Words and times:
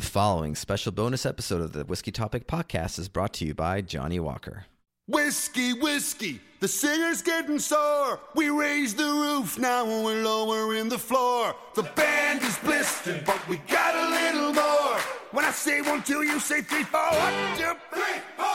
The 0.00 0.06
following 0.06 0.54
special 0.54 0.92
bonus 0.92 1.26
episode 1.26 1.60
of 1.60 1.72
the 1.74 1.84
Whisky 1.84 2.10
Topic 2.10 2.46
podcast 2.46 2.98
is 2.98 3.10
brought 3.10 3.34
to 3.34 3.44
you 3.44 3.52
by 3.52 3.82
Johnnie 3.82 4.18
Walker. 4.18 4.64
Whiskey, 5.06 5.74
whiskey, 5.74 6.40
the 6.60 6.68
singer's 6.68 7.20
getting 7.20 7.58
sore. 7.58 8.18
We 8.34 8.48
raise 8.48 8.94
the 8.94 9.04
roof, 9.04 9.58
now 9.58 9.84
we're 9.84 10.24
lowering 10.24 10.88
the 10.88 10.96
floor. 10.96 11.54
The 11.74 11.82
band 11.82 12.40
is 12.42 12.56
blistered, 12.60 13.26
but 13.26 13.46
we 13.46 13.58
got 13.68 13.94
a 13.94 14.08
little 14.08 14.54
more. 14.54 14.98
When 15.32 15.44
I 15.44 15.50
say 15.50 15.82
one, 15.82 16.02
two, 16.02 16.22
you 16.22 16.40
say 16.40 16.62
three, 16.62 16.84
four. 16.84 17.02
One, 17.02 17.58
two, 17.58 17.74
three, 17.92 18.22
four. 18.38 18.49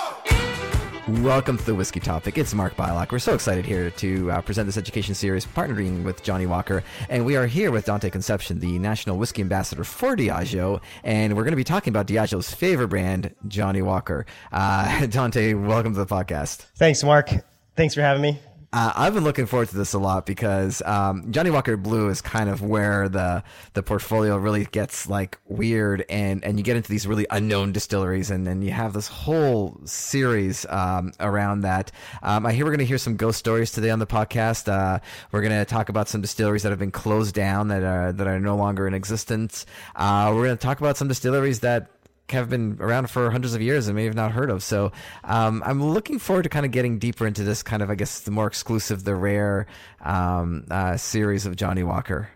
Welcome 1.08 1.60
to 1.60 1.64
the 1.64 1.76
Whisky 1.76 2.00
Topic. 2.00 2.36
It's 2.36 2.56
Mark 2.56 2.76
Bylok. 2.76 3.12
We're 3.12 3.20
so 3.20 3.36
excited 3.36 3.64
here 3.64 3.92
to 3.92 4.32
uh, 4.32 4.42
present 4.42 4.66
this 4.66 4.76
education 4.76 5.14
series, 5.14 5.46
partnering 5.46 6.04
with 6.04 6.24
Johnnie 6.24 6.48
Walker. 6.48 6.84
And 7.10 7.24
we 7.24 7.36
are 7.36 7.46
here 7.46 7.70
with 7.70 7.86
Dante 7.86 8.10
Concepcion, 8.10 8.60
the 8.60 8.80
National 8.80 9.16
Whiskey 9.16 9.44
Ambassador 9.44 9.84
for 9.84 10.16
Diageo. 10.16 10.82
And 11.04 11.38
we're 11.38 11.44
going 11.44 11.52
to 11.52 11.58
be 11.58 11.64
talking 11.64 11.92
about 11.92 12.08
Diageo's 12.08 12.52
favorite 12.52 12.88
brand, 12.88 13.36
Johnnie 13.48 13.84
Walker. 13.84 14.26
Uh, 14.52 15.06
Dante, 15.10 15.54
welcome 15.54 15.94
to 15.94 16.04
the 16.04 16.08
podcast. 16.08 16.66
Thanks, 16.76 17.04
Mark. 17.04 17.30
Thanks 17.76 17.94
for 17.94 18.02
having 18.02 18.24
me. 18.24 18.40
Uh, 18.76 18.92
I've 18.94 19.14
been 19.14 19.24
looking 19.24 19.46
forward 19.46 19.70
to 19.70 19.78
this 19.78 19.94
a 19.94 20.00
lot 20.00 20.26
because 20.26 20.82
um, 20.82 21.32
Johnnie 21.32 21.50
Walker 21.50 21.78
Blue 21.78 22.10
is 22.10 22.20
kind 22.20 22.50
of 22.50 22.62
where 22.62 23.08
the 23.08 23.42
the 23.72 23.82
portfolio 23.82 24.36
really 24.36 24.66
gets 24.66 25.08
like 25.08 25.38
weird, 25.46 26.04
and 26.10 26.44
and 26.44 26.58
you 26.58 26.64
get 26.66 26.76
into 26.76 26.90
these 26.90 27.08
really 27.08 27.26
unknown 27.30 27.72
distilleries, 27.72 28.30
and 28.30 28.46
then 28.46 28.62
you 28.62 28.72
have 28.72 28.92
this 28.92 29.08
whole 29.08 29.80
series 29.86 30.66
um, 30.66 31.14
around 31.22 31.62
that. 31.62 31.90
Um, 32.22 32.46
I 32.46 32.52
hear 32.52 32.66
we're 32.66 32.72
going 32.72 32.80
to 32.80 32.86
hear 32.86 32.98
some 32.98 33.16
ghost 33.16 33.40
stories 33.40 33.72
today 33.72 33.92
on 33.92 34.00
the 34.00 34.08
podcast. 34.08 34.68
Uh, 34.68 35.00
we're 35.32 35.42
going 35.42 35.58
to 35.58 35.64
talk 35.64 35.88
about 35.88 36.10
some 36.10 36.20
distilleries 36.20 36.64
that 36.64 36.74
have 36.74 36.80
been 36.80 36.92
closed 36.92 37.34
down 37.34 37.70
that 37.70 37.82
are 37.82 38.12
that 38.12 38.28
are 38.28 38.42
no 38.42 38.58
longer 38.58 38.90
in 38.90 38.94
existence. 38.94 39.66
Uh, 39.96 40.34
we're 40.36 40.44
going 40.44 40.58
to 40.58 40.62
talk 40.62 40.82
about 40.82 40.98
some 40.98 41.08
distilleries 41.08 41.62
that 41.62 41.95
have 42.30 42.50
been 42.50 42.78
around 42.80 43.10
for 43.10 43.30
hundreds 43.32 43.54
of 43.54 43.62
years 43.62 43.88
and 43.88 43.96
may 43.96 44.06
have 44.06 44.16
not 44.16 44.32
heard 44.32 44.50
of. 44.50 44.64
So 44.64 44.92
um, 45.24 45.62
I'm 45.66 45.84
looking 45.84 46.20
forward 46.20 46.44
to 46.44 46.50
kind 46.50 46.66
of 46.66 46.72
getting 46.72 46.98
deeper 47.00 47.28
into 47.28 47.44
this 47.44 47.64
kind 47.64 47.82
of, 47.82 47.90
I 47.90 47.96
guess, 47.96 48.22
the 48.22 48.32
more 48.32 48.48
exclusive, 48.48 49.04
the 49.04 49.16
rare 49.16 49.68
um, 50.02 50.66
uh, 50.72 50.98
series 50.98 51.46
of 51.46 51.56
Johnnie 51.56 51.84
Walker. 51.84 52.30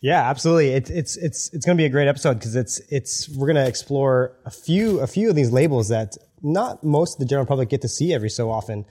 Yeah, 0.00 0.28
absolutely. 0.28 0.68
It's 0.68 0.90
it's 0.90 1.16
it's 1.16 1.52
it's 1.52 1.64
going 1.64 1.76
to 1.76 1.80
be 1.80 1.86
a 1.86 1.90
great 1.90 2.06
episode 2.06 2.34
because 2.34 2.54
it's 2.54 2.80
it's 2.90 3.28
we're 3.30 3.46
going 3.46 3.56
to 3.56 3.66
explore 3.66 4.36
a 4.44 4.50
few 4.50 5.00
a 5.00 5.06
few 5.06 5.30
of 5.30 5.34
these 5.34 5.50
labels 5.50 5.88
that 5.88 6.16
not 6.42 6.84
most 6.84 7.14
of 7.14 7.18
the 7.20 7.24
general 7.24 7.46
public 7.46 7.70
get 7.70 7.82
to 7.82 7.88
see 7.88 8.14
every 8.14 8.30
so 8.30 8.50
often. 8.50 8.84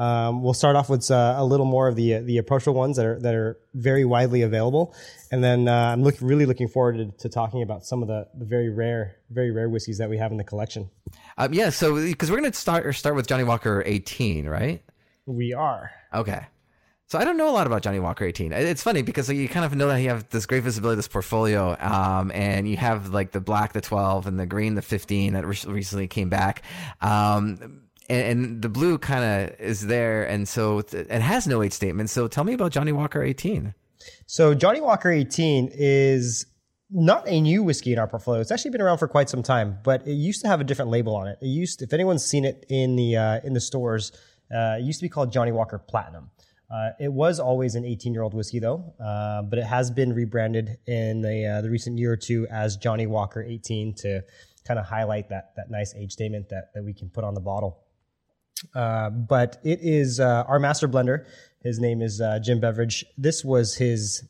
Um, 0.00 0.42
we'll 0.42 0.54
start 0.54 0.76
off 0.76 0.88
with 0.88 1.10
uh, 1.10 1.34
a 1.36 1.44
little 1.44 1.66
more 1.66 1.86
of 1.86 1.94
the 1.94 2.20
the 2.20 2.38
approachable 2.38 2.78
ones 2.78 2.96
that 2.96 3.04
are 3.04 3.20
that 3.20 3.34
are 3.34 3.58
very 3.74 4.06
widely 4.06 4.40
available, 4.40 4.94
and 5.30 5.44
then 5.44 5.68
uh, 5.68 5.92
I'm 5.92 6.02
look, 6.02 6.14
really 6.22 6.46
looking 6.46 6.68
forward 6.68 6.96
to, 6.96 7.10
to, 7.18 7.28
talking 7.28 7.62
about 7.62 7.84
some 7.84 8.00
of 8.00 8.08
the, 8.08 8.26
the 8.34 8.46
very 8.46 8.70
rare 8.70 9.16
very 9.28 9.50
rare 9.50 9.68
whiskeys 9.68 9.98
that 9.98 10.08
we 10.08 10.16
have 10.16 10.30
in 10.30 10.38
the 10.38 10.44
collection. 10.44 10.88
Um, 11.36 11.52
yeah, 11.52 11.68
so 11.68 11.96
because 11.96 12.30
we're 12.30 12.38
going 12.38 12.50
to 12.50 12.56
start 12.56 12.94
start 12.94 13.14
with 13.14 13.26
Johnnie 13.26 13.44
Walker 13.44 13.82
18, 13.84 14.48
right? 14.48 14.82
We 15.26 15.52
are 15.52 15.90
okay. 16.14 16.46
So 17.04 17.18
I 17.18 17.24
don't 17.24 17.36
know 17.36 17.50
a 17.50 17.52
lot 17.52 17.66
about 17.66 17.82
Johnnie 17.82 17.98
Walker 17.98 18.24
18. 18.24 18.52
It's 18.52 18.84
funny 18.84 19.02
because 19.02 19.28
you 19.28 19.48
kind 19.48 19.66
of 19.66 19.74
know 19.74 19.88
that 19.88 20.00
you 20.00 20.08
have 20.10 20.30
this 20.30 20.46
great 20.46 20.62
visibility, 20.62 20.96
this 20.96 21.08
portfolio, 21.08 21.76
um, 21.80 22.30
and 22.30 22.68
you 22.68 22.76
have 22.76 23.08
like 23.08 23.32
the 23.32 23.40
black, 23.40 23.72
the 23.72 23.80
12, 23.80 24.28
and 24.28 24.38
the 24.38 24.46
green, 24.46 24.76
the 24.76 24.82
15 24.82 25.32
that 25.32 25.44
re- 25.44 25.58
recently 25.66 26.06
came 26.06 26.28
back. 26.28 26.62
Um, 27.00 27.82
and, 28.10 28.26
and 28.26 28.62
the 28.62 28.68
blue 28.68 28.98
kind 28.98 29.24
of 29.24 29.60
is 29.60 29.86
there, 29.86 30.24
and 30.24 30.48
so 30.48 30.78
it 30.78 31.10
has 31.10 31.46
no 31.46 31.62
age 31.62 31.72
statement. 31.72 32.10
So 32.10 32.28
tell 32.28 32.44
me 32.44 32.52
about 32.52 32.72
Johnnie 32.72 32.92
Walker 32.92 33.22
18. 33.22 33.74
So 34.26 34.54
Johnnie 34.54 34.80
Walker 34.80 35.10
18 35.10 35.70
is 35.72 36.46
not 36.90 37.28
a 37.28 37.40
new 37.40 37.62
whiskey 37.62 37.92
in 37.92 37.98
our 37.98 38.08
portfolio. 38.08 38.40
It's 38.40 38.50
actually 38.50 38.72
been 38.72 38.80
around 38.80 38.98
for 38.98 39.06
quite 39.06 39.28
some 39.28 39.42
time, 39.42 39.78
but 39.84 40.06
it 40.06 40.14
used 40.14 40.42
to 40.42 40.48
have 40.48 40.60
a 40.60 40.64
different 40.64 40.90
label 40.90 41.14
on 41.14 41.28
it. 41.28 41.38
It 41.40 41.46
used, 41.46 41.82
if 41.82 41.92
anyone's 41.92 42.24
seen 42.24 42.44
it 42.44 42.66
in 42.68 42.96
the 42.96 43.16
uh, 43.16 43.40
in 43.44 43.52
the 43.52 43.60
stores, 43.60 44.12
uh, 44.52 44.78
it 44.78 44.82
used 44.82 44.98
to 44.98 45.04
be 45.04 45.08
called 45.08 45.32
Johnnie 45.32 45.52
Walker 45.52 45.78
Platinum. 45.78 46.30
Uh, 46.68 46.90
it 47.00 47.12
was 47.12 47.38
always 47.40 47.74
an 47.74 47.84
18 47.84 48.12
year 48.12 48.22
old 48.22 48.34
whiskey 48.34 48.58
though, 48.58 48.92
uh, 49.02 49.42
but 49.42 49.58
it 49.58 49.64
has 49.64 49.90
been 49.90 50.12
rebranded 50.12 50.78
in 50.86 51.20
the 51.20 51.46
uh, 51.46 51.60
the 51.60 51.70
recent 51.70 51.98
year 51.98 52.12
or 52.12 52.16
two 52.16 52.46
as 52.50 52.76
Johnnie 52.76 53.06
Walker 53.06 53.42
18 53.42 53.94
to 53.94 54.22
kind 54.66 54.78
of 54.80 54.86
highlight 54.86 55.28
that 55.28 55.52
that 55.56 55.70
nice 55.70 55.94
age 55.94 56.12
statement 56.12 56.48
that 56.48 56.72
that 56.74 56.82
we 56.82 56.92
can 56.92 57.08
put 57.08 57.22
on 57.22 57.34
the 57.34 57.40
bottle. 57.40 57.84
Uh, 58.74 59.10
but 59.10 59.58
it 59.64 59.80
is 59.82 60.20
uh, 60.20 60.44
our 60.46 60.58
master 60.58 60.88
blender. 60.88 61.26
His 61.62 61.78
name 61.78 62.02
is 62.02 62.20
uh, 62.20 62.38
Jim 62.42 62.60
Beveridge. 62.60 63.04
This 63.16 63.44
was 63.44 63.76
his 63.76 64.22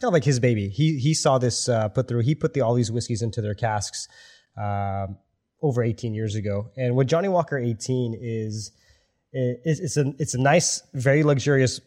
kind 0.00 0.08
of 0.08 0.12
like 0.12 0.24
his 0.24 0.40
baby. 0.40 0.68
He 0.68 0.98
he 0.98 1.14
saw 1.14 1.38
this 1.38 1.68
uh, 1.68 1.88
put 1.88 2.08
through. 2.08 2.20
He 2.20 2.34
put 2.34 2.54
the, 2.54 2.60
all 2.60 2.74
these 2.74 2.90
whiskeys 2.90 3.22
into 3.22 3.40
their 3.40 3.54
casks 3.54 4.08
um, 4.56 5.16
over 5.62 5.82
18 5.82 6.14
years 6.14 6.34
ago. 6.34 6.70
And 6.76 6.96
what 6.96 7.06
Johnnie 7.06 7.28
Walker 7.28 7.58
18 7.58 8.16
is, 8.20 8.72
it's 9.32 9.96
a 9.96 10.12
it's 10.18 10.34
a 10.34 10.40
nice, 10.40 10.82
very 10.94 11.22
luxurious, 11.22 11.80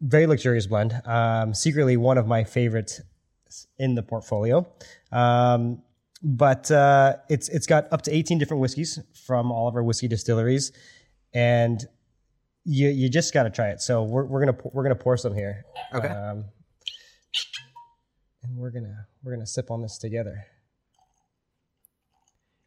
very 0.00 0.26
luxurious 0.26 0.66
blend. 0.66 1.00
Um, 1.04 1.54
secretly, 1.54 1.96
one 1.96 2.18
of 2.18 2.26
my 2.26 2.44
favorites 2.44 3.00
in 3.78 3.94
the 3.94 4.02
portfolio. 4.02 4.66
Um, 5.12 5.82
but 6.22 6.70
uh, 6.70 7.16
it's 7.28 7.48
it's 7.50 7.66
got 7.66 7.92
up 7.92 8.02
to 8.02 8.14
18 8.14 8.38
different 8.38 8.60
whiskeys 8.60 8.98
from 9.26 9.52
all 9.52 9.68
of 9.68 9.76
our 9.76 9.82
whiskey 9.82 10.08
distilleries 10.08 10.72
and 11.34 11.84
you 12.64 12.88
you 12.88 13.08
just 13.08 13.34
got 13.34 13.42
to 13.44 13.50
try 13.50 13.68
it. 13.68 13.80
So 13.80 14.02
we're 14.04 14.24
we're 14.24 14.44
gonna 14.44 14.58
we're 14.72 14.82
gonna 14.82 14.94
pour 14.94 15.16
some 15.16 15.34
here. 15.34 15.64
Okay. 15.92 16.08
Um, 16.08 16.44
and 18.42 18.56
we're 18.56 18.70
gonna 18.70 19.06
we're 19.22 19.32
gonna 19.34 19.46
sip 19.46 19.70
on 19.70 19.82
this 19.82 19.98
together. 19.98 20.44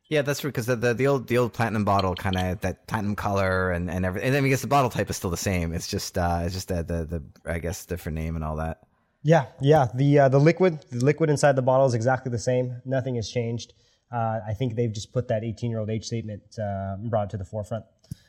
Yeah, 0.09 0.21
that's 0.21 0.39
true 0.39 0.51
because 0.51 0.67
the, 0.67 0.77
the, 0.77 0.93
the 0.93 1.07
old 1.07 1.27
the 1.27 1.37
old 1.37 1.51
platinum 1.51 1.83
bottle 1.83 2.15
kind 2.15 2.37
of 2.37 2.61
that 2.61 2.87
platinum 2.87 3.15
color 3.15 3.71
and 3.71 3.89
and 3.89 4.05
everything. 4.05 4.27
And 4.27 4.35
then 4.35 4.45
I 4.45 4.47
guess 4.47 4.61
the 4.61 4.67
bottle 4.67 4.89
type 4.89 5.09
is 5.09 5.17
still 5.17 5.29
the 5.29 5.37
same. 5.37 5.73
It's 5.73 5.87
just 5.87 6.17
uh, 6.17 6.41
it's 6.43 6.53
just 6.53 6.69
the, 6.69 6.83
the 6.83 7.03
the 7.03 7.51
I 7.51 7.59
guess 7.59 7.85
different 7.85 8.17
name 8.17 8.35
and 8.35 8.43
all 8.43 8.57
that. 8.57 8.79
Yeah, 9.23 9.47
yeah. 9.59 9.87
The 9.93 10.19
uh, 10.19 10.29
the 10.29 10.39
liquid 10.39 10.85
the 10.89 11.03
liquid 11.03 11.29
inside 11.29 11.55
the 11.55 11.61
bottle 11.61 11.85
is 11.85 11.93
exactly 11.93 12.31
the 12.31 12.39
same. 12.39 12.81
Nothing 12.85 13.15
has 13.15 13.29
changed. 13.29 13.73
Uh, 14.09 14.39
I 14.47 14.53
think 14.53 14.75
they've 14.75 14.91
just 14.91 15.11
put 15.11 15.27
that 15.27 15.43
18 15.43 15.69
year 15.69 15.79
old 15.79 15.89
age 15.89 16.05
statement 16.05 16.43
uh, 16.57 16.95
brought 17.09 17.29
to 17.31 17.37
the 17.37 17.43
forefront. 17.43 17.83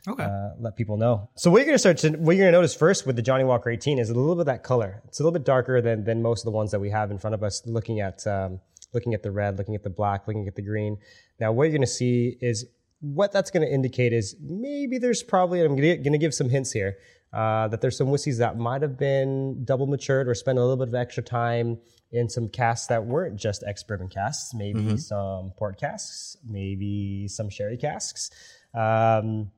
Okay. 0.07 0.23
Uh, 0.23 0.49
let 0.59 0.75
people 0.75 0.97
know. 0.97 1.29
So 1.35 1.51
what 1.51 1.57
you're 1.59 1.65
gonna 1.65 1.77
start 1.77 1.97
to 1.99 2.11
what 2.11 2.35
you're 2.35 2.45
gonna 2.45 2.57
notice 2.57 2.75
first 2.75 3.05
with 3.05 3.15
the 3.15 3.21
Johnnie 3.21 3.43
Walker 3.43 3.69
18 3.69 3.99
is 3.99 4.09
a 4.09 4.13
little 4.13 4.35
bit 4.35 4.41
of 4.41 4.45
that 4.47 4.63
color. 4.63 5.01
It's 5.07 5.19
a 5.19 5.23
little 5.23 5.37
bit 5.37 5.45
darker 5.45 5.81
than 5.81 6.03
than 6.03 6.21
most 6.21 6.41
of 6.41 6.45
the 6.45 6.51
ones 6.51 6.71
that 6.71 6.79
we 6.79 6.89
have 6.89 7.11
in 7.11 7.17
front 7.17 7.33
of 7.33 7.43
us. 7.43 7.61
Looking 7.65 7.99
at 7.99 8.25
um, 8.25 8.59
looking 8.93 9.13
at 9.13 9.23
the 9.23 9.31
red, 9.31 9.57
looking 9.57 9.75
at 9.75 9.83
the 9.83 9.89
black, 9.89 10.27
looking 10.27 10.47
at 10.47 10.55
the 10.55 10.61
green. 10.61 10.97
Now 11.39 11.51
what 11.51 11.65
you're 11.65 11.73
gonna 11.73 11.87
see 11.87 12.37
is 12.39 12.65
what 13.01 13.31
that's 13.31 13.51
gonna 13.51 13.67
indicate 13.67 14.13
is 14.13 14.35
maybe 14.41 14.97
there's 14.97 15.23
probably 15.23 15.61
I'm 15.61 15.75
gonna, 15.75 15.97
gonna 15.97 16.17
give 16.17 16.33
some 16.33 16.49
hints 16.49 16.71
here. 16.71 16.97
Uh, 17.31 17.67
that 17.67 17.79
there's 17.79 17.95
some 17.95 18.09
whiskeys 18.09 18.39
that 18.39 18.57
might 18.57 18.81
have 18.81 18.97
been 18.97 19.63
double 19.63 19.85
matured 19.85 20.27
or 20.27 20.33
spent 20.33 20.57
a 20.57 20.61
little 20.61 20.77
bit 20.77 20.87
of 20.87 20.95
extra 20.95 21.21
time 21.21 21.77
in 22.11 22.27
some 22.27 22.49
casks 22.49 22.87
that 22.87 23.05
weren't 23.05 23.35
just 23.35 23.63
ex 23.67 23.83
bourbon 23.83 24.07
casks, 24.07 24.51
maybe 24.55 24.79
mm-hmm. 24.79 24.95
some 24.95 25.51
port 25.55 25.79
casks, 25.79 26.37
maybe 26.43 27.27
some 27.27 27.47
sherry 27.47 27.77
casks. 27.77 28.31
Um, 28.73 29.51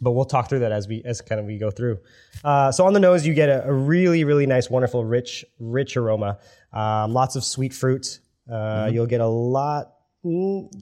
but 0.00 0.12
we'll 0.12 0.24
talk 0.24 0.48
through 0.48 0.60
that 0.60 0.72
as 0.72 0.88
we 0.88 1.02
as 1.04 1.20
kind 1.20 1.40
of 1.40 1.46
we 1.46 1.58
go 1.58 1.70
through. 1.70 1.98
Uh, 2.42 2.72
so 2.72 2.86
on 2.86 2.92
the 2.92 3.00
nose, 3.00 3.26
you 3.26 3.34
get 3.34 3.48
a, 3.48 3.68
a, 3.68 3.72
really 3.72 4.24
really 4.24 4.46
nice, 4.46 4.70
wonderful, 4.70 5.04
rich 5.04 5.44
rich 5.58 5.96
aroma. 5.96 6.38
Um, 6.72 7.12
lots 7.12 7.36
of 7.36 7.44
sweet 7.44 7.74
fruit. 7.74 8.20
Uh, 8.48 8.54
mm-hmm. 8.54 8.94
You'll 8.94 9.06
get 9.06 9.20
a 9.20 9.26
lot. 9.26 9.92
Mm, 10.24 10.72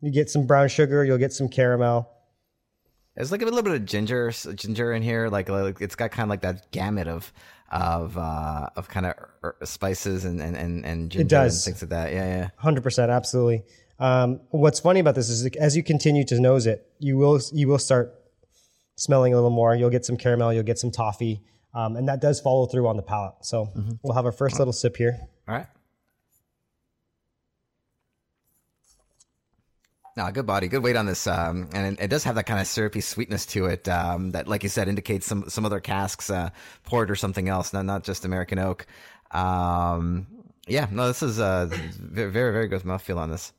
you 0.00 0.12
get 0.12 0.30
some 0.30 0.46
brown 0.46 0.68
sugar. 0.68 1.04
You'll 1.04 1.18
get 1.18 1.32
some 1.32 1.48
caramel. 1.48 2.10
There's 3.14 3.32
like 3.32 3.42
a 3.42 3.46
little 3.46 3.62
bit 3.62 3.74
of 3.74 3.84
ginger 3.84 4.30
ginger 4.30 4.92
in 4.92 5.02
here. 5.02 5.28
Like, 5.28 5.48
like 5.48 5.80
it's 5.80 5.96
got 5.96 6.12
kind 6.12 6.24
of 6.24 6.30
like 6.30 6.42
that 6.42 6.70
gamut 6.70 7.08
of 7.08 7.32
of 7.70 8.16
uh, 8.16 8.68
of 8.76 8.88
kind 8.88 9.06
of 9.06 9.14
spices 9.68 10.24
and 10.24 10.40
and 10.40 10.56
and, 10.56 10.86
and 10.86 11.10
ginger 11.10 11.22
it 11.22 11.28
does. 11.28 11.66
and 11.66 11.74
things 11.74 11.82
like 11.82 11.90
that. 11.90 12.12
Yeah, 12.12 12.26
yeah. 12.26 12.48
Hundred 12.56 12.82
percent, 12.82 13.10
absolutely. 13.10 13.64
Um, 13.98 14.40
what's 14.50 14.78
funny 14.78 15.00
about 15.00 15.16
this 15.16 15.28
is 15.28 15.44
as 15.56 15.76
you 15.76 15.82
continue 15.82 16.24
to 16.26 16.40
nose 16.40 16.66
it, 16.66 16.86
you 17.00 17.16
will 17.16 17.40
you 17.52 17.66
will 17.66 17.78
start 17.78 18.14
smelling 18.98 19.32
a 19.32 19.36
little 19.36 19.50
more. 19.50 19.74
You'll 19.74 19.90
get 19.90 20.04
some 20.04 20.16
caramel, 20.16 20.52
you'll 20.52 20.64
get 20.64 20.78
some 20.78 20.90
toffee, 20.90 21.40
um, 21.72 21.96
and 21.96 22.08
that 22.08 22.20
does 22.20 22.40
follow 22.40 22.66
through 22.66 22.86
on 22.88 22.96
the 22.96 23.02
palate. 23.02 23.34
So 23.42 23.66
mm-hmm. 23.66 23.92
we'll 24.02 24.14
have 24.14 24.26
our 24.26 24.32
first 24.32 24.58
little 24.58 24.72
sip 24.72 24.96
here. 24.96 25.18
All 25.48 25.54
right. 25.54 25.66
No, 30.16 30.28
good 30.32 30.46
body, 30.46 30.66
good 30.66 30.82
weight 30.82 30.96
on 30.96 31.06
this, 31.06 31.28
um, 31.28 31.68
and 31.72 31.94
it, 31.94 32.04
it, 32.04 32.08
does 32.08 32.24
have 32.24 32.34
that 32.34 32.42
kind 32.42 32.60
of 32.60 32.66
syrupy 32.66 33.00
sweetness 33.00 33.46
to 33.46 33.66
it. 33.66 33.88
Um, 33.88 34.32
that, 34.32 34.48
like 34.48 34.64
you 34.64 34.68
said, 34.68 34.88
indicates 34.88 35.24
some 35.24 35.48
some 35.48 35.64
other 35.64 35.78
casks, 35.78 36.28
uh, 36.28 36.50
port 36.82 37.08
or 37.08 37.14
something 37.14 37.48
else, 37.48 37.72
not 37.72 37.84
not 37.84 38.02
just 38.02 38.24
American 38.24 38.58
oak. 38.58 38.84
Um, 39.30 40.26
yeah, 40.66 40.88
no, 40.90 41.06
this 41.06 41.22
is 41.22 41.38
uh, 41.38 41.68
very 41.70 42.32
very 42.32 42.52
very 42.52 42.66
good 42.66 42.82
mouthfeel 42.82 43.16
on 43.16 43.30
this. 43.30 43.52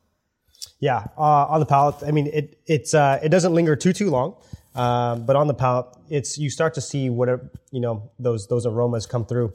Yeah, 0.81 1.07
uh, 1.17 1.45
on 1.47 1.61
the 1.61 1.65
palate, 1.65 2.03
I 2.05 2.11
mean, 2.11 2.27
it 2.27 2.59
it's 2.65 2.93
uh, 2.93 3.19
it 3.23 3.29
doesn't 3.29 3.53
linger 3.53 3.77
too 3.77 3.93
too 3.93 4.09
long. 4.09 4.35
Um, 4.75 5.25
but 5.25 5.35
on 5.35 5.47
the 5.47 5.53
palate, 5.53 5.87
it's 6.09 6.37
you 6.37 6.49
start 6.49 6.75
to 6.75 6.81
see 6.81 7.09
whatever 7.09 7.49
you 7.71 7.79
know 7.79 8.11
those 8.19 8.47
those 8.47 8.65
aromas 8.65 9.05
come 9.05 9.25
through. 9.25 9.53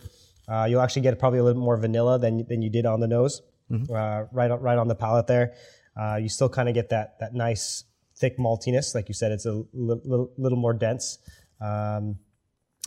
Uh, 0.48 0.66
you'll 0.68 0.80
actually 0.80 1.02
get 1.02 1.18
probably 1.18 1.38
a 1.38 1.44
little 1.44 1.62
more 1.62 1.76
vanilla 1.76 2.18
than 2.18 2.46
than 2.48 2.62
you 2.62 2.70
did 2.70 2.84
on 2.84 3.00
the 3.00 3.06
nose, 3.06 3.42
mm-hmm. 3.70 3.92
uh, 3.92 4.24
right 4.32 4.50
right 4.60 4.78
on 4.78 4.88
the 4.88 4.94
palate 4.94 5.26
there. 5.26 5.54
Uh, 5.96 6.16
you 6.16 6.28
still 6.28 6.48
kind 6.48 6.68
of 6.68 6.74
get 6.74 6.88
that 6.88 7.18
that 7.20 7.34
nice 7.34 7.84
thick 8.16 8.38
maltiness, 8.38 8.94
like 8.94 9.08
you 9.08 9.14
said. 9.14 9.32
It's 9.32 9.46
a 9.46 9.52
li- 9.52 10.00
little, 10.04 10.32
little 10.36 10.58
more 10.58 10.72
dense. 10.72 11.18
Um, 11.60 12.18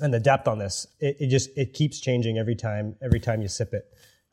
and 0.01 0.13
the 0.13 0.19
depth 0.19 0.47
on 0.47 0.59
this, 0.59 0.87
it, 0.99 1.17
it, 1.19 1.27
just 1.27 1.49
it 1.57 1.73
keeps 1.73 1.99
changing 1.99 2.37
every 2.37 2.55
time. 2.55 2.95
Every 3.01 3.19
time 3.19 3.41
you 3.41 3.47
sip 3.47 3.73
it, 3.73 3.85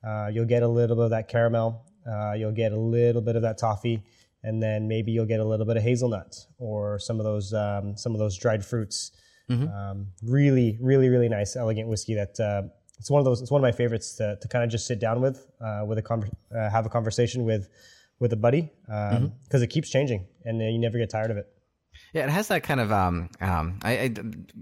uh, 0.07 0.29
you'll 0.33 0.45
get 0.45 0.63
a 0.63 0.69
little 0.69 0.97
bit 0.97 1.05
of 1.05 1.11
that 1.11 1.29
caramel. 1.29 1.85
Uh, 2.07 2.33
you'll 2.33 2.53
get 2.53 2.73
a 2.73 2.79
little 2.79 3.23
bit 3.23 3.35
of 3.37 3.43
that 3.43 3.57
toffee, 3.57 4.03
and 4.45 4.63
then 4.63 4.87
maybe 4.87 5.11
you'll 5.11 5.27
get 5.27 5.41
a 5.41 5.45
little 5.45 5.67
bit 5.67 5.77
of 5.77 5.83
hazelnut 5.83 6.37
or 6.59 6.99
some 6.99 7.19
of 7.19 7.25
those 7.25 7.53
um, 7.53 7.97
some 7.97 8.13
of 8.13 8.19
those 8.19 8.39
dried 8.39 8.65
fruits. 8.65 9.11
Mm-hmm. 9.51 9.69
Um, 9.69 10.07
really, 10.23 10.79
really, 10.81 11.09
really 11.09 11.29
nice, 11.29 11.57
elegant 11.57 11.89
whiskey. 11.89 12.15
That 12.15 12.39
uh, 12.39 12.69
it's 12.99 13.11
one 13.11 13.19
of 13.19 13.25
those. 13.25 13.43
It's 13.43 13.51
one 13.51 13.61
of 13.61 13.63
my 13.63 13.73
favorites 13.73 14.15
to, 14.17 14.39
to 14.41 14.49
kind 14.49 14.63
of 14.63 14.71
just 14.71 14.87
sit 14.87 15.01
down 15.01 15.21
with, 15.21 15.47
uh, 15.61 15.85
with 15.87 15.99
a 15.99 16.03
con- 16.03 16.31
uh, 16.57 16.71
have 16.71 16.87
a 16.87 16.89
conversation 16.89 17.45
with 17.45 17.69
with 18.21 18.33
a 18.33 18.37
buddy 18.37 18.71
because 18.87 19.17
um, 19.17 19.33
mm-hmm. 19.51 19.63
it 19.63 19.71
keeps 19.71 19.91
changing 19.91 20.27
and 20.45 20.61
you 20.61 20.79
never 20.79 20.99
get 20.99 21.11
tired 21.11 21.31
of 21.31 21.37
it. 21.37 21.49
Yeah, 22.15 22.27
it 22.27 22.31
has 22.31 22.47
that 22.47 22.63
kind 22.63 22.79
of 22.79 22.93
um 22.93 23.29
um 23.41 23.81
I 23.83 23.93
I, 23.93 24.15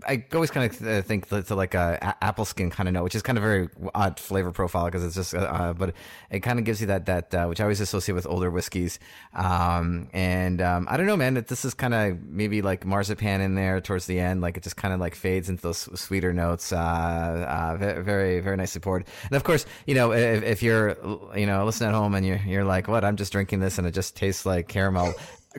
I 0.09 0.25
always 0.33 0.51
kind 0.51 0.71
of 0.73 0.89
uh, 0.89 1.03
think 1.03 1.29
to 1.29 1.55
like 1.55 1.75
a, 1.75 2.17
apple 2.25 2.47
skin 2.47 2.71
kind 2.71 2.89
of 2.89 2.95
note, 2.95 3.05
which 3.05 3.15
is 3.15 3.21
kind 3.21 3.37
of 3.37 3.43
very 3.45 3.69
odd 3.95 4.19
flavor 4.19 4.53
profile 4.53 4.87
because 4.87 5.05
it's 5.05 5.15
just 5.15 5.35
uh, 5.35 5.41
uh, 5.41 5.73
but 5.75 5.93
it 6.31 6.41
kind 6.41 6.59
of 6.59 6.65
gives 6.65 6.81
you 6.81 6.87
that 6.87 7.05
that 7.07 7.35
uh, 7.35 7.45
which 7.45 7.61
I 7.61 7.65
always 7.65 7.83
associate 7.83 8.15
with 8.15 8.27
older 8.27 8.51
whiskeys. 8.51 8.99
Um 9.35 10.09
and 10.15 10.63
um 10.63 10.87
I 10.91 10.97
don't 10.97 11.05
know, 11.05 11.17
man, 11.17 11.35
that 11.35 11.49
this 11.49 11.67
is 11.67 11.75
kind 11.75 11.93
of 11.93 12.25
maybe 12.25 12.63
like 12.63 12.87
marzipan 12.87 13.43
in 13.43 13.55
there 13.55 13.83
towards 13.83 14.07
the 14.07 14.19
end, 14.19 14.41
like 14.41 14.57
it 14.57 14.63
just 14.63 14.77
kind 14.77 14.95
of 14.95 15.01
like 15.01 15.15
fades 15.15 15.51
into 15.51 15.63
those 15.63 16.01
sweeter 16.01 16.33
notes. 16.33 16.73
Uh, 16.73 16.79
uh 16.79 17.77
very 18.03 18.41
very 18.41 18.57
nicely 18.57 18.81
poured, 18.81 19.05
and 19.25 19.37
of 19.37 19.45
course 19.45 19.67
you 19.87 19.95
know 19.95 20.13
if, 20.15 20.43
if 20.43 20.63
you're 20.63 20.97
you 21.37 21.45
know 21.45 21.67
listening 21.67 21.91
at 21.91 21.95
home 21.95 22.15
and 22.15 22.25
you're 22.25 22.41
you're 22.47 22.65
like 22.65 22.89
what 22.89 23.05
I'm 23.05 23.17
just 23.17 23.31
drinking 23.31 23.61
this 23.61 23.77
and 23.77 23.87
it 23.87 23.93
just 23.93 24.17
tastes 24.17 24.47
like 24.47 24.69
caramel 24.69 25.13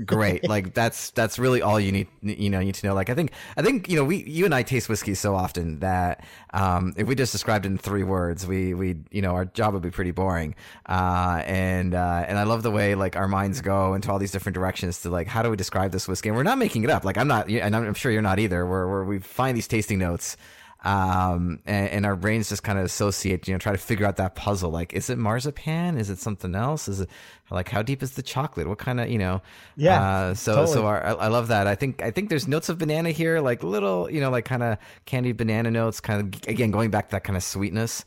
great. 0.06 0.44
like 0.50 0.74
that's 0.74 1.12
that's 1.12 1.40
really 1.40 1.62
all 1.62 1.80
you 1.80 1.92
need 1.92 2.07
you 2.22 2.50
know 2.50 2.60
need 2.60 2.75
to 2.75 2.88
know. 2.88 2.94
Like 2.94 3.10
I 3.10 3.16
think 3.16 3.31
I 3.57 3.62
think 3.62 3.90
you 3.90 3.95
know 3.95 4.04
we 4.04 4.24
you 4.24 4.45
and 4.45 4.54
I 4.54 4.63
taste 4.63 4.90
whiskey 4.90 5.16
so 5.16 5.36
often 5.36 5.80
that 5.80 6.24
um, 6.54 6.94
if 6.98 7.07
we 7.07 7.16
just 7.16 7.31
described 7.31 7.66
it 7.66 7.69
in 7.69 7.78
three 7.78 8.04
words, 8.04 8.45
we 8.45 8.74
we 8.74 8.98
you 9.12 9.22
know 9.22 9.31
our 9.31 9.45
job 9.45 9.74
would 9.74 9.84
be 9.84 9.92
pretty 9.92 10.12
boring. 10.12 10.56
Uh, 10.88 11.42
and 11.45 11.94
uh, 11.94 12.25
and 12.28 12.38
I 12.38 12.44
love 12.44 12.63
the 12.63 12.72
way 12.72 12.95
like 12.95 13.16
our 13.16 13.28
minds 13.28 13.62
go 13.62 13.94
into 13.94 14.12
all 14.12 14.19
these 14.19 14.31
different 14.31 14.56
directions 14.56 15.01
to 15.01 15.10
like 15.10 15.28
how 15.28 15.42
do 15.42 15.50
we 15.50 15.56
describe 15.56 15.92
this 15.92 16.07
whiskey? 16.07 16.30
And 16.30 16.36
we're 16.36 16.44
not 16.44 16.57
making 16.57 16.84
it 16.84 16.90
up. 16.90 17.06
Like 17.06 17.18
I'm 17.18 17.28
not, 17.28 17.50
and 17.50 17.75
I'm 17.75 17.94
sure 17.94 18.12
you're 18.12 18.22
not 18.22 18.40
either. 18.40 18.66
Where 18.66 18.88
where 18.88 19.04
we 19.04 19.19
find 19.19 19.56
these 19.56 19.68
tasting 19.68 20.00
notes 20.00 20.38
um, 20.83 21.59
and, 21.65 21.89
and, 21.89 22.06
our 22.06 22.18
brains 22.18 22.50
just 22.50 22.63
kind 22.63 22.77
of 22.77 22.83
associate, 22.83 23.47
you 23.47 23.53
know, 23.53 23.57
try 23.57 23.71
to 23.71 23.77
figure 23.77 24.06
out 24.06 24.18
that 24.18 24.35
puzzle. 24.35 24.69
Like, 24.69 24.94
is 24.94 25.09
it 25.09 25.18
marzipan? 25.18 25.97
Is 25.97 26.09
it 26.09 26.19
something 26.19 26.56
else? 26.56 26.89
Is 26.89 27.00
it 27.00 27.09
like 27.50 27.69
how 27.69 27.81
deep 27.81 28.03
is 28.03 28.12
the 28.12 28.21
chocolate? 28.21 28.68
What 28.68 28.80
kind 28.80 29.00
of, 29.00 29.09
you 29.09 29.18
know? 29.18 29.41
Yeah. 29.77 30.01
Uh, 30.01 30.33
so, 30.33 30.56
totally. 30.56 30.74
so 30.74 30.85
our, 30.85 31.01
I 31.03 31.27
love 31.27 31.47
that. 31.47 31.68
I 31.68 31.75
think, 31.75 32.01
I 32.01 32.12
think 32.12 32.30
there's 32.30 32.50
notes 32.50 32.68
of 32.68 32.80
banana 32.80 33.12
here, 33.12 33.39
like 33.39 33.63
little, 33.63 34.09
you 34.12 34.19
know, 34.19 34.30
like 34.30 34.44
kind 34.44 34.62
of 34.62 34.77
candied 35.06 35.38
banana 35.38 35.71
notes, 35.71 36.01
kind 36.01 36.33
of 36.33 36.47
again 36.50 36.71
going 36.71 36.91
back 36.91 37.07
to 37.07 37.12
that 37.12 37.24
kind 37.24 37.38
of 37.38 37.44
sweetness 37.44 38.03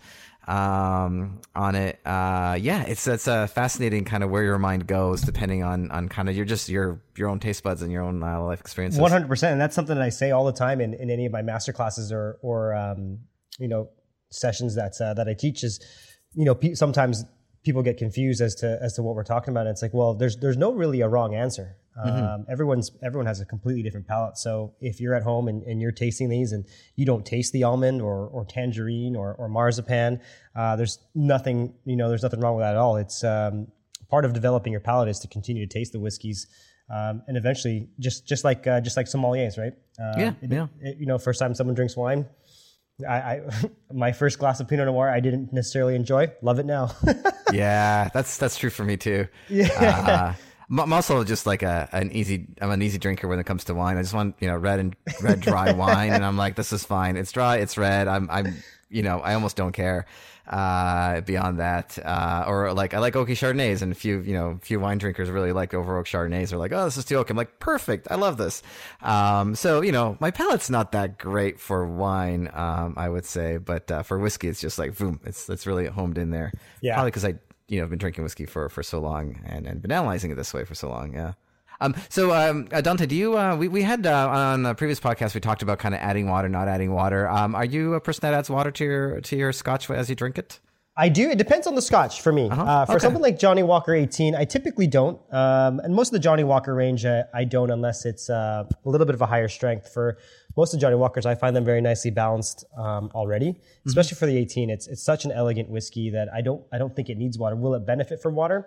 um, 0.46 1.40
on 1.54 1.74
it. 1.74 1.98
Uh, 2.04 2.56
yeah, 2.60 2.82
it's 2.82 3.06
it's 3.06 3.26
a 3.26 3.48
fascinating 3.48 4.04
kind 4.04 4.22
of 4.22 4.30
where 4.30 4.42
your 4.42 4.58
mind 4.58 4.86
goes 4.86 5.22
depending 5.22 5.62
on 5.62 5.90
on 5.90 6.08
kind 6.08 6.28
of 6.28 6.36
your 6.36 6.44
just 6.44 6.68
your 6.68 7.00
your 7.16 7.28
own 7.28 7.40
taste 7.40 7.62
buds 7.62 7.82
and 7.82 7.90
your 7.90 8.02
own 8.02 8.22
uh, 8.22 8.42
life 8.42 8.60
experiences. 8.60 9.00
One 9.00 9.10
hundred 9.10 9.28
percent, 9.28 9.52
and 9.52 9.60
that's 9.60 9.74
something 9.74 9.96
that 9.96 10.04
I 10.04 10.10
say 10.10 10.30
all 10.30 10.44
the 10.44 10.52
time 10.52 10.80
in, 10.80 10.94
in 10.94 11.10
any 11.10 11.26
of 11.26 11.32
my 11.32 11.42
master 11.42 11.72
classes 11.72 12.12
or 12.12 12.38
or 12.42 12.74
um, 12.74 13.18
you 13.58 13.68
know 13.68 13.88
sessions 14.30 14.76
that 14.76 14.92
uh, 15.00 15.14
that 15.14 15.28
I 15.28 15.34
teach 15.34 15.64
is 15.64 15.84
you 16.34 16.44
know 16.44 16.54
pe- 16.54 16.74
sometimes 16.74 17.24
people 17.64 17.82
get 17.82 17.96
confused 17.98 18.40
as 18.40 18.54
to 18.56 18.78
as 18.80 18.94
to 18.94 19.02
what 19.02 19.14
we're 19.14 19.24
talking 19.24 19.52
about. 19.52 19.66
And 19.66 19.70
it's 19.70 19.82
like, 19.82 19.92
well, 19.92 20.14
there's 20.14 20.36
there's 20.36 20.56
no 20.56 20.72
really 20.72 21.00
a 21.00 21.08
wrong 21.08 21.34
answer. 21.34 21.76
Mm-hmm. 21.98 22.24
Um, 22.24 22.46
everyone's 22.50 22.90
everyone 23.02 23.26
has 23.26 23.40
a 23.40 23.46
completely 23.46 23.82
different 23.82 24.06
palate. 24.06 24.36
So 24.36 24.74
if 24.80 25.00
you're 25.00 25.14
at 25.14 25.22
home 25.22 25.48
and, 25.48 25.62
and, 25.62 25.80
you're 25.80 25.92
tasting 25.92 26.28
these 26.28 26.52
and 26.52 26.66
you 26.94 27.06
don't 27.06 27.24
taste 27.24 27.52
the 27.52 27.64
almond 27.64 28.02
or, 28.02 28.26
or 28.26 28.44
tangerine 28.44 29.16
or, 29.16 29.34
or 29.34 29.48
marzipan, 29.48 30.20
uh, 30.54 30.76
there's 30.76 30.98
nothing 31.14 31.72
you 31.86 31.96
know 31.96 32.08
there's 32.08 32.22
nothing 32.22 32.40
wrong 32.40 32.56
with 32.56 32.64
that 32.64 32.72
at 32.72 32.76
all. 32.76 32.96
It's 32.96 33.24
um, 33.24 33.68
part 34.10 34.24
of 34.24 34.34
developing 34.34 34.72
your 34.72 34.80
palate 34.80 35.08
is 35.08 35.20
to 35.20 35.28
continue 35.28 35.66
to 35.66 35.72
taste 35.72 35.92
the 35.92 36.00
whiskeys. 36.00 36.46
Um, 36.88 37.22
and 37.26 37.36
eventually, 37.36 37.88
just 37.98 38.28
just 38.28 38.44
like 38.44 38.66
uh, 38.66 38.80
just 38.80 38.96
like 38.96 39.06
sommeliers, 39.06 39.58
right? 39.58 39.72
Uh, 39.98 40.18
yeah, 40.18 40.32
it, 40.42 40.52
yeah. 40.52 40.66
It, 40.80 40.98
you 40.98 41.06
know, 41.06 41.18
first 41.18 41.40
time 41.40 41.54
someone 41.54 41.74
drinks 41.74 41.96
wine, 41.96 42.26
I, 43.08 43.16
I 43.16 43.40
my 43.92 44.12
first 44.12 44.38
glass 44.38 44.60
of 44.60 44.68
Pinot 44.68 44.86
Noir 44.86 45.08
I 45.08 45.20
didn't 45.20 45.52
necessarily 45.52 45.94
enjoy. 45.94 46.32
Love 46.42 46.58
it 46.58 46.66
now. 46.66 46.94
yeah, 47.52 48.08
that's 48.14 48.36
that's 48.36 48.56
true 48.56 48.70
for 48.70 48.84
me 48.84 48.96
too. 48.96 49.26
Yeah. 49.48 50.34
Uh, 50.36 50.45
I'm 50.70 50.92
also 50.92 51.22
just 51.24 51.46
like 51.46 51.62
a 51.62 51.88
an 51.92 52.10
easy. 52.12 52.46
I'm 52.60 52.70
an 52.70 52.82
easy 52.82 52.98
drinker 52.98 53.28
when 53.28 53.38
it 53.38 53.44
comes 53.44 53.64
to 53.64 53.74
wine. 53.74 53.96
I 53.96 54.02
just 54.02 54.14
want 54.14 54.36
you 54.40 54.48
know 54.48 54.56
red 54.56 54.80
and 54.80 54.96
red 55.22 55.40
dry 55.40 55.72
wine, 55.84 56.12
and 56.12 56.24
I'm 56.24 56.36
like, 56.36 56.56
this 56.56 56.72
is 56.72 56.84
fine. 56.84 57.16
It's 57.16 57.32
dry. 57.32 57.58
It's 57.58 57.78
red. 57.78 58.08
I'm 58.08 58.28
I'm 58.30 58.56
you 58.90 59.02
know 59.02 59.20
I 59.20 59.34
almost 59.34 59.56
don't 59.56 59.72
care 59.72 60.06
uh, 60.48 61.20
beyond 61.22 61.58
that. 61.60 61.98
Uh, 62.04 62.44
or 62.46 62.72
like 62.72 62.94
I 62.94 62.98
like 62.98 63.14
oaky 63.14 63.32
Chardonnays, 63.32 63.82
and 63.82 63.92
a 63.92 63.94
few 63.94 64.20
you 64.20 64.34
know 64.34 64.58
few 64.62 64.80
wine 64.80 64.98
drinkers 64.98 65.30
really 65.30 65.52
like 65.52 65.74
over 65.74 65.98
oak 65.98 66.06
Chardonnays. 66.06 66.52
Are 66.52 66.56
like, 66.56 66.72
oh, 66.72 66.84
this 66.84 66.96
is 66.96 67.04
too 67.04 67.16
oak. 67.16 67.30
I'm 67.30 67.36
like, 67.36 67.58
perfect. 67.58 68.08
I 68.10 68.16
love 68.16 68.36
this. 68.36 68.62
Um, 69.02 69.54
so 69.54 69.80
you 69.82 69.92
know, 69.92 70.16
my 70.20 70.30
palate's 70.30 70.70
not 70.70 70.92
that 70.92 71.18
great 71.18 71.60
for 71.60 71.86
wine, 71.86 72.50
um, 72.52 72.94
I 72.96 73.08
would 73.08 73.24
say, 73.24 73.58
but 73.58 73.90
uh, 73.90 74.02
for 74.02 74.18
whiskey, 74.18 74.48
it's 74.48 74.60
just 74.60 74.78
like 74.78 74.96
boom. 74.96 75.20
It's 75.24 75.48
it's 75.48 75.66
really 75.66 75.86
homed 75.86 76.18
in 76.18 76.30
there. 76.30 76.52
Yeah, 76.80 76.94
probably 76.94 77.10
because 77.10 77.24
I 77.24 77.34
you 77.68 77.78
know 77.78 77.84
I've 77.84 77.90
been 77.90 77.98
drinking 77.98 78.24
whiskey 78.24 78.46
for 78.46 78.68
for 78.68 78.82
so 78.82 78.98
long 78.98 79.40
and 79.46 79.66
and 79.66 79.82
been 79.82 79.92
analyzing 79.92 80.30
it 80.30 80.36
this 80.36 80.52
way 80.54 80.64
for 80.64 80.74
so 80.74 80.88
long. 80.88 81.14
Yeah. 81.14 81.32
Um, 81.80 81.94
so, 82.08 82.32
um, 82.32 82.68
uh, 82.72 82.80
Dante, 82.80 83.04
do 83.06 83.14
you? 83.14 83.36
Uh, 83.36 83.54
we 83.56 83.68
we 83.68 83.82
had 83.82 84.06
uh, 84.06 84.28
on 84.28 84.64
a 84.64 84.74
previous 84.74 85.00
podcast 85.00 85.34
we 85.34 85.40
talked 85.40 85.62
about 85.62 85.78
kind 85.78 85.94
of 85.94 86.00
adding 86.00 86.28
water, 86.28 86.48
not 86.48 86.68
adding 86.68 86.92
water. 86.92 87.28
Um, 87.28 87.54
are 87.54 87.64
you 87.64 87.94
a 87.94 88.00
person 88.00 88.22
that 88.22 88.34
adds 88.34 88.48
water 88.48 88.70
to 88.70 88.84
your 88.84 89.20
to 89.20 89.36
your 89.36 89.52
Scotch 89.52 89.90
as 89.90 90.08
you 90.08 90.16
drink 90.16 90.38
it? 90.38 90.60
I 90.98 91.10
do. 91.10 91.28
It 91.28 91.36
depends 91.36 91.66
on 91.66 91.74
the 91.74 91.82
Scotch 91.82 92.22
for 92.22 92.32
me. 92.32 92.48
Uh-huh. 92.48 92.62
Uh, 92.62 92.86
for 92.86 92.92
okay. 92.92 93.00
something 93.00 93.20
like 93.20 93.38
Johnnie 93.38 93.62
Walker 93.62 93.94
18, 93.94 94.34
I 94.34 94.46
typically 94.46 94.86
don't. 94.86 95.20
Um, 95.30 95.78
and 95.80 95.94
most 95.94 96.08
of 96.08 96.12
the 96.12 96.18
Johnnie 96.18 96.44
Walker 96.44 96.74
range, 96.74 97.04
I, 97.04 97.24
I 97.34 97.44
don't 97.44 97.70
unless 97.70 98.06
it's 98.06 98.30
uh, 98.30 98.64
a 98.66 98.88
little 98.88 99.06
bit 99.06 99.14
of 99.14 99.20
a 99.20 99.26
higher 99.26 99.48
strength. 99.48 99.92
For 99.92 100.16
most 100.56 100.74
of 100.74 100.80
Johnnie 100.80 100.96
Walkers, 100.96 101.26
I 101.26 101.34
find 101.34 101.54
them 101.54 101.64
very 101.64 101.80
nicely 101.80 102.10
balanced 102.10 102.64
um, 102.76 103.10
already. 103.14 103.52
Mm-hmm. 103.52 103.88
Especially 103.88 104.16
for 104.16 104.26
the 104.26 104.36
18, 104.36 104.70
it's 104.70 104.86
it's 104.86 105.02
such 105.02 105.24
an 105.24 105.32
elegant 105.32 105.68
whiskey 105.68 106.10
that 106.10 106.28
I 106.32 106.40
don't 106.40 106.62
I 106.72 106.78
don't 106.78 106.94
think 106.94 107.08
it 107.08 107.18
needs 107.18 107.38
water. 107.38 107.56
Will 107.56 107.74
it 107.74 107.86
benefit 107.86 108.22
from 108.22 108.34
water? 108.34 108.66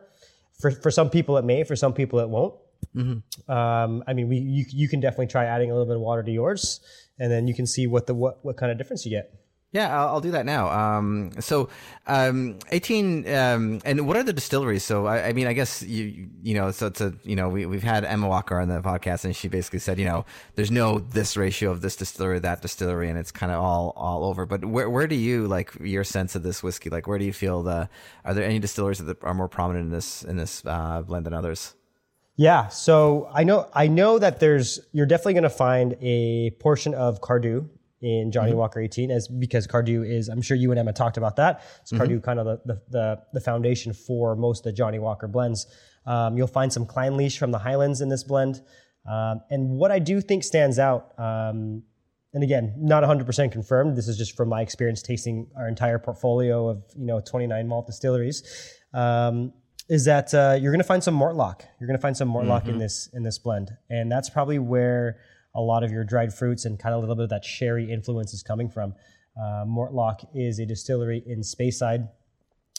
For 0.60 0.72
for 0.72 0.92
some 0.92 1.10
people 1.10 1.38
it 1.38 1.46
may. 1.46 1.64
For 1.64 1.76
some 1.76 1.94
people 1.94 2.20
it 2.20 2.30
won't. 2.30 2.54
Mm-hmm. 2.96 3.52
Um, 3.52 4.04
I 4.08 4.14
mean, 4.14 4.30
we 4.30 4.38
you, 4.38 4.66
you 4.70 4.88
can 4.88 5.00
definitely 5.00 5.28
try 5.28 5.46
adding 5.46 5.70
a 5.72 5.74
little 5.74 5.88
bit 5.88 5.96
of 5.96 6.02
water 6.02 6.24
to 6.24 6.32
yours, 6.32 6.82
and 7.20 7.32
then 7.32 7.48
you 7.48 7.54
can 7.54 7.66
see 7.66 7.88
what 7.88 8.08
the 8.08 8.14
what, 8.14 8.44
what 8.44 8.58
kind 8.58 8.72
of 8.72 8.78
difference 8.78 9.06
you 9.06 9.12
get. 9.12 9.34
Yeah, 9.72 9.96
I'll, 9.96 10.08
I'll 10.08 10.22
do 10.22 10.32
that 10.32 10.48
now. 10.48 10.68
Um, 10.70 11.32
so, 11.40 11.70
um, 12.08 12.58
18, 12.72 13.32
um, 13.32 13.82
and 13.86 14.08
what 14.08 14.18
are 14.18 14.24
the 14.24 14.34
distilleries? 14.34 14.84
So, 14.84 15.06
I, 15.06 15.28
I, 15.28 15.34
mean, 15.34 15.46
I 15.46 15.54
guess 15.54 15.84
you, 15.84 16.28
you 16.42 16.56
know, 16.56 16.72
so 16.72 16.88
it's 16.88 17.02
a, 17.02 17.14
you 17.24 17.36
know, 17.36 17.50
we, 17.50 17.68
we've 17.68 17.84
had 17.84 18.04
Emma 18.04 18.28
Walker 18.28 18.60
on 18.60 18.68
the 18.68 18.82
podcast 18.82 19.26
and 19.26 19.36
she 19.36 19.48
basically 19.48 19.78
said, 19.78 20.00
you 20.00 20.06
know, 20.06 20.26
there's 20.56 20.72
no 20.72 20.98
this 20.98 21.38
ratio 21.38 21.70
of 21.70 21.82
this 21.82 21.96
distillery, 21.96 22.40
that 22.40 22.64
distillery, 22.64 23.10
and 23.10 23.20
it's 23.20 23.32
kind 23.32 23.52
of 23.52 23.64
all, 23.64 23.94
all 23.96 24.24
over. 24.24 24.48
But 24.48 24.66
where, 24.66 24.90
where 24.90 25.06
do 25.06 25.16
you, 25.16 25.48
like, 25.48 25.72
your 25.80 26.04
sense 26.04 26.36
of 26.36 26.42
this 26.42 26.64
whiskey, 26.64 26.90
like, 26.90 27.06
where 27.06 27.20
do 27.20 27.26
you 27.26 27.34
feel 27.34 27.62
the, 27.62 27.90
are 28.26 28.34
there 28.34 28.46
any 28.46 28.58
distilleries 28.58 28.98
that 28.98 29.24
are 29.24 29.36
more 29.36 29.48
prominent 29.48 29.86
in 29.86 29.92
this, 29.92 30.24
in 30.24 30.36
this, 30.38 30.66
uh, 30.66 31.04
blend 31.04 31.28
than 31.28 31.34
others? 31.36 31.76
Yeah, 32.38 32.70
so 32.70 33.30
I 33.34 33.44
know 33.44 33.70
I 33.74 33.88
know 33.88 34.18
that 34.18 34.40
there's 34.40 34.80
you're 34.94 35.06
definitely 35.06 35.34
going 35.34 35.44
to 35.44 35.50
find 35.50 35.98
a 36.00 36.52
portion 36.52 36.94
of 36.94 37.20
Cardhu 37.20 37.68
in 38.02 38.32
Johnnie 38.32 38.52
mm-hmm. 38.52 38.60
Walker 38.60 38.80
18 38.80 39.12
as 39.12 39.28
because 39.28 39.68
Cardhu 39.68 40.10
is 40.10 40.30
I'm 40.30 40.42
sure 40.42 40.56
you 40.56 40.72
and 40.72 40.80
Emma 40.80 40.94
talked 40.94 41.18
about 41.18 41.36
that. 41.36 41.64
It's 41.82 41.92
mm-hmm. 41.92 42.04
Cardhu 42.04 42.24
kind 42.24 42.40
of 42.40 42.46
the, 42.46 42.62
the, 42.66 42.82
the 42.90 43.22
the 43.34 43.42
foundation 43.42 43.94
for 43.94 44.36
most 44.36 44.60
of 44.60 44.64
the 44.66 44.74
Johnnie 44.74 45.00
Walker 45.00 45.28
blends. 45.28 45.68
Um, 46.06 46.38
you'll 46.38 46.48
find 46.48 46.72
some 46.72 46.86
Clynelish 46.86 47.38
from 47.38 47.52
the 47.52 47.60
Highlands 47.60 48.02
in 48.02 48.10
this 48.10 48.24
blend. 48.24 48.62
Um, 49.10 49.42
and 49.50 49.70
what 49.70 49.92
I 49.92 50.00
do 50.00 50.22
think 50.22 50.44
stands 50.44 50.80
out, 50.80 51.14
um, 51.18 51.84
and 52.34 52.44
again, 52.44 52.76
not 52.78 53.04
100% 53.04 53.52
confirmed. 53.52 53.96
This 53.96 54.08
is 54.08 54.18
just 54.18 54.36
from 54.38 54.50
my 54.50 54.62
experience 54.62 55.02
tasting 55.02 55.48
our 55.58 55.68
entire 55.68 56.00
portfolio 56.00 56.70
of 56.70 56.84
you 56.96 57.06
know 57.06 57.20
29 57.20 57.68
malt 57.68 57.88
distilleries. 57.88 58.44
Um, 58.94 59.54
is 59.90 60.06
that 60.06 60.32
uh, 60.36 60.56
you're 60.60 60.72
going 60.72 60.80
to 60.80 60.88
find 60.88 61.04
some 61.04 61.18
Mortlach. 61.18 61.62
You're 61.80 61.88
going 61.88 61.98
to 61.98 62.02
find 62.02 62.16
some 62.16 62.30
Mortlach 62.30 62.62
mm-hmm. 62.62 62.72
in 62.72 62.78
this 62.78 63.10
in 63.14 63.24
this 63.24 63.40
blend, 63.40 63.72
and 63.90 64.12
that's 64.12 64.30
probably 64.30 64.60
where 64.60 65.18
a 65.56 65.62
lot 65.62 65.84
of 65.84 65.92
your 65.92 66.04
dried 66.04 66.34
fruits 66.34 66.66
and 66.66 66.80
kind 66.80 66.94
of 66.94 67.00
a 67.00 67.02
little 67.02 67.16
bit 67.16 67.24
of 67.24 67.30
that 67.30 67.44
sherry 67.44 67.92
influence 67.92 68.34
is 68.34 68.44
coming 68.44 68.70
from. 68.70 68.94
Uh, 69.38 69.66
Mortlach 69.66 70.26
is 70.34 70.60
a 70.60 70.66
distillery 70.66 71.24
in 71.26 71.42
Speyside, 71.42 72.10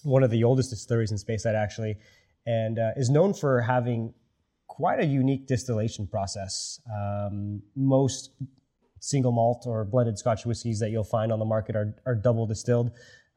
one 0.03 0.23
of 0.23 0.31
the 0.31 0.45
oldest 0.45 0.71
distilleries 0.71 1.11
in 1.11 1.19
Speyside 1.19 1.55
actually, 1.55 1.97
and 2.47 2.79
uh, 2.79 2.91
is 2.97 3.11
known 3.11 3.35
for 3.35 3.61
having 3.61 4.15
quite 4.67 5.01
a 5.01 5.07
unique 5.07 5.47
distillation 5.47 6.07
process. 6.07 6.81
Um, 6.91 7.63
most 7.75 8.31
single 9.01 9.33
malt 9.33 9.65
or 9.67 9.85
blended 9.85 10.19
Scotch 10.19 10.45
whiskies 10.45 10.79
that 10.79 10.91
you'll 10.91 11.05
find 11.05 11.33
on 11.33 11.39
the 11.39 11.45
market 11.45 11.75
are, 11.75 11.95
are 12.07 12.15
double 12.15 12.47
distilled. 12.47 12.93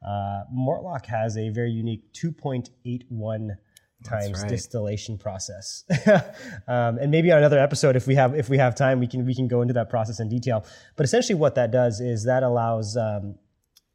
Uh, 0.05 0.43
Mortlach 0.53 1.05
has 1.05 1.37
a 1.37 1.49
very 1.49 1.71
unique 1.71 2.11
2.81 2.13 3.57
times 4.03 4.41
right. 4.41 4.49
distillation 4.49 5.17
process. 5.17 5.83
um, 6.67 6.97
and 6.97 7.11
maybe 7.11 7.31
on 7.31 7.39
another 7.39 7.59
episode, 7.59 7.95
if 7.95 8.07
we 8.07 8.15
have 8.15 8.35
if 8.35 8.49
we 8.49 8.57
have 8.57 8.75
time, 8.75 8.99
we 8.99 9.07
can 9.07 9.25
we 9.25 9.35
can 9.35 9.47
go 9.47 9.61
into 9.61 9.73
that 9.73 9.89
process 9.89 10.19
in 10.19 10.29
detail. 10.29 10.65
But 10.95 11.05
essentially, 11.05 11.35
what 11.35 11.55
that 11.55 11.71
does 11.71 11.99
is 11.99 12.25
that 12.25 12.43
allows 12.43 12.97
um, 12.97 13.35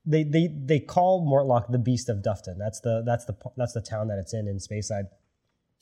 they 0.05 0.25
they 0.25 0.49
they 0.49 0.81
call 0.81 1.27
Mortlach 1.27 1.71
the 1.71 1.79
Beast 1.79 2.09
of 2.09 2.19
Dufftown. 2.19 2.57
That's 2.59 2.81
the 2.81 3.03
that's 3.05 3.27
the 3.27 3.37
that's 3.57 3.75
the 3.75 3.83
town 3.83 4.09
that 4.09 4.19
it's 4.19 4.33
in 4.33 4.49
in 4.49 4.59
Speyside, 4.59 5.09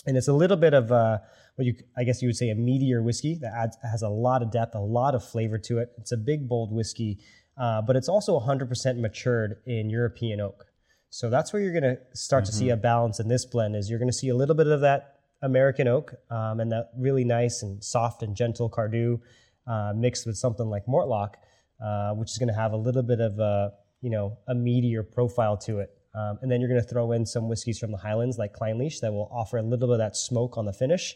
and 0.06 0.16
it's 0.16 0.28
a 0.28 0.32
little 0.32 0.56
bit 0.56 0.74
of 0.74 0.90
uh, 0.90 1.18
what 1.54 1.64
you 1.64 1.74
I 1.96 2.04
guess 2.04 2.20
you 2.20 2.28
would 2.28 2.36
say 2.36 2.50
a 2.50 2.56
meatier 2.56 3.02
whiskey 3.02 3.38
that 3.40 3.52
adds 3.54 3.76
has 3.82 4.02
a 4.02 4.08
lot 4.08 4.42
of 4.42 4.50
depth, 4.50 4.74
a 4.74 4.80
lot 4.80 5.14
of 5.14 5.24
flavor 5.24 5.58
to 5.58 5.78
it. 5.78 5.92
It's 5.98 6.12
a 6.12 6.16
big 6.16 6.48
bold 6.48 6.72
whiskey, 6.72 7.18
uh, 7.56 7.82
but 7.82 7.96
it's 7.96 8.08
also 8.08 8.38
100% 8.38 9.00
matured 9.00 9.58
in 9.66 9.90
European 9.90 10.40
oak. 10.40 10.66
So 11.10 11.30
that's 11.30 11.52
where 11.52 11.62
you're 11.62 11.72
going 11.72 11.96
to 11.96 11.98
start 12.14 12.44
to 12.46 12.52
see 12.52 12.70
a 12.70 12.76
balance 12.76 13.20
in 13.20 13.28
this 13.28 13.44
blend. 13.44 13.76
Is 13.76 13.88
you're 13.88 13.98
going 13.98 14.10
to 14.10 14.16
see 14.16 14.28
a 14.28 14.34
little 14.34 14.54
bit 14.54 14.66
of 14.66 14.80
that 14.82 15.20
American 15.42 15.88
oak 15.88 16.14
um, 16.30 16.60
and 16.60 16.72
that 16.72 16.90
really 16.98 17.24
nice 17.24 17.62
and 17.62 17.82
soft 17.82 18.22
and 18.22 18.36
gentle 18.36 18.68
Cardhu 18.68 19.20
uh, 19.66 19.92
mixed 19.94 20.26
with 20.26 20.36
something 20.36 20.66
like 20.66 20.86
Mortlach, 20.86 21.34
uh, 21.82 22.12
which 22.12 22.30
is 22.30 22.38
going 22.38 22.48
to 22.48 22.54
have 22.54 22.72
a 22.72 22.76
little 22.76 23.02
bit 23.02 23.20
of 23.20 23.38
a 23.38 23.72
you 24.00 24.10
know 24.10 24.38
a 24.48 24.54
meatier 24.54 25.08
profile 25.10 25.56
to 25.58 25.78
it. 25.78 25.90
Um, 26.14 26.38
and 26.40 26.50
then 26.50 26.60
you're 26.60 26.70
going 26.70 26.80
to 26.80 26.88
throw 26.88 27.12
in 27.12 27.26
some 27.26 27.46
whiskeys 27.46 27.78
from 27.78 27.92
the 27.92 27.98
Highlands 27.98 28.38
like 28.38 28.54
Clynelish 28.54 29.00
that 29.00 29.12
will 29.12 29.28
offer 29.30 29.58
a 29.58 29.62
little 29.62 29.88
bit 29.88 29.94
of 29.94 29.98
that 29.98 30.16
smoke 30.16 30.56
on 30.56 30.64
the 30.64 30.72
finish. 30.72 31.14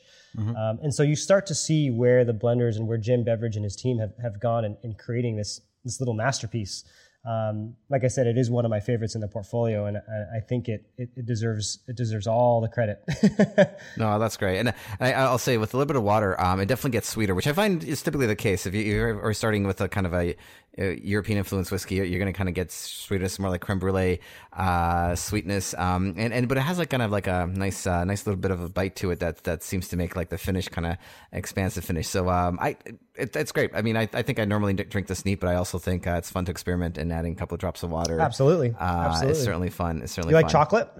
Um, 0.57 0.79
and 0.83 0.95
so 0.95 1.03
you 1.03 1.17
start 1.17 1.47
to 1.47 1.55
see 1.55 1.91
where 1.91 2.23
the 2.23 2.35
blenders 2.35 2.77
and 2.77 2.87
where 2.87 2.99
Jim 2.99 3.25
Beveridge 3.25 3.57
and 3.57 3.65
his 3.65 3.77
team 3.77 3.99
have, 3.99 4.13
have 4.23 4.39
gone 4.41 4.67
in, 4.67 4.77
in 4.83 4.95
creating 4.95 5.37
this 5.37 5.61
this 5.85 6.01
little 6.01 6.15
masterpiece. 6.15 6.85
Um, 7.23 7.77
like 7.91 8.03
I 8.03 8.09
said, 8.09 8.27
it 8.27 8.39
is 8.39 8.51
one 8.51 8.65
of 8.65 8.71
my 8.71 8.81
favorites 8.81 9.15
in 9.15 9.21
the 9.21 9.29
portfolio, 9.29 9.85
and 9.85 9.99
I, 9.99 10.39
I 10.39 10.41
think 10.41 10.69
it, 10.69 10.87
it 10.97 11.11
it 11.17 11.27
deserves 11.27 11.81
it 11.87 11.95
deserves 11.95 12.27
all 12.27 12.61
the 12.61 12.69
credit. 12.69 13.03
No, 13.97 14.19
that's 14.19 14.37
great. 14.37 14.59
And 14.59 14.73
I, 15.01 15.13
I'll 15.13 15.39
say 15.39 15.59
with 15.59 15.75
a 15.75 15.77
little 15.77 15.87
bit 15.87 15.97
of 15.97 16.03
water, 16.03 16.41
um, 16.41 16.61
it 16.61 16.67
definitely 16.67 16.93
gets 16.93 17.09
sweeter, 17.09 17.35
which 17.35 17.47
I 17.47 17.53
find 17.53 17.85
is 17.85 18.03
typically 18.03 18.27
the 18.27 18.37
case. 18.37 18.67
If 18.67 18.75
you, 18.75 19.21
are 19.23 19.35
starting 19.35 19.65
with 19.65 19.81
a 19.81 19.89
kind 19.89 20.07
of 20.07 20.15
a 20.15 20.37
European 20.79 21.39
influence 21.39 21.71
whiskey, 21.71 21.97
you're 21.97 22.19
going 22.19 22.27
to 22.27 22.33
kind 22.33 22.49
of 22.49 22.55
get 22.55 22.71
sweetness, 22.71 23.39
more 23.39 23.51
like 23.51 23.61
creme 23.61 23.79
brulee 23.79 24.21
uh, 24.53 25.15
sweetness. 25.15 25.75
Um, 25.75 26.15
and, 26.17 26.33
and 26.33 26.49
but 26.49 26.59
it 26.59 26.63
has 26.63 26.79
like 26.79 26.91
kind 26.91 27.03
of 27.03 27.11
like 27.11 27.27
a 27.27 27.49
nice 27.53 27.87
uh, 27.87 28.05
nice 28.05 28.27
little 28.27 28.41
bit 28.41 28.51
of 28.51 28.63
a 28.63 28.69
bite 28.69 28.97
to 28.97 29.11
it 29.11 29.21
that 29.21 29.45
that 29.45 29.63
seems 29.63 29.89
to 29.89 29.97
make 29.97 30.17
like 30.17 30.29
the 30.29 30.39
finish 30.39 30.69
kind 30.69 30.87
of 30.87 30.97
expansive 31.33 31.85
finish. 31.85 32.09
So 32.09 32.29
um, 32.31 32.59
I 32.61 32.77
it, 33.15 33.35
it's 33.37 33.53
great. 33.53 33.71
I 33.75 33.83
mean, 33.83 33.97
I, 33.97 34.09
I 34.13 34.23
think 34.23 34.39
I 34.39 34.45
normally 34.45 34.75
drink 34.75 35.07
this 35.07 35.25
neat, 35.25 35.41
but 35.41 35.49
I 35.49 35.57
also 35.57 35.79
think 35.79 36.07
uh, 36.07 36.13
it's 36.13 36.31
fun 36.31 36.45
to 36.47 36.51
experiment 36.51 36.99
and 36.99 37.13
adding 37.13 37.33
a 37.33 37.37
couple 37.37 37.55
of 37.55 37.61
drops 37.61 37.83
of 37.83 37.91
water. 37.91 38.21
Absolutely. 38.21 38.71
uh, 38.71 38.83
Absolutely. 38.83 39.33
It's 39.33 39.45
certainly 39.45 39.71
fun. 39.71 40.03
It's 40.03 40.13
certainly 40.13 40.33
you 40.33 40.37
like 40.37 40.47
fun. 40.47 40.53
chocolate? 40.53 40.91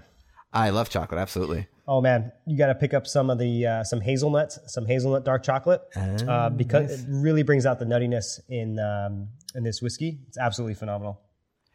I 0.53 0.71
love 0.71 0.89
chocolate. 0.89 1.19
Absolutely. 1.19 1.67
Oh 1.87 1.99
man, 2.01 2.31
you 2.45 2.57
got 2.57 2.67
to 2.67 2.75
pick 2.75 2.93
up 2.93 3.07
some 3.07 3.29
of 3.29 3.37
the 3.37 3.65
uh, 3.65 3.83
some 3.83 4.01
hazelnuts, 4.01 4.59
some 4.67 4.85
hazelnut 4.85 5.25
dark 5.25 5.43
chocolate, 5.43 5.81
uh, 5.95 6.49
because 6.49 7.03
it 7.03 7.05
really 7.09 7.43
brings 7.43 7.65
out 7.65 7.79
the 7.79 7.85
nuttiness 7.85 8.39
in 8.49 8.79
um, 8.79 9.29
in 9.55 9.63
this 9.63 9.81
whiskey. 9.81 10.19
It's 10.27 10.37
absolutely 10.37 10.75
phenomenal. 10.75 11.21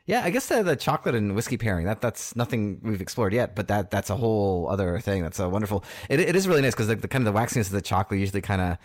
Yeah, 0.07 0.23
I 0.23 0.31
guess 0.31 0.47
the, 0.47 0.63
the 0.63 0.77
chocolate 0.77 1.17
and 1.17 1.35
whiskey 1.35 1.57
pairing 1.57 1.87
that 1.87 2.01
that's 2.01 2.37
nothing 2.37 2.81
we've 2.83 3.01
explored 3.01 3.33
yet, 3.33 3.57
but 3.57 3.67
that 3.69 3.91
that's 3.91 4.09
a 4.09 4.17
whole 4.17 4.69
other 4.71 5.01
thing. 5.01 5.23
That's 5.23 5.41
a 5.41 5.49
wonderful. 5.49 5.83
It, 6.09 6.21
it 6.21 6.37
is 6.37 6.47
really 6.47 6.63
nice 6.63 6.75
because 6.75 6.87
the, 6.87 6.95
the 6.95 7.09
kind 7.09 7.27
of 7.27 7.35
the 7.35 7.37
waxiness 7.37 7.67
of 7.67 7.73
the 7.73 7.83
chocolate 7.83 8.21
usually 8.21 8.41
kind 8.41 8.63
of 8.63 8.79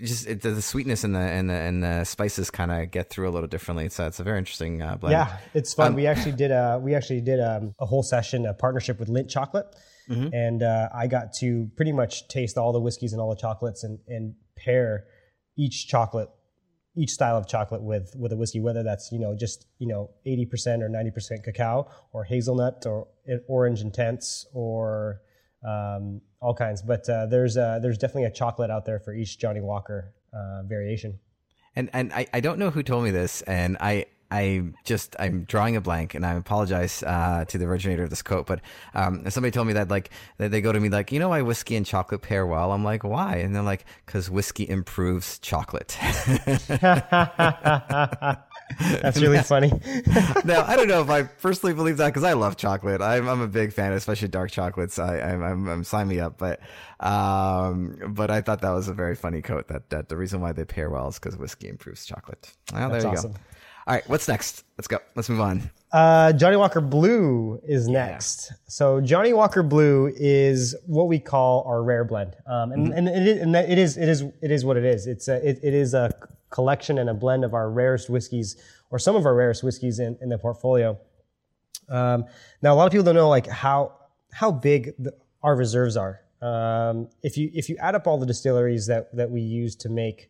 just 0.00 0.26
it, 0.28 0.42
the 0.42 0.62
sweetness 0.62 1.02
and 1.02 1.16
the 1.16 1.20
and 1.20 1.50
the 1.50 1.54
and 1.54 1.82
the 1.82 2.04
spices 2.04 2.50
kind 2.50 2.70
of 2.70 2.92
get 2.92 3.10
through 3.10 3.28
a 3.28 3.32
little 3.32 3.48
differently. 3.48 3.88
So 3.88 4.06
it's 4.06 4.20
a 4.20 4.22
very 4.22 4.38
interesting 4.38 4.82
uh, 4.82 4.96
blend. 4.96 5.12
Yeah, 5.12 5.36
it's 5.52 5.74
fun. 5.74 5.94
we 5.94 6.06
actually 6.06 6.36
did 6.36 6.52
a 6.52 6.80
we 6.80 6.94
actually 6.94 7.22
did 7.22 7.40
um, 7.40 7.74
a 7.80 7.86
whole 7.86 8.04
session, 8.04 8.46
a 8.46 8.54
partnership 8.54 9.00
with 9.00 9.08
Lindt 9.08 9.28
Chocolate, 9.28 9.66
and 10.32 10.62
uh, 10.62 10.88
I 10.94 11.08
got 11.08 11.32
to 11.40 11.68
pretty 11.76 11.92
much 11.92 12.28
taste 12.28 12.56
all 12.56 12.72
the 12.72 12.80
whiskeys 12.80 13.12
and 13.12 13.20
all 13.20 13.30
the 13.30 13.40
chocolates 13.40 13.82
and 13.82 13.98
and 14.06 14.34
pair 14.56 15.06
each 15.58 15.88
chocolate, 15.88 16.28
each 16.96 17.10
style 17.10 17.36
of 17.36 17.46
chocolate 17.46 17.82
with 17.82 18.14
with 18.16 18.32
a 18.32 18.36
whiskey, 18.36 18.60
whether 18.60 18.82
that's 18.82 19.12
you 19.12 19.18
know 19.18 19.34
just 19.34 19.66
you 19.78 19.86
know 19.86 20.10
eighty 20.24 20.46
percent 20.46 20.82
or 20.82 20.88
ninety 20.88 21.10
percent 21.10 21.44
cacao 21.44 21.88
or 22.12 22.24
hazelnut 22.24 22.84
or 22.86 23.08
orange 23.48 23.80
intense 23.82 24.46
or 24.52 25.20
um, 25.66 26.20
all 26.40 26.54
kinds. 26.54 26.82
But 26.82 27.08
uh, 27.08 27.26
there's 27.26 27.56
uh, 27.56 27.78
there's 27.80 27.98
definitely 27.98 28.24
a 28.24 28.30
chocolate 28.30 28.70
out 28.70 28.84
there 28.86 28.98
for 28.98 29.14
each 29.14 29.38
Johnnie 29.38 29.60
Walker 29.60 30.14
uh, 30.32 30.62
variation. 30.64 31.18
And 31.74 31.90
and 31.92 32.12
I, 32.12 32.26
I 32.32 32.40
don't 32.40 32.58
know 32.58 32.70
who 32.70 32.82
told 32.82 33.04
me 33.04 33.10
this, 33.10 33.42
and 33.42 33.76
I 33.80 34.06
I 34.30 34.62
just 34.84 35.14
I'm 35.18 35.44
drawing 35.44 35.76
a 35.76 35.80
blank, 35.80 36.14
and 36.14 36.26
I 36.26 36.34
apologize 36.34 37.02
uh, 37.02 37.44
to 37.46 37.58
the 37.58 37.64
originator 37.66 38.04
of 38.04 38.10
this 38.10 38.22
quote, 38.22 38.46
but 38.46 38.60
um, 38.94 39.28
somebody 39.30 39.50
told 39.50 39.66
me 39.66 39.74
that 39.74 39.88
like 39.88 40.10
that 40.38 40.50
they 40.50 40.60
go 40.60 40.72
to 40.72 40.80
me 40.80 40.88
like 40.88 41.12
you 41.12 41.20
know 41.20 41.28
why 41.28 41.42
whiskey 41.42 41.76
and 41.76 41.86
chocolate 41.86 42.22
pair 42.22 42.46
well. 42.46 42.72
I'm 42.72 42.84
like 42.84 43.04
why, 43.04 43.36
and 43.36 43.54
they're 43.54 43.62
like 43.62 43.84
because 44.04 44.28
whiskey 44.30 44.68
improves 44.68 45.38
chocolate. 45.38 45.96
That's 48.80 49.20
really 49.20 49.38
funny. 49.42 49.68
now 50.44 50.64
I 50.66 50.76
don't 50.76 50.88
know 50.88 51.00
if 51.00 51.10
I 51.10 51.22
personally 51.22 51.74
believe 51.74 51.98
that 51.98 52.08
because 52.08 52.24
I 52.24 52.32
love 52.32 52.56
chocolate. 52.56 53.00
I'm 53.00 53.28
I'm 53.28 53.40
a 53.40 53.48
big 53.48 53.72
fan, 53.72 53.92
especially 53.92 54.28
dark 54.28 54.50
chocolates. 54.50 54.98
I 54.98 55.20
I'm 55.20 55.42
I'm, 55.42 55.68
I'm 55.68 55.84
sign 55.84 56.08
me 56.08 56.20
up, 56.20 56.38
but 56.38 56.60
um, 57.00 57.96
but 58.08 58.30
I 58.30 58.40
thought 58.40 58.62
that 58.62 58.70
was 58.70 58.88
a 58.88 58.94
very 58.94 59.14
funny 59.14 59.42
quote 59.42 59.68
that 59.68 59.90
that 59.90 60.08
the 60.08 60.16
reason 60.16 60.40
why 60.40 60.52
they 60.52 60.64
pair 60.64 60.90
well 60.90 61.08
is 61.08 61.18
because 61.18 61.36
whiskey 61.36 61.68
improves 61.68 62.04
chocolate. 62.04 62.52
Well, 62.72 62.90
there 62.90 63.02
you 63.02 63.08
awesome. 63.08 63.32
go. 63.32 63.38
All 63.86 63.94
right, 63.94 64.08
what's 64.08 64.26
next? 64.26 64.64
Let's 64.76 64.88
go. 64.88 64.98
Let's 65.14 65.28
move 65.28 65.40
on. 65.40 65.70
Uh, 65.92 66.32
Johnnie 66.32 66.56
Walker 66.56 66.80
Blue 66.80 67.60
is 67.62 67.86
next. 67.86 68.52
So 68.66 69.00
Johnnie 69.00 69.32
Walker 69.32 69.62
Blue 69.62 70.12
is 70.16 70.74
what 70.86 71.06
we 71.06 71.20
call 71.20 71.62
our 71.68 71.84
rare 71.84 72.04
blend, 72.04 72.34
um, 72.48 72.72
and, 72.72 72.92
and, 72.92 73.08
it 73.08 73.28
is, 73.28 73.40
and 73.40 73.54
it 73.54 73.78
is 73.78 73.96
it 73.96 74.08
is 74.08 74.22
it 74.42 74.50
is 74.50 74.64
what 74.64 74.76
it 74.76 74.84
is. 74.84 75.06
It's 75.06 75.28
a, 75.28 75.36
it, 75.48 75.60
it 75.62 75.72
is 75.72 75.94
a 75.94 76.10
collection 76.50 76.98
and 76.98 77.08
a 77.08 77.14
blend 77.14 77.44
of 77.44 77.54
our 77.54 77.70
rarest 77.70 78.10
whiskeys, 78.10 78.56
or 78.90 78.98
some 78.98 79.14
of 79.14 79.24
our 79.24 79.36
rarest 79.36 79.62
whiskeys 79.62 80.00
in, 80.00 80.18
in 80.20 80.30
the 80.30 80.38
portfolio. 80.38 80.98
Um, 81.88 82.24
now, 82.62 82.74
a 82.74 82.76
lot 82.76 82.86
of 82.86 82.90
people 82.92 83.04
don't 83.04 83.14
know 83.14 83.28
like 83.28 83.46
how 83.46 83.92
how 84.32 84.50
big 84.50 84.94
the, 84.98 85.12
our 85.44 85.54
reserves 85.54 85.96
are. 85.96 86.22
Um, 86.42 87.08
if 87.22 87.38
you 87.38 87.52
if 87.54 87.68
you 87.68 87.76
add 87.76 87.94
up 87.94 88.08
all 88.08 88.18
the 88.18 88.26
distilleries 88.26 88.88
that 88.88 89.14
that 89.14 89.30
we 89.30 89.42
use 89.42 89.76
to 89.76 89.88
make 89.88 90.28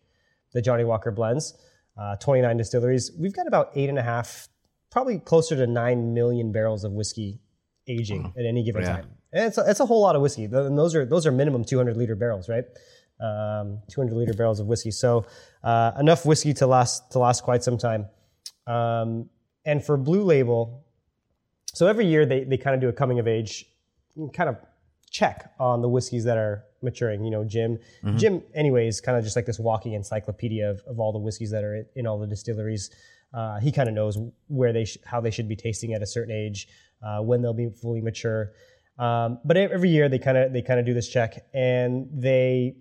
the 0.53 0.61
Johnnie 0.61 0.85
Walker 0.85 1.11
blends, 1.11 1.55
uh, 1.97 2.17
29 2.17 2.57
distilleries, 2.57 3.11
we've 3.19 3.33
got 3.35 3.47
about 3.47 3.71
eight 3.75 3.89
and 3.89 3.99
a 3.99 4.03
half, 4.03 4.49
probably 4.91 5.19
closer 5.19 5.57
to 5.57 5.67
nine 5.67 6.13
million 6.15 6.53
barrels 6.53 6.85
of 6.85 6.93
whiskey 6.93 7.41
aging 7.89 8.33
at 8.39 8.45
any 8.45 8.63
given 8.63 8.83
Yeah. 8.83 8.97
time. 8.97 9.07
And 9.33 9.45
it's 9.47 9.59
a, 9.59 9.65
it's 9.69 9.81
a 9.81 9.87
whole 9.87 10.01
lot 10.03 10.17
of 10.17 10.23
whiskey. 10.23 10.45
And 10.45 10.79
those 10.79 10.95
are 10.95 11.05
those 11.05 11.27
are 11.27 11.33
minimum 11.33 11.65
200 11.65 11.97
liter 11.97 12.15
barrels, 12.15 12.49
right? 12.49 12.65
Um, 13.21 13.81
200 13.91 14.15
liter 14.15 14.35
barrels 14.35 14.61
of 14.61 14.67
whiskey. 14.67 14.91
So 14.91 15.27
uh, 15.63 15.93
enough 15.99 16.25
whiskey 16.27 16.53
to 16.55 16.67
last 16.67 17.13
to 17.13 17.19
last 17.19 17.43
quite 17.43 17.63
some 17.63 17.77
time. 17.79 18.07
Um, 18.67 19.29
and 19.65 19.85
for 19.85 19.97
Blue 19.97 20.23
Label, 20.23 20.85
so 21.75 21.87
every 21.87 22.07
year 22.07 22.25
they, 22.25 22.45
they 22.45 22.57
kind 22.57 22.75
of 22.75 22.81
do 22.81 22.89
a 22.89 22.93
coming 22.93 23.19
of 23.19 23.27
age 23.29 23.67
kind 24.33 24.49
of 24.49 24.57
check 25.11 25.53
on 25.59 25.83
the 25.83 25.89
whiskeys 25.89 26.25
that 26.25 26.37
are 26.37 26.65
maturing. 26.83 27.25
You 27.25 27.31
know, 27.31 27.45
Jim, 27.45 27.79
Jim, 28.17 28.43
anyways, 28.55 29.01
kind 29.01 29.17
of 29.19 29.25
just 29.25 29.37
like 29.37 29.47
this 29.47 29.59
walking 29.59 29.93
encyclopedia 29.95 30.69
of, 30.71 30.81
of 30.87 30.99
all 31.01 31.13
the 31.13 31.19
whiskeys 31.19 31.51
that 31.53 31.65
are 31.65 31.77
in, 31.77 31.87
in 31.95 32.07
all 32.07 32.19
the 32.19 32.27
distilleries. 32.27 32.91
Uh, 33.35 33.59
he 33.61 33.73
kind 33.73 33.89
of 33.89 33.95
knows 33.95 34.19
where 34.49 34.73
they 34.73 34.85
sh- 34.85 34.99
how 35.05 35.21
they 35.21 35.31
should 35.31 35.49
be 35.49 35.57
tasting 35.57 35.93
at 35.95 36.03
a 36.03 36.07
certain 36.07 36.35
age, 36.35 36.69
uh, 37.03 37.21
when 37.21 37.43
they'll 37.43 37.53
be 37.53 37.69
fully 37.69 38.01
mature. 38.01 38.53
Um, 38.99 39.41
but 39.45 39.57
every 39.57 39.91
year 39.91 40.09
they 40.09 40.19
kind 40.19 40.39
of 40.39 40.53
they 40.53 40.63
kind 40.63 40.81
of 40.81 40.87
do 40.87 40.95
this 40.95 41.09
check 41.09 41.45
and 41.53 42.09
they 42.13 42.77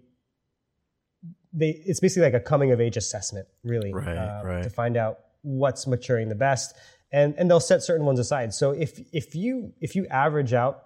they 1.54 1.70
it's 1.86 2.00
basically 2.00 2.24
like 2.24 2.34
a 2.34 2.40
coming 2.40 2.72
of 2.72 2.80
age 2.82 2.98
assessment, 2.98 3.48
really, 3.64 3.94
Right, 3.94 4.18
uh, 4.18 4.42
right. 4.44 4.64
to 4.64 4.70
find 4.70 4.98
out 4.98 5.20
what's 5.42 5.88
maturing 5.88 6.30
the 6.30 6.36
best, 6.36 6.76
and 7.12 7.34
and 7.38 7.50
they'll 7.50 7.60
set 7.60 7.84
certain 7.84 8.06
ones 8.06 8.20
aside. 8.20 8.54
So 8.54 8.72
if 8.72 9.00
if 9.14 9.36
you 9.36 9.74
if 9.82 9.96
you 9.96 10.06
average 10.08 10.54
out 10.54 10.85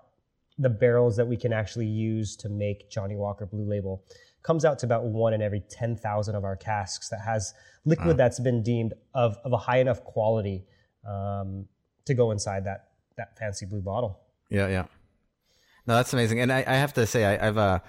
the 0.60 0.70
barrels 0.70 1.16
that 1.18 1.28
we 1.28 1.38
can 1.38 1.52
actually 1.52 1.88
use 1.88 2.36
to 2.36 2.50
make 2.50 2.90
Johnnie 2.92 3.16
Walker 3.16 3.46
Blue 3.46 3.68
Label, 3.68 4.04
comes 4.44 4.66
out 4.66 4.78
to 4.80 4.86
about 4.86 5.06
one 5.06 5.34
in 5.34 5.42
every 5.42 5.64
ten 5.70 5.96
thousand 5.96 6.36
of 6.36 6.44
our 6.44 6.56
casks 6.56 7.10
that 7.10 7.22
has 7.26 7.54
liquid 7.86 8.18
that's 8.18 8.40
been 8.40 8.62
deemed 8.62 8.94
of 9.14 9.38
of 9.44 9.54
a 9.54 9.58
high 9.58 9.80
enough 9.80 10.04
quality 10.04 10.66
um, 11.08 11.66
to 12.06 12.14
go 12.14 12.32
inside 12.32 12.66
that 12.66 12.90
that 13.18 13.38
fancy 13.38 13.66
blue 13.66 13.82
bottle. 13.82 14.20
Yeah, 14.50 14.68
yeah. 14.68 14.86
No, 15.88 15.96
that's 15.96 16.14
amazing. 16.14 16.40
And 16.40 16.52
I, 16.52 16.64
I 16.68 16.76
have 16.76 16.94
to 16.94 17.08
say, 17.08 17.26
I, 17.26 17.48
I've 17.48 17.58
uh, 17.58 17.80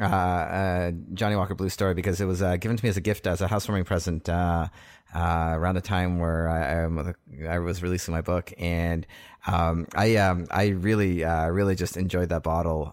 uh, 0.00 0.04
uh, 0.04 0.92
Johnnie 1.14 1.36
Walker 1.36 1.54
Blue 1.54 1.68
story 1.68 1.94
because 1.94 2.20
it 2.20 2.24
was 2.24 2.40
uh, 2.40 2.56
given 2.56 2.76
to 2.76 2.84
me 2.84 2.88
as 2.88 2.96
a 2.96 3.00
gift 3.00 3.26
as 3.26 3.40
a 3.40 3.48
housewarming 3.48 3.84
present 3.84 4.28
uh, 4.28 4.68
uh, 5.14 5.50
around 5.54 5.74
the 5.74 5.80
time 5.80 6.18
where 6.18 6.48
I, 6.48 7.54
I, 7.54 7.58
was 7.58 7.82
releasing 7.82 8.12
my 8.12 8.20
book, 8.20 8.52
and 8.58 9.06
um, 9.46 9.86
I 9.94 10.16
um, 10.16 10.46
I 10.50 10.68
really 10.68 11.24
uh, 11.24 11.48
really 11.48 11.74
just 11.74 11.96
enjoyed 11.96 12.28
that 12.28 12.42
bottle 12.42 12.92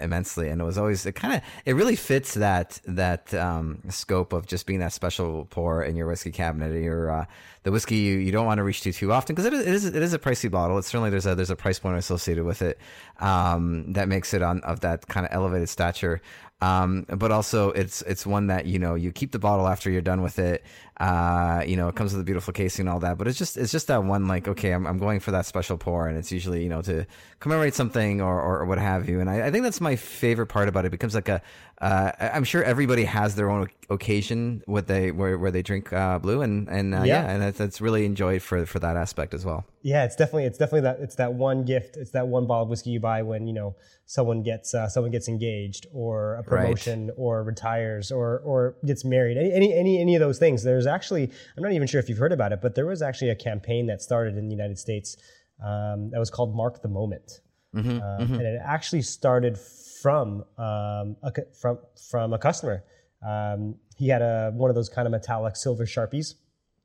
immensely, 0.00 0.48
and 0.48 0.60
it 0.60 0.64
was 0.64 0.78
always 0.78 1.04
it 1.06 1.14
kind 1.14 1.34
of 1.34 1.42
it 1.66 1.74
really 1.74 1.96
fits 1.96 2.34
that 2.34 2.80
that 2.86 3.32
um, 3.34 3.82
scope 3.90 4.32
of 4.32 4.46
just 4.46 4.66
being 4.66 4.80
that 4.80 4.92
special 4.92 5.46
pour 5.50 5.84
in 5.84 5.96
your 5.96 6.06
whiskey 6.08 6.32
cabinet. 6.32 6.72
Your 6.82 7.26
the 7.64 7.72
whiskey 7.72 7.96
you, 7.96 8.18
you 8.18 8.30
don't 8.30 8.44
want 8.44 8.58
to 8.58 8.62
reach 8.62 8.82
to 8.82 8.92
too 8.92 9.10
often 9.10 9.34
because 9.34 9.46
it 9.46 9.54
is 9.54 9.86
it 9.86 9.96
is 9.96 10.12
a 10.12 10.18
pricey 10.18 10.50
bottle. 10.50 10.78
It's 10.78 10.86
certainly 10.86 11.10
there's 11.10 11.26
a 11.26 11.34
there's 11.34 11.50
a 11.50 11.56
price 11.56 11.78
point 11.78 11.96
associated 11.96 12.44
with 12.44 12.60
it 12.60 12.78
um, 13.20 13.92
that 13.94 14.06
makes 14.06 14.34
it 14.34 14.42
on 14.42 14.60
of 14.60 14.80
that 14.80 15.08
kind 15.08 15.26
of 15.26 15.32
elevated 15.32 15.70
stature. 15.70 16.20
Um, 16.60 17.04
but 17.08 17.30
also 17.30 17.72
it's 17.72 18.00
it's 18.02 18.24
one 18.24 18.46
that 18.46 18.64
you 18.64 18.78
know 18.78 18.94
you 18.94 19.12
keep 19.12 19.32
the 19.32 19.38
bottle 19.38 19.66
after 19.66 19.90
you're 19.90 20.00
done 20.00 20.22
with 20.22 20.38
it. 20.38 20.64
Uh, 20.98 21.62
you 21.66 21.76
know, 21.76 21.88
it 21.88 21.96
comes 21.96 22.12
with 22.12 22.22
a 22.22 22.24
beautiful 22.24 22.54
casing 22.54 22.84
and 22.86 22.90
all 22.90 23.00
that. 23.00 23.18
But 23.18 23.28
it's 23.28 23.36
just 23.36 23.56
it's 23.56 23.72
just 23.72 23.88
that 23.88 24.04
one 24.04 24.28
like 24.28 24.48
okay, 24.48 24.72
I'm 24.72 24.86
I'm 24.86 24.98
going 24.98 25.20
for 25.20 25.32
that 25.32 25.44
special 25.46 25.76
pour, 25.76 26.08
and 26.08 26.16
it's 26.16 26.32
usually 26.32 26.62
you 26.62 26.68
know 26.68 26.80
to 26.82 27.06
commemorate 27.40 27.74
something 27.74 28.22
or 28.22 28.40
or, 28.40 28.60
or 28.60 28.64
what 28.64 28.78
have 28.78 29.08
you. 29.08 29.20
And 29.20 29.28
I, 29.28 29.48
I, 29.48 29.50
think 29.50 29.64
that's 29.64 29.80
my 29.80 29.96
favorite 29.96 30.46
part 30.46 30.68
about 30.68 30.84
it. 30.84 30.88
it 30.88 30.90
becomes 30.92 31.14
like 31.14 31.28
a 31.28 31.42
uh, 31.82 32.12
I'm 32.18 32.44
sure 32.44 32.62
everybody 32.62 33.04
has 33.04 33.34
their 33.34 33.50
own 33.50 33.68
occasion 33.90 34.62
what 34.66 34.86
they 34.86 35.10
where, 35.10 35.36
where 35.36 35.50
they 35.50 35.62
drink 35.62 35.92
uh, 35.92 36.18
blue, 36.18 36.40
and 36.40 36.68
and 36.68 36.94
uh, 36.94 36.98
yeah. 36.98 37.24
yeah. 37.24 37.30
and 37.30 37.42
that's, 37.42 37.58
that's 37.58 37.80
really 37.80 38.06
enjoyed 38.06 38.40
for 38.42 38.64
for 38.64 38.78
that 38.78 38.96
aspect 38.96 39.34
as 39.34 39.44
well. 39.44 39.66
Yeah, 39.84 40.04
it's 40.04 40.16
definitely 40.16 40.46
it's 40.46 40.56
definitely 40.56 40.80
that 40.80 41.00
it's 41.00 41.16
that 41.16 41.34
one 41.34 41.64
gift, 41.64 41.98
it's 41.98 42.12
that 42.12 42.26
one 42.26 42.46
bottle 42.46 42.62
of 42.62 42.70
whiskey 42.70 42.90
you 42.90 43.00
buy 43.00 43.20
when 43.20 43.46
you 43.46 43.52
know 43.52 43.76
someone 44.06 44.42
gets 44.42 44.72
uh, 44.72 44.88
someone 44.88 45.12
gets 45.12 45.28
engaged 45.28 45.86
or 45.92 46.36
a 46.36 46.42
promotion 46.42 47.08
right. 47.08 47.14
or 47.18 47.44
retires 47.44 48.10
or 48.10 48.38
or 48.40 48.76
gets 48.86 49.04
married. 49.04 49.36
Any, 49.36 49.52
any 49.52 49.74
any 49.74 50.00
any 50.00 50.14
of 50.16 50.20
those 50.20 50.38
things. 50.38 50.62
There's 50.62 50.86
actually 50.86 51.30
i'm 51.56 51.62
not 51.62 51.72
even 51.72 51.86
sure 51.86 52.00
if 52.00 52.08
you've 52.08 52.18
heard 52.18 52.32
about 52.32 52.50
it 52.50 52.60
but 52.62 52.74
there 52.74 52.86
was 52.86 53.02
actually 53.02 53.28
a 53.28 53.36
campaign 53.36 53.86
that 53.88 54.00
started 54.00 54.38
in 54.38 54.48
the 54.48 54.54
united 54.54 54.78
states 54.78 55.18
um, 55.62 56.10
that 56.10 56.18
was 56.18 56.30
called 56.30 56.54
mark 56.54 56.82
the 56.82 56.88
moment. 56.88 57.40
Mm-hmm, 57.74 57.90
um, 57.90 57.98
mm-hmm. 58.00 58.34
and 58.34 58.42
it 58.42 58.60
actually 58.64 59.02
started 59.02 59.58
from 59.58 60.44
um, 60.58 61.16
a, 61.22 61.32
from 61.60 61.78
from 62.08 62.32
a 62.32 62.38
customer. 62.38 62.84
Um, 63.26 63.76
he 63.96 64.08
had 64.08 64.22
a 64.22 64.52
one 64.54 64.70
of 64.70 64.76
those 64.76 64.88
kind 64.88 65.06
of 65.06 65.12
metallic 65.12 65.56
silver 65.56 65.84
sharpies. 65.84 66.34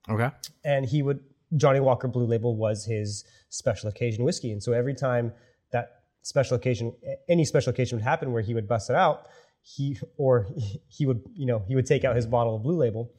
Okay. 0.10 0.29
And 0.63 0.86
he 0.86 1.01
would 1.01 1.20
johnnie 1.56 1.79
walker 1.79 2.08
blue 2.08 2.25
label 2.25 2.56
was 2.56 2.86
his 2.86 3.25
special 3.50 3.89
occasion 3.89 4.24
whiskey 4.24 4.51
and 4.51 4.62
so 4.62 4.72
every 4.74 4.94
time 4.94 5.32
that 5.72 6.00
special 6.22 6.56
occasion, 6.56 6.94
any 7.27 7.46
special 7.46 7.72
occasion 7.72 7.98
would 7.98 8.03
happen 8.03 8.32
where 8.32 8.41
he 8.41 8.53
would 8.53 8.68
bust 8.68 8.89
it 8.89 8.96
out, 8.96 9.27
he 9.62 9.98
or 10.18 10.48
he 10.88 11.06
would, 11.06 11.22
you 11.34 11.46
know, 11.46 11.63
he 11.68 11.75
would 11.75 11.86
take 11.86 12.03
out 12.03 12.15
his 12.15 12.25
bottle 12.25 12.56
of 12.56 12.63
Blue 12.63 12.77
Label. 12.77 13.12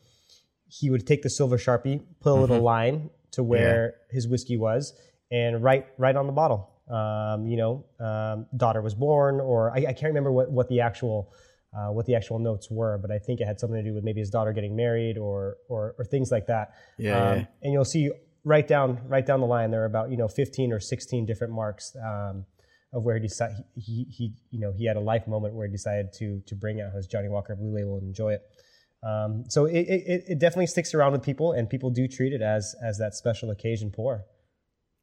He 0.66 0.90
would 0.90 1.06
take 1.06 1.22
the 1.22 1.30
silver 1.30 1.58
sharpie, 1.58 2.00
put 2.20 2.30
a 2.30 2.32
mm-hmm. 2.32 2.40
little 2.42 2.60
line 2.60 3.10
to 3.32 3.42
where 3.42 3.86
yeah. 3.86 4.14
his 4.14 4.28
whiskey 4.28 4.56
was, 4.56 4.92
and 5.30 5.62
write 5.62 5.86
right 5.98 6.14
on 6.14 6.26
the 6.26 6.32
bottle. 6.32 6.70
Um, 6.88 7.46
you 7.46 7.56
know, 7.56 7.84
um, 8.00 8.46
daughter 8.56 8.82
was 8.82 8.94
born, 8.94 9.40
or 9.40 9.70
I, 9.70 9.78
I, 9.78 9.92
can't 9.92 10.10
remember 10.10 10.32
what 10.32 10.50
what 10.50 10.68
the 10.68 10.80
actual 10.80 11.32
uh, 11.72 11.92
what 11.92 12.06
the 12.06 12.14
actual 12.14 12.38
notes 12.38 12.68
were, 12.70 12.98
but 12.98 13.10
I 13.10 13.18
think 13.18 13.40
it 13.40 13.46
had 13.46 13.60
something 13.60 13.82
to 13.82 13.88
do 13.88 13.94
with 13.94 14.02
maybe 14.02 14.20
his 14.20 14.30
daughter 14.30 14.52
getting 14.52 14.74
married 14.74 15.16
or 15.18 15.56
or, 15.68 15.94
or 15.98 16.04
things 16.04 16.30
like 16.30 16.46
that. 16.46 16.74
Yeah, 16.98 17.16
um, 17.16 17.38
yeah, 17.38 17.44
And 17.62 17.72
you'll 17.72 17.84
see 17.84 18.10
right 18.44 18.66
down 18.66 19.00
right 19.06 19.24
down 19.24 19.40
the 19.40 19.46
line 19.46 19.70
there 19.70 19.82
are 19.82 19.86
about 19.86 20.10
you 20.10 20.16
know 20.16 20.26
15 20.26 20.72
or 20.72 20.80
16 20.80 21.26
different 21.26 21.52
marks 21.52 21.94
um, 22.02 22.46
of 22.92 23.04
where 23.04 23.16
he 23.16 23.20
decided 23.20 23.56
he, 23.76 24.06
he 24.10 24.32
you 24.50 24.58
know 24.58 24.72
he 24.72 24.86
had 24.86 24.96
a 24.96 25.00
life 25.00 25.28
moment 25.28 25.54
where 25.54 25.66
he 25.66 25.72
decided 25.72 26.12
to 26.14 26.42
to 26.46 26.54
bring 26.54 26.80
out 26.80 26.92
his 26.92 27.06
Johnnie 27.06 27.28
Walker 27.28 27.54
Blue 27.54 27.74
Label 27.74 27.98
and 27.98 28.08
enjoy 28.08 28.32
it. 28.32 28.42
Um, 29.02 29.44
so 29.48 29.64
it, 29.64 29.78
it, 29.78 30.24
it 30.28 30.38
definitely 30.38 30.66
sticks 30.66 30.92
around 30.92 31.12
with 31.12 31.22
people, 31.22 31.52
and 31.52 31.70
people 31.70 31.88
do 31.88 32.06
treat 32.06 32.32
it 32.32 32.42
as 32.42 32.74
as 32.84 32.98
that 32.98 33.14
special 33.14 33.50
occasion 33.50 33.90
pour. 33.90 34.24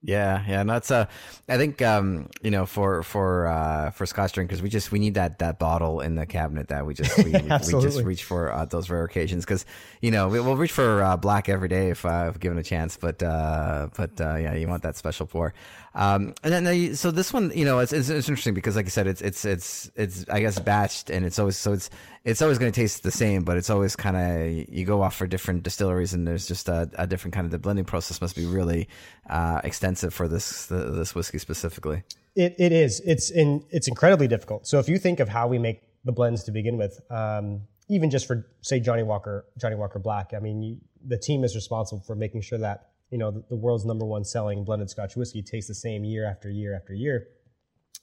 Yeah, 0.07 0.41
yeah, 0.47 0.61
and 0.61 0.69
that's 0.69 0.89
uh, 0.89 1.07
I 1.49 1.57
think 1.57 1.81
um, 1.81 2.29
you 2.41 2.49
know, 2.49 2.65
for 2.65 3.03
for 3.03 3.45
uh, 3.47 3.89
for 3.89 4.05
Scotch 4.05 4.31
drinkers, 4.31 4.61
we 4.61 4.69
just 4.69 4.89
we 4.89 4.99
need 4.99 5.15
that 5.15 5.39
that 5.39 5.59
bottle 5.59 5.99
in 5.99 6.15
the 6.15 6.25
cabinet 6.25 6.69
that 6.69 6.85
we 6.85 6.93
just 6.93 7.17
we, 7.17 7.31
we 7.33 7.81
just 7.81 8.01
reach 8.03 8.23
for 8.23 8.49
uh, 8.49 8.63
those 8.63 8.89
rare 8.89 9.03
occasions 9.03 9.43
because 9.43 9.65
you 9.99 10.09
know 10.09 10.29
we, 10.29 10.39
will 10.39 10.55
reach 10.55 10.71
for 10.71 11.03
uh, 11.03 11.17
black 11.17 11.49
every 11.49 11.67
day 11.67 11.89
if, 11.89 12.05
uh, 12.05 12.31
if 12.33 12.39
given 12.39 12.57
a 12.57 12.63
chance, 12.63 12.95
but 12.95 13.21
uh, 13.21 13.89
but 13.97 14.21
uh, 14.21 14.35
yeah, 14.35 14.53
you 14.53 14.69
want 14.69 14.83
that 14.83 14.95
special 14.95 15.25
pour. 15.25 15.53
Um, 15.93 16.35
and 16.41 16.53
then 16.53 16.67
uh, 16.67 16.95
so 16.95 17.11
this 17.11 17.33
one, 17.33 17.51
you 17.53 17.65
know, 17.65 17.79
it's, 17.79 17.91
it's, 17.91 18.07
it's 18.07 18.29
interesting 18.29 18.53
because, 18.53 18.77
like 18.77 18.85
I 18.85 18.89
said, 18.89 19.07
it's 19.07 19.21
it's 19.21 19.43
it's 19.43 19.91
it's 19.95 20.25
I 20.29 20.39
guess 20.39 20.57
batched, 20.57 21.13
and 21.13 21.25
it's 21.25 21.37
always 21.37 21.57
so 21.57 21.73
it's 21.73 21.89
it's 22.27 22.41
always 22.41 22.57
going 22.57 22.69
to 22.69 22.77
taste 22.77 23.03
the 23.03 23.11
same, 23.11 23.43
but 23.43 23.55
it's 23.55 23.69
always 23.69 23.95
kind 23.95 24.17
of 24.17 24.69
you 24.69 24.83
go 24.85 25.01
off 25.01 25.15
for 25.15 25.25
different 25.27 25.63
distilleries, 25.63 26.13
and 26.13 26.27
there's 26.27 26.45
just 26.45 26.67
a, 26.67 26.89
a 26.95 27.07
different 27.07 27.33
kind 27.33 27.45
of 27.45 27.51
the 27.51 27.57
blending 27.57 27.85
process 27.85 28.19
must 28.19 28.35
be 28.35 28.45
really 28.45 28.89
uh, 29.29 29.61
extensive 29.63 30.13
for 30.13 30.27
this 30.27 30.65
this 30.65 31.15
whiskey 31.15 31.37
specifically. 31.37 32.03
It 32.35 32.53
it 32.59 32.73
is. 32.73 33.01
It's 33.05 33.31
in 33.31 33.63
it's 33.69 33.87
incredibly 33.87 34.27
difficult. 34.27 34.67
So 34.67 34.77
if 34.77 34.89
you 34.89 34.97
think 34.97 35.21
of 35.21 35.29
how 35.29 35.47
we 35.47 35.57
make 35.57 35.81
the 36.03 36.11
blends 36.11 36.43
to 36.43 36.51
begin 36.51 36.77
with, 36.77 36.99
um, 37.09 37.61
even 37.87 38.09
just 38.09 38.27
for 38.27 38.45
say 38.61 38.81
Johnnie 38.81 39.03
Walker 39.03 39.45
Johnnie 39.57 39.77
Walker 39.77 39.99
Black, 39.99 40.33
I 40.35 40.39
mean, 40.39 40.61
you, 40.61 40.77
the 41.05 41.17
team 41.17 41.45
is 41.45 41.55
responsible 41.55 42.01
for 42.05 42.15
making 42.15 42.41
sure 42.41 42.59
that 42.59 42.89
you 43.09 43.17
know, 43.17 43.31
the, 43.31 43.41
the, 43.49 43.55
world's 43.55 43.85
number 43.85 44.05
one 44.05 44.25
selling 44.25 44.65
blended 44.65 44.89
Scotch 44.89 45.15
whiskey 45.15 45.41
tastes 45.41 45.69
the 45.69 45.75
same 45.75 46.03
year 46.03 46.29
after 46.29 46.49
year 46.49 46.75
after 46.75 46.93
year. 46.93 47.27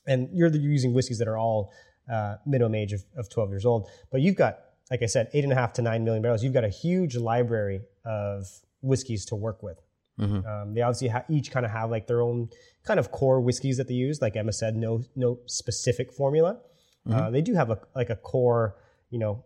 And 0.06 0.30
you're 0.32 0.48
using 0.48 0.94
whiskeys 0.94 1.18
that 1.18 1.28
are 1.28 1.36
all 1.36 1.74
uh, 2.10 2.36
minimum 2.46 2.74
age 2.74 2.92
of, 2.92 3.04
of 3.16 3.28
12 3.30 3.50
years 3.50 3.66
old. 3.66 3.88
But 4.10 4.20
you've 4.20 4.36
got, 4.36 4.58
like 4.90 5.02
I 5.02 5.06
said, 5.06 5.28
eight 5.32 5.44
and 5.44 5.52
a 5.52 5.56
half 5.56 5.72
to 5.74 5.82
nine 5.82 6.04
million 6.04 6.22
barrels. 6.22 6.42
You've 6.42 6.54
got 6.54 6.64
a 6.64 6.68
huge 6.68 7.16
library 7.16 7.82
of 8.04 8.46
whiskeys 8.82 9.24
to 9.26 9.34
work 9.34 9.62
with. 9.62 9.80
Mm-hmm. 10.20 10.46
Um, 10.46 10.74
they 10.74 10.82
obviously 10.82 11.08
ha- 11.08 11.24
each 11.28 11.50
kind 11.50 11.66
of 11.66 11.72
have 11.72 11.90
like 11.90 12.06
their 12.06 12.22
own 12.22 12.48
kind 12.84 13.00
of 13.00 13.10
core 13.10 13.40
whiskeys 13.40 13.78
that 13.78 13.88
they 13.88 13.94
use. 13.94 14.22
Like 14.22 14.36
Emma 14.36 14.52
said, 14.52 14.76
no 14.76 15.02
no 15.16 15.40
specific 15.46 16.12
formula. 16.12 16.60
Mm-hmm. 17.08 17.18
Uh, 17.18 17.30
they 17.30 17.42
do 17.42 17.54
have 17.54 17.70
a 17.70 17.80
like 17.96 18.10
a 18.10 18.16
core, 18.16 18.76
you 19.10 19.18
know, 19.18 19.44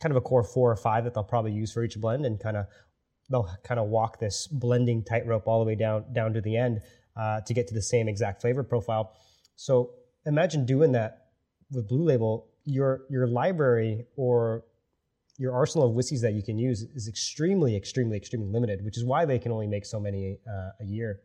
kind 0.00 0.10
of 0.10 0.16
a 0.16 0.22
core 0.22 0.42
four 0.42 0.70
or 0.70 0.76
five 0.76 1.04
that 1.04 1.14
they'll 1.14 1.22
probably 1.22 1.52
use 1.52 1.72
for 1.72 1.84
each 1.84 2.00
blend, 2.00 2.24
and 2.24 2.40
kind 2.40 2.56
of 2.56 2.66
they'll 3.30 3.48
kind 3.62 3.78
of 3.78 3.88
walk 3.88 4.18
this 4.18 4.46
blending 4.46 5.04
tightrope 5.04 5.46
all 5.46 5.60
the 5.60 5.66
way 5.66 5.74
down 5.74 6.04
down 6.14 6.32
to 6.32 6.40
the 6.40 6.56
end 6.56 6.80
uh, 7.16 7.40
to 7.42 7.52
get 7.52 7.68
to 7.68 7.74
the 7.74 7.82
same 7.82 8.08
exact 8.08 8.40
flavor 8.40 8.62
profile. 8.62 9.14
So 9.56 9.90
imagine 10.24 10.64
doing 10.64 10.92
that 10.92 11.21
with 11.72 11.88
Blue 11.88 12.04
Label. 12.04 12.48
Your 12.64 13.02
your 13.10 13.26
library 13.26 14.06
or 14.16 14.64
your 15.38 15.52
arsenal 15.52 15.88
of 15.88 15.94
whiskeys 15.94 16.20
that 16.20 16.34
you 16.34 16.42
can 16.42 16.58
use 16.58 16.82
is 16.94 17.08
extremely, 17.08 17.74
extremely, 17.74 18.16
extremely 18.16 18.46
limited, 18.48 18.84
which 18.84 18.96
is 18.96 19.04
why 19.04 19.24
they 19.24 19.38
can 19.38 19.50
only 19.50 19.66
make 19.66 19.84
so 19.84 19.98
many 19.98 20.38
uh, 20.48 20.70
a 20.80 20.84
year, 20.84 21.20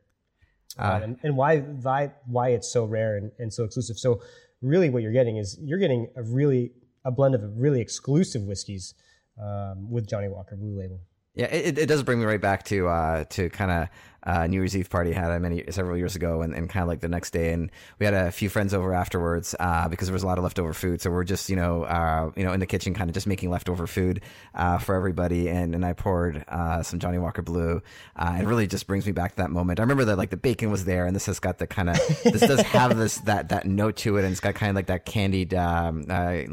uh, 0.79 1.01
and, 1.03 1.19
and 1.23 1.37
why, 1.37 1.59
why 1.59 2.11
why 2.25 2.49
it's 2.49 2.71
so 2.71 2.85
rare 2.85 3.17
and, 3.17 3.31
and 3.37 3.53
so 3.53 3.63
exclusive. 3.63 3.97
So 3.97 4.21
really, 4.61 4.89
what 4.89 5.03
you're 5.03 5.11
getting 5.11 5.37
is 5.37 5.57
you're 5.61 5.79
getting 5.79 6.07
a 6.15 6.23
really 6.23 6.71
a 7.05 7.11
blend 7.11 7.35
of 7.35 7.41
really 7.57 7.81
exclusive 7.81 8.43
whiskeys 8.43 8.95
um, 9.41 9.91
with 9.91 10.07
Johnnie 10.07 10.29
Walker 10.29 10.55
Blue 10.55 10.77
Label. 10.77 10.99
Yeah, 11.35 11.45
it, 11.45 11.77
it 11.77 11.85
does 11.85 12.01
bring 12.01 12.19
me 12.19 12.25
right 12.25 12.41
back 12.41 12.63
to 12.65 12.87
uh, 12.87 13.23
to 13.25 13.49
kind 13.49 13.71
of 13.71 13.89
uh, 14.23 14.47
New 14.47 14.57
Year's 14.57 14.75
Eve 14.75 14.89
party 14.89 15.15
I 15.15 15.19
had 15.19 15.41
many 15.41 15.63
several 15.69 15.97
years 15.97 16.15
ago, 16.15 16.41
and, 16.41 16.53
and 16.53 16.69
kind 16.69 16.83
of 16.83 16.89
like 16.89 16.99
the 16.99 17.07
next 17.07 17.31
day, 17.31 17.53
and 17.53 17.71
we 17.99 18.05
had 18.05 18.13
a 18.13 18.31
few 18.31 18.49
friends 18.49 18.73
over 18.73 18.93
afterwards 18.93 19.55
uh, 19.59 19.87
because 19.87 20.07
there 20.07 20.13
was 20.13 20.23
a 20.23 20.27
lot 20.27 20.37
of 20.37 20.43
leftover 20.43 20.73
food. 20.73 21.01
So 21.01 21.11
we're 21.11 21.23
just 21.23 21.49
you 21.49 21.55
know 21.55 21.83
uh, 21.83 22.31
you 22.35 22.43
know 22.43 22.51
in 22.51 22.59
the 22.59 22.65
kitchen, 22.65 22.93
kind 22.93 23.09
of 23.09 23.13
just 23.13 23.27
making 23.27 23.49
leftover 23.49 23.87
food 23.87 24.21
uh, 24.55 24.79
for 24.79 24.95
everybody, 24.95 25.47
and 25.49 25.73
and 25.73 25.85
I 25.85 25.93
poured 25.93 26.43
uh, 26.47 26.83
some 26.83 26.99
Johnnie 26.99 27.19
Walker 27.19 27.41
Blue. 27.41 27.81
Uh, 28.15 28.37
it 28.41 28.45
really 28.45 28.67
just 28.67 28.87
brings 28.87 29.05
me 29.05 29.11
back 29.11 29.31
to 29.31 29.37
that 29.37 29.51
moment. 29.51 29.79
I 29.79 29.83
remember 29.83 30.05
that 30.05 30.17
like 30.17 30.29
the 30.29 30.37
bacon 30.37 30.71
was 30.71 30.85
there, 30.85 31.05
and 31.05 31.15
this 31.15 31.25
has 31.27 31.39
got 31.39 31.59
the 31.59 31.67
kind 31.67 31.89
of 31.89 31.97
this 32.23 32.41
does 32.41 32.61
have 32.61 32.97
this 32.97 33.19
that 33.19 33.49
that 33.49 33.65
note 33.65 33.95
to 33.97 34.17
it, 34.17 34.23
and 34.23 34.31
it's 34.31 34.41
got 34.41 34.55
kind 34.55 34.71
of 34.71 34.75
like 34.75 34.87
that 34.87 35.05
candied 35.05 35.53
um, 35.53 36.03
brown 36.03 36.47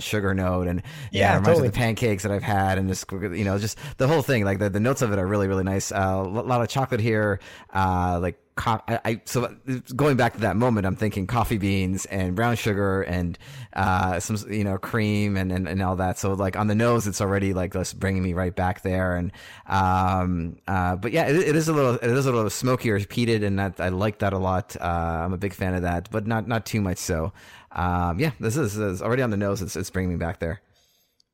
sugar 0.00 0.34
note, 0.34 0.66
and 0.66 0.82
yeah, 1.12 1.20
yeah 1.20 1.34
it 1.34 1.38
reminds 1.38 1.46
totally. 1.46 1.62
me 1.62 1.68
of 1.68 1.74
the 1.74 1.78
pancakes 1.78 2.24
that 2.24 2.32
I've 2.32 2.42
had, 2.42 2.78
and 2.78 2.88
just 2.88 3.10
you 3.12 3.44
know 3.44 3.58
just 3.58 3.78
the 3.98 4.08
whole 4.08 4.22
thing. 4.22 4.44
Like 4.44 4.58
the, 4.58 4.70
the 4.70 4.80
notes 4.80 5.02
of 5.02 5.12
it 5.12 5.18
are 5.18 5.26
really 5.26 5.46
really 5.46 5.62
nice 5.62 5.83
nice. 5.90 5.98
Uh, 5.98 6.22
a 6.22 6.28
lot 6.28 6.60
of 6.60 6.68
chocolate 6.68 7.00
here, 7.00 7.40
uh, 7.72 8.18
like 8.20 8.38
co- 8.56 8.80
I, 8.88 9.00
I, 9.04 9.20
so 9.24 9.54
going 9.94 10.16
back 10.16 10.34
to 10.34 10.40
that 10.40 10.56
moment, 10.56 10.86
I'm 10.86 10.96
thinking 10.96 11.26
coffee 11.26 11.58
beans 11.58 12.06
and 12.06 12.34
brown 12.34 12.56
sugar 12.56 13.02
and 13.02 13.38
uh, 13.74 14.20
some 14.20 14.36
you 14.50 14.64
know 14.64 14.78
cream 14.78 15.36
and, 15.36 15.52
and, 15.52 15.68
and 15.68 15.82
all 15.82 15.96
that. 15.96 16.18
So 16.18 16.34
like 16.34 16.56
on 16.56 16.66
the 16.66 16.74
nose, 16.74 17.06
it's 17.06 17.20
already 17.20 17.52
like 17.54 17.72
just 17.72 17.98
bringing 17.98 18.22
me 18.22 18.32
right 18.32 18.54
back 18.54 18.82
there. 18.82 19.16
And 19.16 19.32
um, 19.66 20.56
uh, 20.66 20.96
but 20.96 21.12
yeah, 21.12 21.26
it, 21.26 21.36
it 21.36 21.56
is 21.56 21.68
a 21.68 21.72
little 21.72 21.94
it 21.94 22.04
is 22.10 22.26
a 22.26 22.32
little 22.32 22.50
smokier, 22.50 22.98
peated, 23.00 23.44
and 23.44 23.58
that 23.58 23.80
I 23.80 23.88
like 23.88 24.18
that 24.20 24.32
a 24.32 24.38
lot. 24.38 24.76
Uh, 24.80 25.22
I'm 25.24 25.32
a 25.32 25.38
big 25.38 25.54
fan 25.54 25.74
of 25.74 25.82
that, 25.82 26.10
but 26.10 26.26
not 26.26 26.48
not 26.48 26.66
too 26.66 26.80
much 26.80 26.98
so. 26.98 27.32
Um, 27.72 28.20
yeah, 28.20 28.30
this 28.38 28.56
is, 28.56 28.76
this 28.76 28.94
is 28.94 29.02
already 29.02 29.22
on 29.22 29.30
the 29.30 29.36
nose. 29.36 29.60
It's 29.60 29.76
it's 29.76 29.90
bringing 29.90 30.10
me 30.10 30.16
back 30.16 30.38
there. 30.38 30.60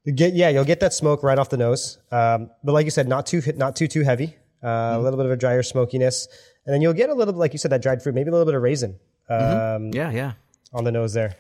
You 0.05 0.13
get 0.13 0.35
yeah, 0.35 0.49
you'll 0.49 0.65
get 0.65 0.81
that 0.81 0.95
smoke 0.95 1.23
right 1.23 1.39
off 1.39 1.51
the 1.51 1.57
nose. 1.57 1.99
Um, 2.11 2.51
but 2.65 2.73
like 2.73 2.85
you 2.85 2.91
said, 2.91 3.07
not 3.09 3.27
too 3.27 3.43
not 3.57 3.77
too 3.77 3.87
too 3.87 4.03
heavy 4.03 4.37
uh, 4.63 4.67
mm-hmm. 4.67 5.01
a 5.01 5.03
little 5.03 5.17
bit 5.17 5.27
of 5.27 5.33
a 5.33 5.37
drier 5.37 5.63
smokiness, 5.63 6.29
and 6.67 6.75
then 6.75 6.83
you'll 6.83 6.93
get 6.93 7.11
a 7.11 7.15
little, 7.15 7.35
like 7.35 7.53
you 7.53 7.59
said, 7.59 7.71
that 7.73 7.83
dried 7.83 8.03
fruit, 8.03 8.15
maybe 8.15 8.29
a 8.29 8.33
little 8.33 8.47
bit 8.47 8.55
of 8.55 8.63
raisin. 8.63 8.99
Mm-hmm. 9.31 9.85
Um, 9.87 9.91
yeah, 9.93 10.11
yeah. 10.11 10.33
on 10.73 10.85
the 10.85 10.93
nose 10.93 11.13
there. 11.13 11.37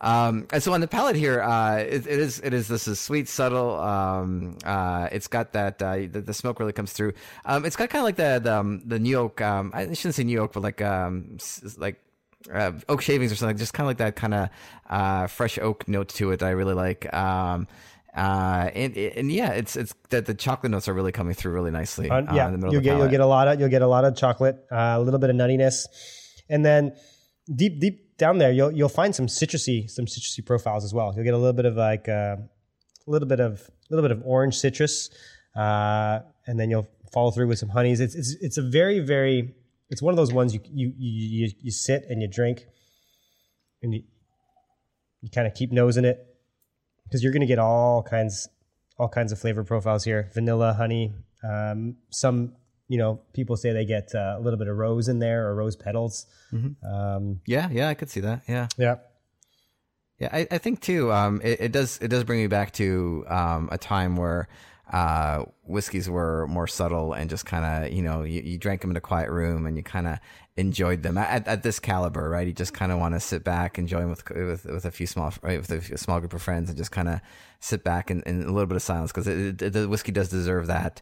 Um, 0.00 0.46
and 0.52 0.62
so 0.62 0.72
on 0.72 0.80
the 0.80 0.88
palate 0.88 1.16
here, 1.16 1.42
uh, 1.42 1.78
it, 1.78 2.06
it 2.06 2.18
is 2.18 2.40
it 2.40 2.52
is 2.52 2.68
this 2.68 2.86
is 2.88 3.00
sweet, 3.00 3.28
subtle. 3.28 3.78
Um, 3.80 4.58
uh, 4.64 5.08
it's 5.12 5.28
got 5.28 5.52
that 5.52 5.82
uh, 5.82 5.96
the, 6.10 6.20
the 6.20 6.34
smoke 6.34 6.60
really 6.60 6.72
comes 6.72 6.92
through. 6.92 7.14
Um, 7.44 7.64
it's 7.64 7.76
got 7.76 7.90
kind 7.90 8.00
of 8.00 8.04
like 8.04 8.16
the 8.16 8.40
the, 8.42 8.58
um, 8.58 8.82
the 8.84 8.98
New 8.98 9.16
Oak. 9.16 9.40
Um, 9.40 9.70
I 9.74 9.92
shouldn't 9.92 10.14
say 10.14 10.24
New 10.24 10.38
Oak, 10.40 10.52
but 10.52 10.62
like 10.62 10.82
um, 10.82 11.38
like 11.78 12.00
uh, 12.52 12.72
oak 12.88 13.00
shavings 13.00 13.32
or 13.32 13.36
something. 13.36 13.56
Just 13.56 13.72
kind 13.72 13.86
of 13.86 13.88
like 13.88 13.98
that 13.98 14.16
kind 14.16 14.34
of 14.34 14.48
uh, 14.88 15.26
fresh 15.28 15.58
oak 15.58 15.88
note 15.88 16.08
to 16.10 16.32
it 16.32 16.40
that 16.40 16.46
I 16.46 16.50
really 16.50 16.74
like. 16.74 17.12
Um, 17.14 17.66
uh, 18.14 18.70
and, 18.74 18.96
and 18.96 19.32
yeah, 19.32 19.50
it's 19.50 19.74
it's 19.74 19.92
that 20.10 20.26
the 20.26 20.34
chocolate 20.34 20.70
notes 20.70 20.88
are 20.88 20.94
really 20.94 21.10
coming 21.10 21.34
through 21.34 21.52
really 21.52 21.72
nicely. 21.72 22.08
Uh, 22.08 22.22
uh, 22.22 22.32
yeah, 22.32 22.48
in 22.48 22.60
the 22.60 22.68
you'll 22.68 22.76
of 22.76 22.84
the 22.84 22.90
get 22.90 22.98
you'll 22.98 23.08
get 23.08 23.20
a 23.20 23.26
lot 23.26 23.48
of 23.48 23.58
you'll 23.58 23.68
get 23.68 23.82
a 23.82 23.88
lot 23.88 24.04
of 24.04 24.16
chocolate, 24.16 24.64
uh, 24.70 24.94
a 24.96 25.00
little 25.00 25.18
bit 25.18 25.30
of 25.30 25.36
nuttiness, 25.36 25.86
and 26.48 26.64
then 26.64 26.94
deep 27.52 27.80
deep 27.80 28.16
down 28.16 28.38
there 28.38 28.52
you'll 28.52 28.70
you'll 28.70 28.88
find 28.88 29.14
some 29.14 29.26
citrusy 29.26 29.90
some 29.90 30.06
citrusy 30.06 30.46
profiles 30.46 30.84
as 30.84 30.94
well. 30.94 31.12
You'll 31.14 31.24
get 31.24 31.34
a 31.34 31.38
little 31.38 31.52
bit 31.52 31.64
of 31.64 31.74
like 31.74 32.08
uh, 32.08 32.36
a 33.06 33.10
little 33.10 33.26
bit 33.26 33.40
of 33.40 33.68
a 33.90 33.94
little 33.94 34.08
bit 34.08 34.16
of 34.16 34.22
orange 34.24 34.56
citrus, 34.56 35.10
uh, 35.56 36.20
and 36.46 36.58
then 36.60 36.70
you'll 36.70 36.88
follow 37.12 37.32
through 37.32 37.48
with 37.48 37.58
some 37.58 37.68
honeys. 37.68 37.98
It's 37.98 38.14
it's 38.14 38.36
it's 38.40 38.58
a 38.58 38.62
very 38.62 39.00
very 39.00 39.54
it's 39.90 40.02
one 40.02 40.12
of 40.12 40.16
those 40.16 40.32
ones 40.32 40.54
you 40.54 40.60
you 40.72 40.92
you, 40.96 41.46
you, 41.46 41.52
you 41.62 41.70
sit 41.72 42.04
and 42.08 42.22
you 42.22 42.28
drink, 42.28 42.64
and 43.82 43.92
you 43.92 44.04
you 45.20 45.30
kind 45.30 45.48
of 45.48 45.54
keep 45.54 45.72
nosing 45.72 46.04
it 46.04 46.33
because 47.04 47.22
you're 47.22 47.32
going 47.32 47.40
to 47.40 47.46
get 47.46 47.58
all 47.58 48.02
kinds 48.02 48.48
all 48.98 49.08
kinds 49.08 49.32
of 49.32 49.38
flavor 49.38 49.64
profiles 49.64 50.04
here 50.04 50.30
vanilla 50.34 50.72
honey 50.72 51.12
um, 51.42 51.96
some 52.10 52.54
you 52.88 52.98
know 52.98 53.20
people 53.32 53.56
say 53.56 53.72
they 53.72 53.84
get 53.84 54.14
uh, 54.14 54.36
a 54.38 54.40
little 54.40 54.58
bit 54.58 54.68
of 54.68 54.76
rose 54.76 55.08
in 55.08 55.18
there 55.18 55.48
or 55.48 55.54
rose 55.54 55.76
petals 55.76 56.26
um, 56.84 57.40
Yeah, 57.46 57.68
yeah, 57.70 57.88
I 57.88 57.94
could 57.94 58.10
see 58.10 58.20
that. 58.20 58.42
Yeah. 58.48 58.68
yeah 58.78 58.96
Yeah, 60.18 60.28
I, 60.32 60.46
I 60.50 60.58
think 60.58 60.80
too. 60.80 61.12
Um, 61.12 61.40
it, 61.42 61.60
it 61.60 61.72
does 61.72 61.98
it 62.00 62.08
does 62.08 62.24
bring 62.24 62.40
me 62.40 62.46
back 62.46 62.72
to 62.74 63.24
um, 63.28 63.68
a 63.72 63.78
time 63.78 64.16
where 64.16 64.48
uh, 64.92 65.44
whiskeys 65.62 66.10
were 66.10 66.46
more 66.46 66.66
subtle 66.66 67.14
and 67.14 67.30
just 67.30 67.46
kind 67.46 67.64
of 67.64 67.92
you 67.92 68.02
know 68.02 68.22
you, 68.22 68.42
you 68.42 68.58
drank 68.58 68.82
them 68.82 68.90
in 68.90 68.96
a 68.96 69.00
quiet 69.00 69.30
room 69.30 69.66
and 69.66 69.76
you 69.76 69.82
kind 69.82 70.06
of 70.06 70.18
enjoyed 70.56 71.02
them 71.02 71.18
at, 71.18 71.48
at 71.48 71.62
this 71.62 71.80
caliber, 71.80 72.28
right? 72.28 72.46
You 72.46 72.52
just 72.52 72.74
kind 72.74 72.92
of 72.92 72.98
want 72.98 73.14
to 73.14 73.20
sit 73.20 73.42
back, 73.42 73.78
enjoy 73.78 74.00
them 74.00 74.10
with 74.10 74.28
with 74.30 74.64
with 74.66 74.84
a 74.84 74.90
few 74.90 75.06
small 75.06 75.32
right, 75.42 75.60
with 75.60 75.70
a, 75.70 75.98
small 75.98 76.20
group 76.20 76.34
of 76.34 76.42
friends, 76.42 76.68
and 76.68 76.76
just 76.76 76.92
kind 76.92 77.08
of 77.08 77.20
sit 77.60 77.82
back 77.82 78.10
in, 78.10 78.22
in 78.22 78.42
a 78.42 78.52
little 78.52 78.66
bit 78.66 78.76
of 78.76 78.82
silence 78.82 79.10
because 79.10 79.24
the 79.24 79.86
whiskey 79.88 80.12
does 80.12 80.28
deserve 80.28 80.66
that 80.66 81.00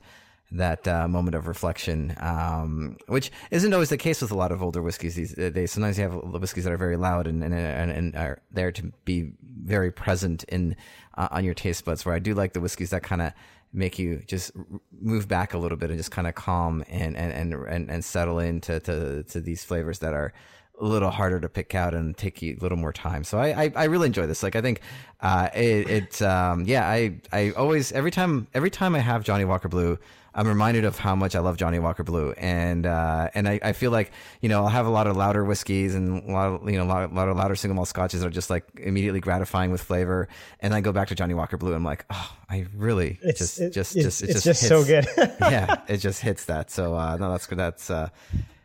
that 0.53 0.87
uh, 0.87 1.09
moment 1.09 1.35
of 1.35 1.49
reflection, 1.49 2.14
um, 2.21 2.97
which 3.07 3.33
isn't 3.51 3.73
always 3.73 3.88
the 3.88 3.97
case 3.97 4.21
with 4.21 4.31
a 4.31 4.35
lot 4.35 4.53
of 4.53 4.62
older 4.62 4.83
whiskeys 4.83 5.14
these 5.14 5.35
days. 5.35 5.73
Sometimes 5.73 5.99
you 5.99 6.05
have 6.05 6.14
whiskeys 6.14 6.64
that 6.64 6.73
are 6.73 6.79
very 6.79 6.97
loud 6.97 7.27
and 7.27 7.42
and, 7.42 7.55
and, 7.55 7.90
and 7.90 8.16
are 8.16 8.40
there 8.51 8.71
to 8.73 8.92
be 9.05 9.33
very 9.42 9.90
present 9.90 10.45
in 10.45 10.77
uh, 11.16 11.29
on 11.31 11.45
your 11.45 11.55
taste 11.55 11.85
buds. 11.85 12.05
Where 12.05 12.14
I 12.14 12.18
do 12.18 12.35
like 12.35 12.53
the 12.53 12.61
whiskeys 12.61 12.90
that 12.90 13.03
kind 13.03 13.23
of 13.23 13.33
make 13.73 13.99
you 13.99 14.23
just 14.27 14.53
move 15.01 15.27
back 15.29 15.55
a 15.55 15.59
little 15.59 15.79
bit 15.79 15.91
and 15.91 15.99
just 15.99 16.11
kind 16.11 16.27
of 16.27 16.35
calm 16.35 16.85
and 16.89 17.17
and 17.17 17.33
and 17.33 17.55
and, 17.67 17.91
and 17.91 18.05
settle 18.05 18.39
into 18.39 18.81
to, 18.81 19.23
to 19.25 19.41
these 19.41 19.65
flavors 19.65 20.01
that 20.01 20.13
are 20.13 20.33
a 20.81 20.85
little 20.85 21.11
harder 21.11 21.39
to 21.39 21.49
pick 21.49 21.75
out 21.75 21.95
and 21.95 22.17
take 22.17 22.43
you 22.43 22.57
a 22.59 22.63
little 22.63 22.79
more 22.79 22.93
time. 22.93 23.25
So 23.25 23.39
I, 23.39 23.65
I, 23.65 23.73
I 23.77 23.85
really 23.85 24.07
enjoy 24.07 24.27
this. 24.27 24.43
Like 24.43 24.57
I 24.57 24.61
think, 24.61 24.81
uh, 25.21 25.49
it, 25.55 25.89
it, 25.89 26.23
um, 26.23 26.65
yeah, 26.65 26.89
I, 26.89 27.21
I 27.31 27.51
always, 27.53 27.93
every 27.93 28.11
time, 28.11 28.49
every 28.53 28.71
time 28.71 28.95
I 28.95 28.99
have 28.99 29.23
Johnnie 29.23 29.45
Walker 29.45 29.69
Blue, 29.69 29.99
I'm 30.35 30.49
reminded 30.49 30.85
of 30.85 30.99
how 30.99 31.14
much 31.14 31.35
I 31.37 31.40
love 31.40 31.57
Johnnie 31.57 31.79
Walker 31.79 32.03
Blue. 32.03 32.33
And, 32.33 32.87
uh, 32.87 33.29
and 33.35 33.47
I, 33.47 33.61
I 33.62 33.73
feel 33.73 33.90
like, 33.90 34.12
you 34.40 34.49
know, 34.49 34.62
I'll 34.62 34.68
have 34.68 34.87
a 34.87 34.90
lot 34.90 35.07
of 35.07 35.16
louder 35.16 35.45
whiskeys 35.45 35.95
and 35.95 36.23
a 36.29 36.33
lot 36.33 36.49
of, 36.49 36.71
you 36.71 36.79
know, 36.79 36.85
a 36.85 36.87
lot, 36.87 37.11
a 37.11 37.14
lot 37.14 37.29
of 37.29 37.37
louder 37.37 37.55
single 37.55 37.75
malt 37.77 37.88
scotches 37.88 38.21
that 38.21 38.27
are 38.27 38.31
just 38.31 38.49
like 38.49 38.64
immediately 38.79 39.21
gratifying 39.21 39.71
with 39.71 39.83
flavor. 39.83 40.29
And 40.61 40.73
I 40.73 40.81
go 40.81 40.92
back 40.92 41.09
to 41.09 41.14
Johnnie 41.14 41.35
Walker 41.35 41.57
Blue. 41.57 41.71
And 41.71 41.77
I'm 41.77 41.85
like, 41.85 42.05
oh, 42.11 42.37
I 42.49 42.66
really 42.75 43.18
it's 43.23 43.38
just, 43.40 43.61
it- 43.61 43.73
just, 43.73 43.95
it's, 43.97 44.05
just, 44.05 44.23
it 44.23 44.31
it's 44.31 44.45
just, 44.45 44.61
just 44.62 44.68
so 44.68 44.85
good 44.85 45.07
yeah, 45.40 45.83
it 45.88 45.99
just 45.99 46.21
hits 46.23 46.47
that. 46.47 46.71
So, 46.71 46.95
uh, 46.95 47.16
no, 47.18 47.31
that's 47.31 47.47
good. 47.47 47.59
That's, 47.59 47.90
uh, 47.90 48.09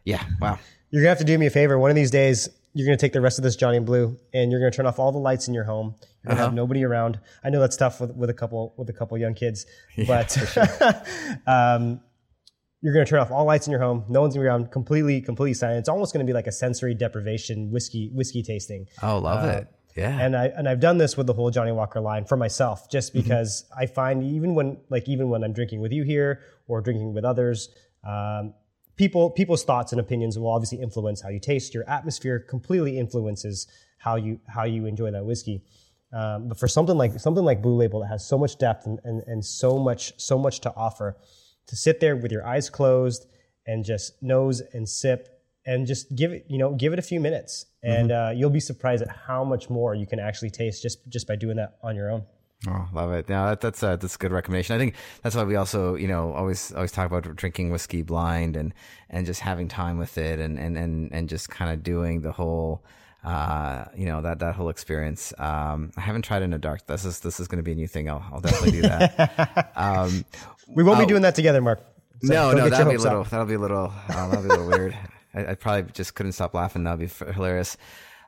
yeah, 0.05 0.23
wow. 0.39 0.57
you're 0.89 1.01
gonna 1.03 1.09
have 1.09 1.17
to 1.19 1.25
do 1.25 1.37
me 1.37 1.47
a 1.47 1.49
favor 1.49 1.77
one 1.77 1.89
of 1.89 1.95
these 1.95 2.11
days 2.11 2.47
you're 2.77 2.85
gonna 2.85 2.97
take 2.97 3.13
the 3.13 3.21
rest 3.21 3.37
of 3.39 3.43
this 3.43 3.55
johnnie 3.55 3.79
blue 3.79 4.17
and 4.33 4.51
you're 4.51 4.59
gonna 4.59 4.71
turn 4.71 4.85
off 4.85 4.99
all 4.99 5.11
the 5.11 5.17
lights 5.17 5.47
in 5.47 5.53
your 5.53 5.63
home 5.63 5.95
you're 6.23 6.33
gonna 6.33 6.43
have 6.43 6.53
nobody 6.53 6.83
around 6.83 7.19
i 7.43 7.49
know 7.49 7.59
that's 7.59 7.77
tough 7.77 7.99
with, 7.99 8.15
with 8.15 8.29
a 8.29 8.33
couple 8.33 8.73
with 8.77 8.89
a 8.89 8.93
couple 8.93 9.17
young 9.17 9.33
kids 9.33 9.65
but 10.05 10.37
um, 11.47 11.99
you're 12.81 12.93
going 12.93 13.05
to 13.05 13.09
turn 13.09 13.19
off 13.19 13.31
all 13.31 13.45
lights 13.45 13.67
in 13.67 13.71
your 13.71 13.81
home. 13.81 14.05
No 14.07 14.21
one's 14.21 14.35
going 14.35 14.43
to 14.43 14.45
be 14.45 14.47
around. 14.47 14.71
Completely, 14.71 15.19
completely 15.19 15.55
silent. 15.55 15.79
It's 15.79 15.89
almost 15.89 16.13
going 16.13 16.25
to 16.25 16.29
be 16.29 16.33
like 16.33 16.47
a 16.47 16.51
sensory 16.51 16.93
deprivation 16.93 17.71
whiskey 17.71 18.11
whiskey 18.13 18.43
tasting. 18.43 18.87
Oh, 19.01 19.17
love 19.17 19.43
it. 19.45 19.67
Yeah. 19.95 20.17
And 20.19 20.37
I 20.37 20.45
and 20.45 20.69
I've 20.69 20.79
done 20.79 20.99
this 20.99 21.17
with 21.17 21.25
the 21.25 21.33
whole 21.33 21.49
Johnnie 21.49 21.71
Walker 21.71 21.99
line 21.99 22.25
for 22.25 22.37
myself, 22.37 22.89
just 22.89 23.13
because 23.13 23.65
I 23.75 23.87
find 23.87 24.23
even 24.23 24.53
when 24.53 24.77
like 24.89 25.09
even 25.09 25.29
when 25.29 25.43
I'm 25.43 25.53
drinking 25.53 25.81
with 25.81 25.91
you 25.91 26.03
here 26.03 26.41
or 26.67 26.81
drinking 26.81 27.13
with 27.13 27.25
others, 27.25 27.69
um, 28.07 28.53
people 28.97 29.29
people's 29.29 29.63
thoughts 29.63 29.91
and 29.91 30.01
opinions 30.01 30.37
will 30.37 30.49
obviously 30.49 30.81
influence 30.81 31.21
how 31.21 31.29
you 31.29 31.39
taste. 31.39 31.73
Your 31.73 31.89
atmosphere 31.89 32.39
completely 32.39 32.97
influences 32.97 33.67
how 33.99 34.15
you 34.15 34.39
how 34.47 34.65
you 34.65 34.85
enjoy 34.85 35.11
that 35.11 35.25
whiskey. 35.25 35.61
Um, 36.13 36.47
but 36.47 36.57
for 36.57 36.67
something 36.67 36.97
like 36.97 37.19
something 37.19 37.43
like 37.43 37.61
Blue 37.61 37.75
Label 37.75 38.01
that 38.01 38.07
has 38.07 38.27
so 38.27 38.37
much 38.37 38.57
depth 38.57 38.85
and, 38.85 38.99
and, 39.03 39.21
and 39.27 39.45
so 39.45 39.77
much 39.77 40.13
so 40.19 40.37
much 40.37 40.61
to 40.61 40.73
offer, 40.75 41.17
to 41.67 41.75
sit 41.75 41.99
there 41.99 42.15
with 42.15 42.31
your 42.31 42.45
eyes 42.45 42.69
closed 42.69 43.27
and 43.65 43.83
just 43.83 44.21
nose 44.21 44.61
and 44.73 44.87
sip 44.87 45.41
and 45.65 45.85
just 45.85 46.15
give 46.15 46.31
it 46.31 46.45
you 46.47 46.57
know 46.57 46.73
give 46.73 46.93
it 46.93 46.99
a 46.99 47.01
few 47.01 47.19
minutes 47.19 47.65
and 47.83 48.11
uh, 48.11 48.31
you'll 48.33 48.49
be 48.49 48.59
surprised 48.59 49.01
at 49.01 49.09
how 49.09 49.43
much 49.43 49.69
more 49.69 49.93
you 49.95 50.07
can 50.07 50.19
actually 50.19 50.49
taste 50.49 50.81
just 50.81 51.07
just 51.09 51.27
by 51.27 51.35
doing 51.35 51.57
that 51.57 51.77
on 51.83 51.95
your 51.95 52.09
own. 52.09 52.23
Oh, 52.67 52.87
love 52.91 53.11
it. 53.11 53.29
Yeah, 53.29 53.49
that, 53.49 53.61
that's 53.61 53.83
a, 53.83 53.97
that's 54.01 54.15
a 54.15 54.17
good 54.17 54.31
recommendation. 54.31 54.75
I 54.75 54.79
think 54.79 54.95
that's 55.21 55.35
why 55.35 55.43
we 55.43 55.55
also, 55.55 55.93
you 55.95 56.07
know, 56.07 56.33
always 56.33 56.73
always 56.73 56.91
talk 56.91 57.05
about 57.05 57.35
drinking 57.35 57.69
whiskey 57.69 58.01
blind 58.01 58.55
and 58.55 58.73
and 59.09 59.27
just 59.27 59.41
having 59.41 59.67
time 59.67 59.99
with 59.99 60.17
it 60.17 60.39
and 60.39 60.57
and 60.57 60.75
and, 60.75 61.11
and 61.13 61.29
just 61.29 61.49
kind 61.49 61.71
of 61.71 61.83
doing 61.83 62.21
the 62.21 62.31
whole 62.31 62.83
uh, 63.23 63.85
you 63.95 64.05
know 64.05 64.21
that 64.21 64.39
that 64.39 64.55
whole 64.55 64.69
experience. 64.69 65.33
Um, 65.37 65.91
I 65.97 66.01
haven't 66.01 66.23
tried 66.23 66.41
in 66.41 66.53
a 66.53 66.57
dark. 66.57 66.87
This 66.87 67.05
is 67.05 67.19
this 67.19 67.39
is 67.39 67.47
going 67.47 67.57
to 67.57 67.63
be 67.63 67.73
a 67.73 67.75
new 67.75 67.87
thing. 67.87 68.09
I'll, 68.09 68.25
I'll 68.31 68.41
definitely 68.41 68.71
do 68.71 68.81
that. 68.83 69.71
um, 69.75 70.25
We 70.67 70.83
won't 70.83 70.99
be 70.99 71.05
doing 71.05 71.21
that 71.23 71.35
together, 71.35 71.61
Mark. 71.61 71.79
So 72.23 72.33
no, 72.33 72.51
no, 72.51 72.55
get 72.55 72.63
your 72.63 72.69
that'll 72.69 72.89
be 72.89 72.95
a 72.95 72.99
little. 72.99 73.23
That'll 73.23 73.45
be 73.45 73.53
a 73.53 73.59
little. 73.59 73.93
Uh, 74.09 74.29
that'll 74.29 74.43
be 74.43 74.49
a 74.49 74.51
little 74.51 74.67
weird. 74.67 74.97
I, 75.33 75.51
I 75.51 75.55
probably 75.55 75.91
just 75.91 76.15
couldn't 76.15 76.31
stop 76.31 76.53
laughing. 76.53 76.83
That'd 76.85 76.99
be 76.99 77.33
hilarious. 77.33 77.77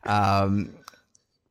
Um, 0.03 0.75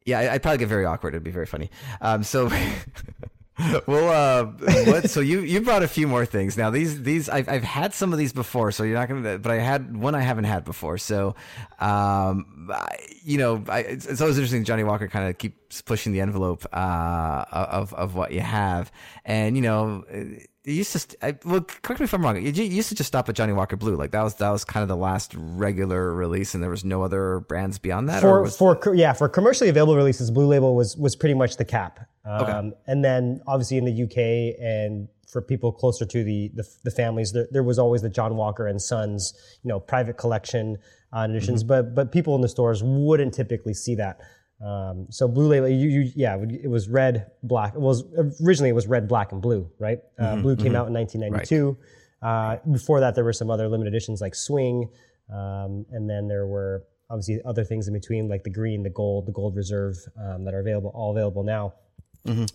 yeah, 0.08 0.20
I, 0.20 0.34
I'd 0.34 0.42
probably 0.42 0.58
get 0.58 0.68
very 0.68 0.86
awkward. 0.86 1.14
It'd 1.14 1.22
be 1.22 1.30
very 1.30 1.46
funny. 1.46 1.70
Um, 2.00 2.22
so. 2.22 2.50
well, 3.86 4.08
uh, 4.08 4.44
what? 4.86 5.10
So 5.10 5.20
you 5.20 5.40
you 5.40 5.60
brought 5.60 5.82
a 5.82 5.88
few 5.88 6.06
more 6.06 6.24
things. 6.24 6.56
Now 6.56 6.70
these 6.70 7.02
these 7.02 7.28
I've 7.28 7.48
I've 7.48 7.64
had 7.64 7.92
some 7.92 8.12
of 8.12 8.18
these 8.18 8.32
before, 8.32 8.72
so 8.72 8.84
you're 8.84 8.98
not 8.98 9.08
gonna. 9.08 9.38
But 9.38 9.52
I 9.52 9.56
had 9.56 9.96
one 9.96 10.14
I 10.14 10.20
haven't 10.20 10.44
had 10.44 10.64
before. 10.64 10.96
So, 10.96 11.34
um, 11.78 12.70
I, 12.72 12.96
you 13.22 13.36
know, 13.36 13.62
I, 13.68 13.80
it's, 13.80 14.06
it's 14.06 14.20
always 14.20 14.38
interesting. 14.38 14.64
Johnnie 14.64 14.84
Walker 14.84 15.08
kind 15.08 15.28
of 15.28 15.36
keeps 15.36 15.67
pushing 15.86 16.12
the 16.12 16.20
envelope 16.20 16.66
uh, 16.72 17.44
of 17.50 17.92
of 17.94 18.14
what 18.14 18.32
you 18.32 18.40
have, 18.40 18.90
and 19.24 19.56
you 19.56 19.62
know, 19.62 20.04
it 20.08 20.48
used 20.64 20.92
to. 20.92 20.98
St- 20.98 21.16
I, 21.22 21.38
well, 21.44 21.60
correct 21.60 22.00
me 22.00 22.04
if 22.04 22.14
I'm 22.14 22.22
wrong. 22.22 22.36
You, 22.36 22.50
you 22.50 22.64
used 22.64 22.88
to 22.90 22.94
just 22.94 23.08
stop 23.08 23.28
at 23.28 23.34
Johnnie 23.34 23.52
Walker 23.52 23.76
Blue. 23.76 23.96
Like 23.96 24.10
that 24.12 24.22
was 24.22 24.34
that 24.36 24.50
was 24.50 24.64
kind 24.64 24.82
of 24.82 24.88
the 24.88 24.96
last 24.96 25.34
regular 25.36 26.12
release, 26.14 26.54
and 26.54 26.62
there 26.62 26.70
was 26.70 26.84
no 26.84 27.02
other 27.02 27.40
brands 27.40 27.78
beyond 27.78 28.08
that. 28.08 28.24
or 28.24 28.38
for 28.38 28.42
was, 28.42 28.56
for 28.56 28.76
co- 28.76 28.92
yeah 28.92 29.12
for 29.12 29.28
commercially 29.28 29.70
available 29.70 29.96
releases, 29.96 30.30
Blue 30.30 30.46
Label 30.46 30.74
was 30.74 30.96
was 30.96 31.16
pretty 31.16 31.34
much 31.34 31.56
the 31.56 31.64
cap. 31.64 32.00
Um, 32.24 32.74
And 32.86 33.02
then 33.02 33.40
obviously 33.46 33.78
in 33.78 33.86
the 33.86 34.02
UK 34.04 34.60
and 34.60 35.08
for 35.32 35.40
people 35.40 35.72
closer 35.72 36.04
to 36.04 36.24
the 36.24 36.50
the, 36.54 36.64
the 36.84 36.90
families, 36.90 37.32
there, 37.32 37.46
there 37.50 37.62
was 37.62 37.78
always 37.78 38.02
the 38.02 38.10
John 38.10 38.36
Walker 38.36 38.66
and 38.66 38.80
Sons, 38.80 39.32
you 39.62 39.68
know, 39.68 39.80
private 39.80 40.18
collection 40.18 40.76
uh, 41.16 41.26
editions. 41.28 41.62
Mm-hmm. 41.62 41.68
But 41.68 41.94
but 41.94 42.12
people 42.12 42.34
in 42.34 42.42
the 42.42 42.48
stores 42.48 42.82
wouldn't 42.84 43.32
typically 43.34 43.74
see 43.74 43.94
that. 43.94 44.20
Um, 44.64 45.06
so 45.10 45.28
Blue 45.28 45.48
Label, 45.48 45.68
you, 45.68 45.88
you 45.88 46.12
yeah, 46.16 46.36
it 46.36 46.68
was 46.68 46.88
red, 46.88 47.30
black. 47.42 47.74
It 47.74 47.80
was 47.80 48.04
originally 48.42 48.70
it 48.70 48.74
was 48.74 48.86
red, 48.86 49.06
black, 49.06 49.32
and 49.32 49.40
blue, 49.40 49.70
right? 49.78 49.98
Uh, 50.18 50.22
Mm-hmm, 50.22 50.42
blue 50.42 50.56
came 50.56 50.74
out 50.74 50.88
in 50.88 50.94
1992. 50.94 51.76
Uh, 52.20 52.56
before 52.72 53.00
that, 53.00 53.14
there 53.14 53.24
were 53.24 53.32
some 53.32 53.50
other 53.50 53.68
limited 53.68 53.92
editions 53.92 54.20
like 54.20 54.34
Swing, 54.34 54.88
um, 55.32 55.86
and 55.92 56.10
then 56.10 56.26
there 56.26 56.46
were 56.46 56.84
obviously 57.08 57.40
other 57.44 57.64
things 57.64 57.86
in 57.86 57.94
between 57.94 58.28
like 58.28 58.42
the 58.42 58.50
green, 58.50 58.82
the 58.82 58.90
gold, 58.90 59.26
the 59.26 59.32
gold 59.32 59.54
reserve 59.54 59.96
um, 60.20 60.44
that 60.44 60.54
are 60.54 60.60
available, 60.60 60.90
all 60.94 61.12
available 61.12 61.44
now. 61.44 61.74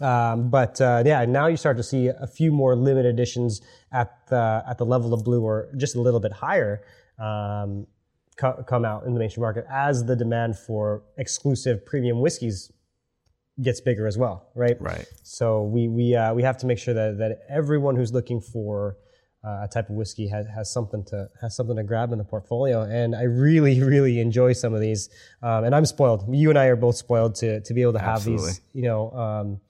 Um, 0.02 0.50
but 0.50 0.80
uh, 0.82 1.04
yeah, 1.06 1.24
now 1.26 1.48
you 1.48 1.56
start 1.58 1.78
to 1.78 1.84
see 1.84 2.08
a 2.08 2.28
few 2.28 2.52
more 2.52 2.76
limited 2.76 3.10
editions 3.10 3.62
at 3.92 4.12
the 4.28 4.64
at 4.68 4.78
the 4.78 4.86
level 4.86 5.14
of 5.14 5.24
blue 5.24 5.42
or 5.42 5.70
just 5.78 5.96
a 5.96 6.02
little 6.02 6.20
bit 6.20 6.34
higher 6.34 6.84
um, 7.18 7.88
co- 8.38 8.64
come 8.68 8.86
out 8.86 9.06
in 9.06 9.14
the 9.14 9.20
mainstream 9.20 9.42
market 9.42 9.66
as 9.72 10.06
the 10.06 10.16
demand 10.16 10.58
for 10.58 11.04
exclusive 11.18 11.86
premium 11.86 12.20
whiskeys 12.20 12.72
gets 13.62 13.82
bigger 13.82 14.08
as 14.08 14.18
well, 14.18 14.50
right? 14.56 14.82
Right. 14.82 15.06
So 15.24 15.64
we 15.64 15.88
we 15.88 16.16
uh, 16.16 16.34
we 16.34 16.44
have 16.44 16.58
to 16.60 16.66
make 16.66 16.80
sure 16.80 16.94
that 16.94 17.18
that 17.20 17.40
everyone 17.50 17.96
who's 17.96 18.12
looking 18.12 18.42
for 18.42 18.98
uh, 19.46 19.64
a 19.64 19.68
type 19.68 19.90
of 19.90 19.96
whiskey 19.96 20.28
has, 20.28 20.48
has 20.48 20.72
something 20.72 21.04
to 21.06 21.28
has 21.42 21.56
something 21.56 21.76
to 21.76 21.84
grab 21.84 22.12
in 22.12 22.18
the 22.18 22.24
portfolio. 22.24 22.82
And 22.84 23.16
I 23.16 23.24
really 23.24 23.82
really 23.84 24.20
enjoy 24.20 24.54
some 24.54 24.74
of 24.74 24.82
these. 24.82 25.10
Um, 25.42 25.66
and 25.66 25.76
I'm 25.76 25.86
spoiled. 25.86 26.24
You 26.34 26.50
and 26.50 26.58
I 26.58 26.66
are 26.66 26.76
both 26.76 26.96
spoiled 26.96 27.36
to 27.36 27.62
to 27.62 27.74
be 27.74 27.82
able 27.82 27.94
to 27.94 28.00
have 28.00 28.18
Absolutely. 28.18 28.48
these. 28.48 28.62
You 28.74 28.84
know, 28.84 29.12
um, 29.12 29.62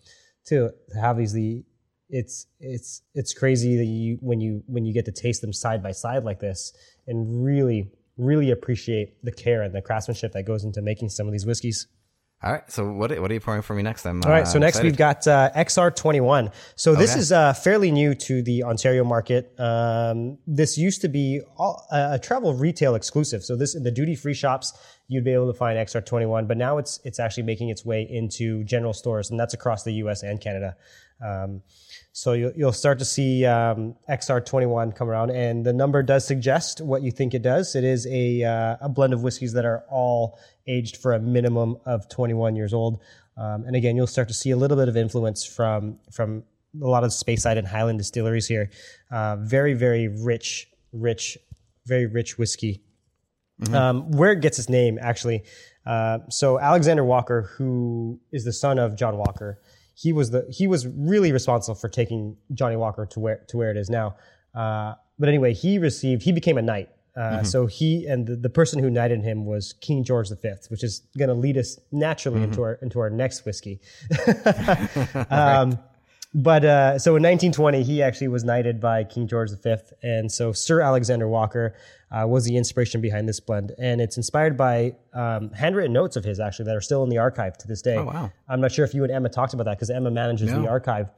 to 0.47 0.71
to 0.91 0.99
have 0.99 1.17
these 1.17 1.33
the. 1.33 1.63
It's 2.09 2.45
it's 2.59 3.01
it's 3.15 3.33
crazy 3.33 3.75
that 3.77 3.85
you 3.85 4.19
when 4.21 4.39
you 4.39 4.61
when 4.67 4.85
you 4.85 4.93
get 4.93 5.05
to 5.05 5.11
taste 5.11 5.41
them 5.41 5.51
side 5.51 5.81
by 5.81 5.93
side 5.93 6.23
like 6.23 6.39
this 6.39 6.71
and 7.07 7.43
really 7.43 7.89
really 8.17 8.51
appreciate 8.51 9.23
the 9.23 9.31
care 9.31 9.61
and 9.63 9.73
the 9.73 9.81
craftsmanship 9.81 10.33
that 10.33 10.43
goes 10.43 10.63
into 10.63 10.81
making 10.81 11.09
some 11.09 11.27
of 11.27 11.31
these 11.31 11.45
whiskeys. 11.45 11.87
All 12.43 12.51
right. 12.51 12.69
So 12.69 12.91
what 12.91 13.17
what 13.21 13.31
are 13.31 13.33
you 13.33 13.39
pouring 13.39 13.61
for 13.61 13.73
me 13.73 13.83
next? 13.83 14.05
I'm, 14.05 14.21
All 14.21 14.29
right, 14.29 14.45
so 14.45 14.59
next 14.59 14.83
we've 14.83 14.97
got 14.97 15.25
uh, 15.25 15.49
XR21. 15.55 16.51
So 16.75 16.93
this 16.93 17.11
Okay. 17.11 17.19
is 17.21 17.31
uh, 17.31 17.53
fairly 17.53 17.89
new 17.89 18.13
to 18.15 18.41
the 18.41 18.63
Ontario 18.63 19.05
market. 19.05 19.57
Um, 19.57 20.37
this 20.45 20.77
used 20.77 20.99
to 21.01 21.07
be 21.07 21.41
all, 21.57 21.87
a 21.89 22.19
travel 22.19 22.53
retail 22.53 22.95
exclusive. 22.95 23.43
So 23.45 23.55
this 23.55 23.75
in 23.75 23.83
the 23.83 23.91
duty 23.91 24.15
free 24.15 24.33
shops 24.33 24.73
you'd 25.07 25.23
be 25.23 25.33
able 25.33 25.47
to 25.47 25.57
find 25.57 25.77
XR21, 25.77 26.47
but 26.47 26.57
now 26.57 26.77
it's 26.77 26.99
it's 27.03 27.19
actually 27.19 27.43
making 27.43 27.69
its 27.69 27.85
way 27.85 28.07
into 28.09 28.63
general 28.63 28.93
stores, 28.93 29.29
and 29.29 29.39
that's 29.39 29.53
across 29.53 29.83
the 29.83 29.93
U.S. 29.93 30.23
and 30.23 30.39
Canada. 30.39 30.75
Um, 31.23 31.61
so 32.11 32.33
you'll, 32.33 32.51
you'll 32.55 32.73
start 32.73 32.99
to 32.99 33.05
see 33.05 33.45
um, 33.45 33.95
XR21 34.09 34.95
come 34.95 35.09
around, 35.09 35.31
and 35.31 35.65
the 35.65 35.73
number 35.73 36.03
does 36.03 36.25
suggest 36.25 36.81
what 36.81 37.01
you 37.01 37.11
think 37.11 37.33
it 37.33 37.41
does. 37.41 37.75
It 37.75 37.83
is 37.83 38.05
a, 38.07 38.43
uh, 38.43 38.77
a 38.81 38.89
blend 38.89 39.13
of 39.13 39.23
whiskeys 39.23 39.53
that 39.53 39.65
are 39.65 39.83
all 39.89 40.37
aged 40.67 40.97
for 40.97 41.13
a 41.13 41.19
minimum 41.19 41.77
of 41.85 42.07
21 42.09 42.55
years 42.55 42.73
old. 42.73 43.01
Um, 43.35 43.63
and 43.65 43.75
again, 43.75 43.95
you'll 43.95 44.07
start 44.07 44.27
to 44.27 44.33
see 44.33 44.51
a 44.51 44.57
little 44.57 44.77
bit 44.77 44.89
of 44.89 44.95
influence 44.95 45.43
from 45.43 45.97
from 46.11 46.43
a 46.81 46.87
lot 46.87 47.03
of 47.03 47.11
Speyside 47.11 47.57
and 47.57 47.67
Highland 47.67 47.99
distilleries 47.99 48.47
here. 48.47 48.69
Uh, 49.11 49.37
very, 49.37 49.73
very 49.73 50.07
rich, 50.07 50.67
rich, 50.91 51.37
very 51.85 52.05
rich 52.05 52.37
whiskey. 52.37 52.83
Um, 53.73 54.11
where 54.11 54.31
it 54.31 54.41
gets 54.41 54.59
its 54.59 54.67
name, 54.67 54.97
actually. 55.01 55.43
Uh, 55.85 56.19
so 56.29 56.59
Alexander 56.59 57.03
Walker, 57.03 57.43
who 57.57 58.19
is 58.31 58.45
the 58.45 58.53
son 58.53 58.79
of 58.79 58.95
John 58.95 59.17
Walker, 59.17 59.59
he 59.95 60.11
was 60.11 60.31
the 60.31 60.45
he 60.49 60.67
was 60.67 60.87
really 60.87 61.31
responsible 61.31 61.75
for 61.75 61.87
taking 61.87 62.35
Johnnie 62.53 62.75
Walker 62.77 63.05
to 63.05 63.19
where 63.19 63.43
to 63.49 63.57
where 63.57 63.69
it 63.71 63.77
is 63.77 63.89
now. 63.89 64.15
Uh, 64.55 64.95
but 65.19 65.29
anyway, 65.29 65.53
he 65.53 65.77
received 65.77 66.23
he 66.23 66.31
became 66.31 66.57
a 66.57 66.61
knight. 66.61 66.89
Uh, 67.15 67.43
So 67.43 67.67
he 67.67 68.07
and 68.07 68.25
the, 68.25 68.35
the 68.35 68.49
person 68.49 68.81
who 68.81 68.89
knighted 68.89 69.21
him 69.21 69.45
was 69.45 69.73
King 69.81 70.03
George 70.03 70.29
V, 70.29 70.49
which 70.69 70.83
is 70.83 71.03
going 71.17 71.29
to 71.29 71.35
lead 71.35 71.57
us 71.57 71.79
naturally 71.91 72.41
into 72.41 72.63
our 72.63 72.73
into 72.81 72.99
our 72.99 73.11
next 73.11 73.45
whiskey. 73.45 73.79
um, 75.29 75.77
but 76.33 76.65
uh, 76.65 76.97
so 76.97 77.11
in 77.11 77.21
1920, 77.21 77.83
he 77.83 78.01
actually 78.01 78.27
was 78.27 78.43
knighted 78.43 78.79
by 78.79 79.03
King 79.03 79.27
George 79.27 79.51
V, 79.51 79.75
and 80.01 80.31
so 80.31 80.51
Sir 80.51 80.81
Alexander 80.81 81.27
Walker 81.27 81.75
uh, 82.11 82.25
was 82.27 82.45
the 82.45 82.57
inspiration 82.57 83.01
behind 83.01 83.29
this 83.29 83.39
blend, 83.39 83.71
and 83.77 84.01
it's 84.01 84.17
inspired 84.17 84.57
by 84.57 84.95
um, 85.13 85.51
handwritten 85.51 85.93
notes 85.93 86.15
of 86.15 86.23
his 86.23 86.39
actually 86.39 86.65
that 86.65 86.75
are 86.75 86.81
still 86.81 87.03
in 87.03 87.09
the 87.09 87.19
archive 87.19 87.55
to 87.59 87.67
this 87.67 87.83
day. 87.83 87.97
Oh, 87.97 88.05
wow. 88.05 88.31
I'm 88.49 88.61
not 88.61 88.71
sure 88.71 88.83
if 88.83 88.95
you 88.95 89.03
and 89.03 89.11
Emma 89.11 89.29
talked 89.29 89.53
about 89.53 89.65
that 89.65 89.77
because 89.77 89.91
Emma 89.91 90.09
manages 90.09 90.51
the 90.51 90.67
archive 90.67 91.09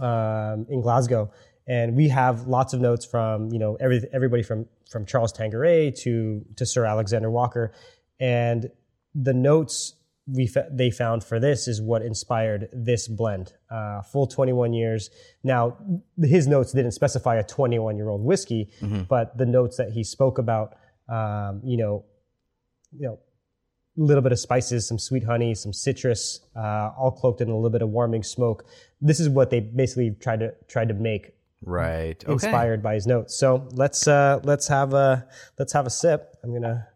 um, 0.00 0.66
in 0.68 0.82
Glasgow, 0.82 1.32
and 1.66 1.96
we 1.96 2.08
have 2.08 2.46
lots 2.46 2.74
of 2.74 2.80
notes 2.80 3.04
from 3.04 3.50
you 3.50 3.58
know 3.58 3.76
every, 3.80 4.02
everybody 4.12 4.44
from 4.44 4.66
from 4.88 5.04
Charles 5.04 5.32
Tanqueray 5.32 5.90
to 6.02 6.44
to 6.56 6.64
Sir 6.64 6.84
Alexander 6.84 7.30
Walker, 7.30 7.72
and 8.20 8.70
the 9.16 9.34
notes 9.34 9.94
we 10.26 10.48
they 10.70 10.90
found 10.90 11.24
for 11.24 11.40
this 11.40 11.66
is 11.66 11.80
what 11.80 12.02
inspired 12.02 12.68
this 12.72 13.08
blend. 13.08 13.52
Uh, 13.70 14.02
full 14.02 14.26
21 14.26 14.72
years. 14.72 15.10
Now 15.42 15.76
his 16.20 16.46
notes 16.46 16.72
didn't 16.72 16.92
specify 16.92 17.36
a 17.36 17.42
21 17.44 17.96
year 17.96 18.08
old 18.08 18.22
whiskey, 18.22 18.70
but 19.08 19.36
the 19.36 19.46
notes 19.46 19.76
that 19.78 19.90
he 19.90 20.04
spoke 20.04 20.38
about, 20.38 20.76
um, 21.08 21.60
you 21.64 21.76
know, 21.76 22.04
you 22.92 23.06
know, 23.06 23.18
a 23.98 24.00
little 24.00 24.22
bit 24.22 24.32
of 24.32 24.38
spices, 24.38 24.86
some 24.86 24.98
sweet 24.98 25.24
honey, 25.24 25.54
some 25.54 25.72
citrus, 25.72 26.40
uh, 26.56 26.90
all 26.96 27.10
cloaked 27.10 27.40
in 27.40 27.48
a 27.48 27.54
little 27.54 27.70
bit 27.70 27.82
of 27.82 27.90
warming 27.90 28.22
smoke. 28.22 28.64
This 29.00 29.20
is 29.20 29.28
what 29.28 29.50
they 29.50 29.60
basically 29.60 30.12
tried 30.20 30.40
to 30.40 30.54
tried 30.68 30.88
to 30.88 30.94
make 30.94 31.32
right. 31.62 32.22
Okay. 32.24 32.32
inspired 32.32 32.82
by 32.82 32.94
his 32.94 33.06
notes. 33.06 33.36
So 33.36 33.68
let's 33.72 34.06
uh, 34.06 34.40
let's 34.44 34.68
have 34.68 34.94
a 34.94 35.26
let's 35.58 35.72
have 35.72 35.86
a 35.86 35.90
sip. 35.90 36.36
I'm 36.44 36.52
gonna 36.52 36.86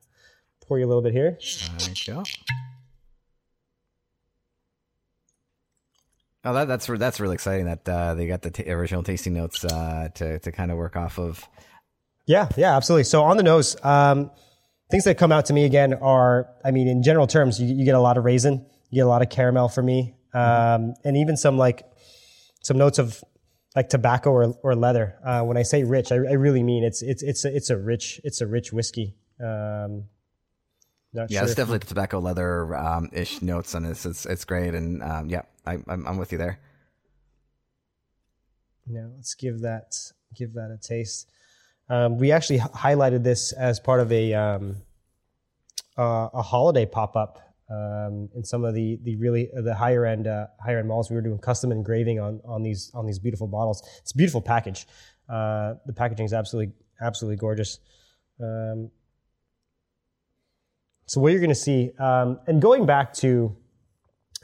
pour 0.67 0.79
you 0.79 0.87
a 0.87 0.89
little 0.89 1.03
bit 1.03 1.13
here. 1.13 1.39
There 1.79 1.89
you 1.91 2.15
go. 2.15 2.25
Oh, 6.47 6.53
that, 6.53 6.69
that's 6.69 6.87
that's 6.87 7.19
really 7.19 7.35
exciting 7.35 7.67
that 7.67 7.89
uh, 7.89 8.15
they 8.15 8.29
got 8.29 8.41
the 8.41 8.53
t- 8.53 8.71
original 8.71 9.03
tasting 9.03 9.35
notes 9.35 9.65
uh, 9.65 10.09
to 10.15 10.39
to 10.39 10.53
kind 10.53 10.71
of 10.71 10.79
work 10.79 10.95
off 10.95 11.19
of. 11.19 11.45
Yeah, 12.27 12.49
yeah, 12.57 12.77
absolutely. 12.77 13.03
So 13.03 13.25
on 13.25 13.37
the 13.37 13.43
nose, 13.43 13.77
um, 13.83 14.31
things 14.89 15.05
that 15.05 15.19
come 15.19 15.33
out 15.33 15.47
to 15.47 15.53
me 15.53 15.65
again 15.65 15.95
are, 15.95 16.49
I 16.65 16.71
mean, 16.71 16.87
in 16.87 17.03
general 17.03 17.27
terms, 17.27 17.61
you, 17.61 17.75
you 17.75 17.85
get 17.85 17.97
a 17.97 18.01
lot 18.01 18.17
of 18.17 18.25
raisin, 18.25 18.65
you 18.91 19.01
get 19.01 19.07
a 19.07 19.09
lot 19.09 19.23
of 19.23 19.29
caramel 19.29 19.69
for 19.69 19.83
me, 19.83 20.15
um, 20.35 20.95
and 21.05 21.17
even 21.17 21.37
some 21.37 21.59
like 21.59 21.83
some 22.63 22.79
notes 22.79 23.01
of 23.01 23.25
like 23.75 23.89
tobacco 23.89 24.31
or, 24.31 24.55
or 24.63 24.77
leather. 24.77 25.19
Uh, 25.25 25.43
when 25.43 25.57
I 25.57 25.63
say 25.63 25.83
rich, 25.83 26.13
I, 26.13 26.15
I 26.15 26.35
really 26.35 26.63
mean 26.63 26.85
it's 26.85 27.03
it's 27.03 27.25
it's 27.25 27.45
a, 27.45 27.57
it's 27.57 27.71
a 27.71 27.77
rich 27.77 28.21
it's 28.23 28.41
a 28.41 28.47
rich 28.47 28.73
whiskey. 28.73 29.17
Um, 29.45 30.05
not 31.17 31.31
Yeah, 31.31 31.41
sure 31.41 31.47
it's 31.47 31.55
definitely 31.55 31.79
the 31.79 31.87
tobacco 31.87 32.19
leather 32.21 32.77
um, 32.77 33.11
ish 33.13 33.43
notes 33.43 33.75
on 33.75 33.83
this. 33.83 34.07
It's 34.07 34.27
it's 34.27 34.45
great, 34.45 34.75
and 34.75 35.03
um, 35.03 35.29
yeah, 35.29 35.43
I, 35.67 35.79
I'm 35.89 36.07
I'm 36.07 36.17
with 36.17 36.33
you 36.33 36.39
there. 36.39 36.59
Now 38.87 39.11
let's 39.17 39.35
give 39.35 39.61
that 39.61 39.97
give 40.35 40.55
that 40.55 40.71
a 40.71 40.79
taste. 40.81 41.29
Um, 41.89 42.19
we 42.19 42.33
actually 42.33 42.59
highlighted 42.59 43.23
this 43.25 43.53
as 43.53 43.81
part 43.81 44.01
of 44.01 44.13
a 44.13 44.35
um, 44.35 44.77
uh, 45.99 46.29
a 46.33 46.43
holiday 46.43 46.87
pop 46.87 47.17
up 47.17 47.41
um, 47.71 48.29
in 48.35 48.45
some 48.45 48.65
of 48.65 48.75
the 48.75 48.99
the 49.03 49.17
really 49.17 49.51
the 49.55 49.75
higher 49.75 50.05
end 50.05 50.27
uh, 50.27 50.47
higher 50.65 50.79
end 50.79 50.89
malls. 50.89 51.11
We 51.11 51.17
were 51.17 51.23
doing 51.23 51.39
custom 51.39 51.73
engraving 51.73 52.21
on 52.21 52.41
on 52.45 52.63
these 52.63 52.91
on 52.95 53.07
these 53.07 53.19
beautiful 53.19 53.47
bottles. 53.47 53.83
It's 53.99 54.13
a 54.13 54.17
beautiful 54.17 54.43
package. 54.43 54.87
Uh, 55.29 55.75
the 55.87 55.93
packaging 55.93 56.27
is 56.27 56.33
absolutely 56.33 56.75
absolutely 57.01 57.37
gorgeous. 57.37 57.79
Um, 58.41 58.91
so 61.07 61.21
what 61.21 61.31
you're 61.33 61.41
going 61.41 61.51
to 61.51 61.55
see, 61.55 61.93
um, 61.99 62.41
and 62.47 62.61
going 62.61 62.85
back 62.85 63.13
to 63.15 63.57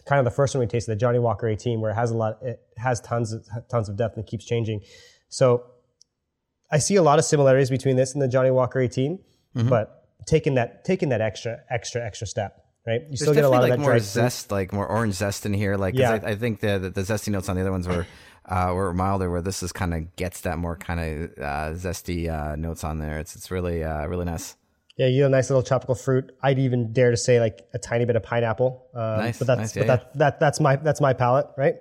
kind 0.07 0.19
of 0.19 0.25
the 0.25 0.31
first 0.31 0.55
one 0.55 0.61
we 0.61 0.67
tasted, 0.67 0.91
the 0.93 0.97
Johnnie 0.97 1.19
Walker 1.19 1.49
18, 1.49 1.81
where 1.81 1.91
it 1.91 1.95
has 1.95 2.11
a 2.11 2.17
lot, 2.17 2.39
it 2.43 2.61
has 2.77 3.01
tons 3.01 3.33
of 3.33 3.47
tons 3.71 3.89
of 3.89 3.97
depth 3.97 4.17
and 4.17 4.25
it 4.25 4.31
keeps 4.31 4.45
changing. 4.45 4.81
So 5.29 5.65
I 6.71 6.79
see 6.79 6.97
a 6.97 7.03
lot 7.03 7.19
of 7.19 7.25
similarities 7.25 7.71
between 7.71 7.97
this 7.97 8.13
and 8.13 8.23
the 8.23 8.29
Johnnie 8.29 8.51
Walker 8.51 8.81
18, 8.81 9.19
but 9.69 10.09
taking 10.27 10.55
that 10.55 10.85
taking 10.85 11.09
that 11.11 11.21
extra 11.21 11.59
extra 11.69 12.05
extra 12.05 12.27
step, 12.27 12.65
right? 12.87 13.01
You 13.03 13.09
There's 13.09 13.21
still 13.23 13.35
get 13.35 13.45
a 13.45 13.49
lot 13.49 13.63
definitely 13.63 13.71
of 13.73 13.79
like 13.79 13.87
that 13.87 13.91
more 13.91 13.99
zest, 13.99 14.51
like 14.53 14.73
more 14.73 14.87
orange 14.87 15.15
zest 15.15 15.45
in 15.47 15.53
here. 15.53 15.77
Like, 15.77 15.95
Yeah. 15.95 16.13
I, 16.13 16.31
I 16.31 16.37
think 16.37 16.61
the, 16.61 16.79
the 16.79 16.91
the 16.91 17.03
zesty 17.03 17.29
notes 17.29 17.49
on 17.49 17.57
the 17.57 17.63
other 17.63 17.73
ones 17.73 17.89
were 17.89 18.07
uh, 18.47 18.73
were 18.75 18.93
milder, 18.95 19.31
where 19.31 19.43
this 19.43 19.63
is 19.63 19.73
kind 19.73 19.95
of 19.95 20.17
gets 20.17 20.41
that 20.43 20.59
more 20.59 20.77
kind 20.77 21.01
of 21.01 21.31
uh, 21.39 21.71
zesty 21.77 22.31
uh, 22.31 22.57
notes 22.57 22.85
on 22.85 22.99
there. 22.99 23.19
It's 23.19 23.37
it's 23.37 23.51
really 23.51 23.85
uh, 23.85 24.07
really 24.07 24.25
nice. 24.25 24.57
Yeah, 24.97 25.07
you 25.07 25.21
get 25.23 25.27
a 25.27 25.29
nice 25.31 25.49
little 25.49 25.63
tropical 25.63 25.95
fruit. 25.95 26.33
I'd 26.43 26.59
even 26.59 26.93
dare 26.93 27.11
to 27.11 27.17
say 27.17 27.41
like 27.41 27.61
a 27.73 27.79
tiny 27.79 28.05
bit 28.05 28.17
of 28.17 28.23
pineapple. 28.23 28.87
Um, 28.95 29.19
Nice, 29.19 29.39
but 29.39 29.47
that's 29.47 29.59
nice, 29.61 29.73
but 29.73 29.87
yeah, 29.87 29.97
that, 29.97 30.19
that 30.19 30.41
that's 30.41 30.61
my 30.61 30.77
that's 30.77 31.01
my 31.01 31.13
palate, 31.15 31.47
right? 31.57 31.77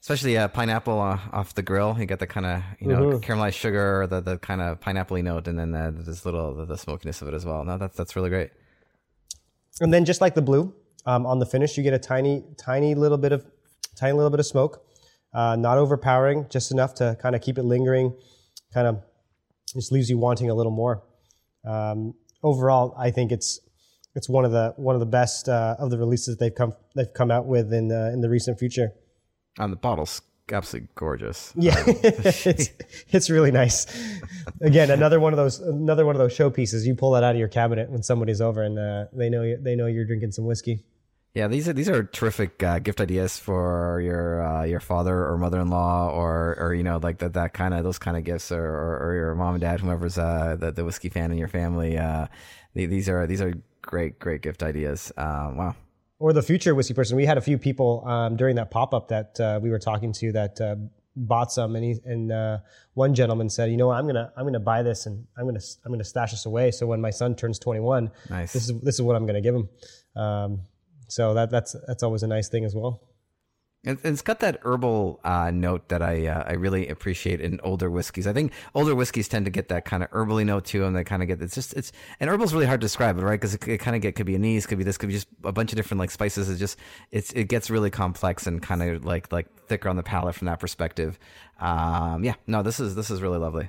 Especially 0.00 0.36
uh, 0.36 0.48
pineapple 0.48 1.00
uh, 1.00 1.18
off 1.32 1.54
the 1.54 1.62
grill. 1.62 1.96
You 1.98 2.06
get 2.06 2.18
the 2.18 2.26
kind 2.26 2.46
of 2.46 2.62
you 2.80 2.88
know 2.88 3.00
Mm-hmm. 3.00 3.24
caramelized 3.24 3.54
sugar, 3.54 4.06
the 4.06 4.20
the 4.20 4.38
kind 4.38 4.60
of 4.62 4.80
pineapple 4.80 5.22
note, 5.22 5.46
and 5.46 5.58
then 5.58 5.72
the, 5.72 5.92
this 6.04 6.24
little 6.24 6.54
the, 6.54 6.64
the 6.64 6.78
smokiness 6.78 7.20
of 7.22 7.28
it 7.28 7.34
as 7.34 7.44
well. 7.44 7.64
No, 7.64 7.76
that's 7.78 7.96
that's 7.96 8.16
really 8.16 8.30
great. 8.30 8.50
And 9.80 9.92
then 9.92 10.04
just 10.04 10.20
like 10.20 10.34
the 10.34 10.42
blue, 10.42 10.72
um, 11.04 11.26
on 11.26 11.38
the 11.40 11.46
finish, 11.46 11.76
you 11.76 11.82
get 11.82 11.94
a 11.94 11.98
tiny, 11.98 12.44
tiny 12.56 12.94
little 12.94 13.18
bit 13.18 13.32
of, 13.32 13.44
tiny 13.96 14.12
little 14.12 14.30
bit 14.30 14.40
of 14.40 14.46
smoke, 14.46 14.84
uh, 15.32 15.56
not 15.56 15.78
overpowering, 15.78 16.46
just 16.48 16.70
enough 16.70 16.94
to 16.94 17.16
kind 17.20 17.34
of 17.34 17.42
keep 17.42 17.58
it 17.58 17.64
lingering, 17.64 18.14
kind 18.72 18.86
of 18.86 19.02
just 19.74 19.90
leaves 19.90 20.08
you 20.08 20.16
wanting 20.16 20.48
a 20.48 20.54
little 20.54 20.70
more. 20.72 21.02
Um, 21.64 22.14
overall, 22.44 22.94
I 22.96 23.10
think 23.10 23.32
it's 23.32 23.58
it's 24.14 24.28
one 24.28 24.44
of 24.44 24.52
the 24.52 24.74
one 24.76 24.94
of 24.94 25.00
the 25.00 25.06
best 25.06 25.48
uh, 25.48 25.74
of 25.78 25.90
the 25.90 25.98
releases 25.98 26.36
they've 26.36 26.54
come 26.54 26.74
they've 26.94 27.12
come 27.12 27.32
out 27.32 27.46
with 27.46 27.72
in 27.72 27.88
the 27.88 28.12
in 28.12 28.20
the 28.20 28.28
recent 28.28 28.58
future. 28.58 28.92
And 29.58 29.72
the 29.72 29.76
bottle's 29.76 30.22
absolutely 30.52 30.90
gorgeous. 30.94 31.52
Yeah, 31.56 31.74
it's 31.86 32.70
it's 33.08 33.30
really 33.30 33.50
nice. 33.50 33.86
Again, 34.60 34.90
another 34.90 35.18
one 35.18 35.32
of 35.32 35.36
those 35.36 35.58
another 35.58 36.06
one 36.06 36.14
of 36.14 36.20
those 36.20 36.36
showpieces. 36.36 36.84
You 36.84 36.94
pull 36.94 37.12
that 37.12 37.24
out 37.24 37.34
of 37.34 37.38
your 37.38 37.48
cabinet 37.48 37.90
when 37.90 38.02
somebody's 38.02 38.40
over 38.40 38.62
and 38.62 38.78
uh, 38.78 39.06
they 39.12 39.28
know 39.28 39.42
you, 39.42 39.58
they 39.60 39.74
know 39.74 39.86
you're 39.86 40.06
drinking 40.06 40.30
some 40.30 40.44
whiskey. 40.44 40.84
Yeah, 41.34 41.48
these 41.48 41.68
are 41.68 41.72
these 41.72 41.88
are 41.88 42.04
terrific 42.04 42.62
uh, 42.62 42.78
gift 42.78 43.00
ideas 43.00 43.38
for 43.38 44.00
your 44.04 44.40
uh, 44.46 44.62
your 44.64 44.78
father 44.78 45.26
or 45.26 45.36
mother 45.36 45.58
in 45.60 45.68
law 45.68 46.08
or 46.10 46.54
or 46.60 46.74
you 46.74 46.84
know 46.84 46.98
like 47.02 47.18
that 47.18 47.32
that 47.32 47.52
kind 47.54 47.74
of 47.74 47.82
those 47.82 47.98
kind 47.98 48.16
of 48.16 48.22
gifts 48.22 48.52
or, 48.52 48.64
or, 48.64 48.98
or 49.08 49.14
your 49.16 49.34
mom 49.34 49.54
and 49.54 49.60
dad 49.60 49.80
whomever's 49.80 50.16
uh, 50.16 50.56
the 50.58 50.70
the 50.70 50.84
whiskey 50.84 51.08
fan 51.08 51.32
in 51.32 51.38
your 51.38 51.48
family. 51.48 51.98
Uh, 51.98 52.28
the- 52.74 52.86
these 52.86 53.08
are 53.08 53.26
these 53.26 53.40
are 53.42 53.52
great 53.82 54.20
great 54.20 54.42
gift 54.42 54.62
ideas. 54.62 55.10
Uh, 55.16 55.50
wow. 55.54 55.74
or 56.20 56.32
the 56.32 56.42
future 56.42 56.72
whiskey 56.72 56.94
person. 56.94 57.16
We 57.16 57.26
had 57.26 57.36
a 57.36 57.40
few 57.40 57.58
people 57.58 58.06
um, 58.06 58.36
during 58.36 58.54
that 58.56 58.70
pop 58.70 58.94
up 58.94 59.08
that 59.08 59.40
uh, 59.40 59.58
we 59.60 59.70
were 59.70 59.80
talking 59.80 60.12
to 60.12 60.30
that 60.32 60.60
uh, 60.60 60.76
bought 61.16 61.50
some, 61.50 61.74
and 61.74 61.84
he 61.84 61.96
and 62.04 62.30
uh, 62.30 62.58
one 62.94 63.12
gentleman 63.12 63.50
said, 63.50 63.72
"You 63.72 63.76
know, 63.76 63.88
what, 63.88 63.98
I'm 63.98 64.06
gonna 64.06 64.32
I'm 64.36 64.44
gonna 64.46 64.60
buy 64.60 64.84
this, 64.84 65.06
and 65.06 65.26
I'm 65.36 65.46
gonna 65.46 65.60
I'm 65.84 65.90
gonna 65.90 66.04
stash 66.04 66.30
this 66.30 66.46
away. 66.46 66.70
So 66.70 66.86
when 66.86 67.00
my 67.00 67.10
son 67.10 67.34
turns 67.34 67.58
21, 67.58 68.12
Nice. 68.30 68.52
this 68.52 68.68
is 68.68 68.80
this 68.82 68.94
is 68.94 69.02
what 69.02 69.16
I'm 69.16 69.26
gonna 69.26 69.40
give 69.40 69.56
him." 69.56 69.68
Um, 70.14 70.60
so 71.08 71.34
that 71.34 71.50
that's 71.50 71.76
that's 71.86 72.02
always 72.02 72.22
a 72.22 72.26
nice 72.26 72.48
thing 72.48 72.64
as 72.64 72.74
well. 72.74 73.00
It's 73.86 74.22
got 74.22 74.40
that 74.40 74.60
herbal 74.62 75.20
uh, 75.24 75.50
note 75.50 75.90
that 75.90 76.00
I 76.00 76.26
uh, 76.26 76.44
I 76.46 76.54
really 76.54 76.88
appreciate 76.88 77.42
in 77.42 77.60
older 77.62 77.90
whiskeys. 77.90 78.26
I 78.26 78.32
think 78.32 78.52
older 78.74 78.94
whiskeys 78.94 79.28
tend 79.28 79.44
to 79.44 79.50
get 79.50 79.68
that 79.68 79.84
kind 79.84 80.02
of 80.02 80.10
herbally 80.10 80.46
note 80.46 80.64
to 80.66 80.80
them. 80.80 80.94
They 80.94 81.04
kind 81.04 81.20
of 81.20 81.28
get 81.28 81.42
it's 81.42 81.54
just 81.54 81.74
it's 81.74 81.92
and 82.18 82.30
herbal's 82.30 82.54
really 82.54 82.64
hard 82.64 82.80
to 82.80 82.84
describe, 82.86 83.18
right? 83.18 83.38
Because 83.38 83.54
it, 83.54 83.68
it 83.68 83.78
kind 83.78 83.94
of 83.94 84.00
get 84.00 84.14
could 84.14 84.24
be 84.24 84.36
anise, 84.36 84.64
could 84.64 84.78
be 84.78 84.84
this, 84.84 84.96
could 84.96 85.10
be 85.10 85.14
just 85.14 85.28
a 85.44 85.52
bunch 85.52 85.70
of 85.70 85.76
different 85.76 85.98
like 85.98 86.10
spices. 86.10 86.48
It 86.48 86.56
just 86.56 86.78
it's 87.10 87.30
it 87.32 87.44
gets 87.48 87.68
really 87.68 87.90
complex 87.90 88.46
and 88.46 88.62
kind 88.62 88.82
of 88.82 89.04
like 89.04 89.30
like 89.30 89.48
thicker 89.66 89.90
on 89.90 89.96
the 89.96 90.02
palate 90.02 90.34
from 90.34 90.46
that 90.46 90.60
perspective. 90.60 91.18
Um, 91.60 92.24
yeah, 92.24 92.36
no, 92.46 92.62
this 92.62 92.80
is 92.80 92.94
this 92.94 93.10
is 93.10 93.20
really 93.20 93.38
lovely. 93.38 93.68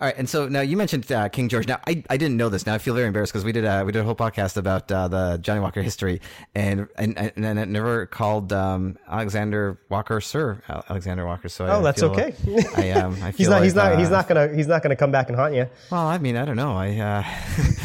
All 0.00 0.06
right, 0.06 0.14
and 0.16 0.30
so 0.30 0.46
now 0.46 0.60
you 0.60 0.76
mentioned 0.76 1.10
uh, 1.10 1.28
King 1.28 1.48
George. 1.48 1.66
Now 1.66 1.80
I, 1.84 2.04
I 2.08 2.16
didn't 2.18 2.36
know 2.36 2.48
this. 2.48 2.66
Now 2.66 2.74
I 2.74 2.78
feel 2.78 2.94
very 2.94 3.08
embarrassed 3.08 3.32
because 3.32 3.44
we 3.44 3.50
did 3.50 3.64
uh, 3.64 3.82
we 3.84 3.90
did 3.90 3.98
a 3.98 4.04
whole 4.04 4.14
podcast 4.14 4.56
about 4.56 4.92
uh, 4.92 5.08
the 5.08 5.38
Johnnie 5.38 5.58
Walker 5.58 5.82
history, 5.82 6.20
and 6.54 6.86
and 6.96 7.18
and, 7.18 7.32
and 7.44 7.58
it 7.58 7.66
never 7.68 8.06
called 8.06 8.52
um, 8.52 8.96
Alexander 9.08 9.76
Walker 9.88 10.20
Sir 10.20 10.62
Alexander 10.88 11.26
Walker. 11.26 11.48
So 11.48 11.66
Oh, 11.66 11.80
I 11.80 11.82
that's 11.82 12.00
feel- 12.00 12.10
okay. 12.12 12.32
I 12.76 12.90
um 12.92 13.14
I 13.24 13.32
feel 13.32 13.36
he's 13.38 13.48
not 13.48 13.62
he's 13.64 13.74
like, 13.74 13.90
not 13.90 13.98
he's 13.98 14.06
uh, 14.06 14.10
not 14.12 14.28
gonna 14.28 14.54
he's 14.54 14.66
not 14.68 14.82
gonna 14.84 14.94
come 14.94 15.10
back 15.10 15.30
and 15.30 15.36
haunt 15.36 15.54
you. 15.54 15.68
Well, 15.90 16.06
I 16.06 16.18
mean, 16.18 16.36
I 16.36 16.44
don't 16.44 16.54
know. 16.54 16.76
I 16.76 16.96
uh, 16.96 17.24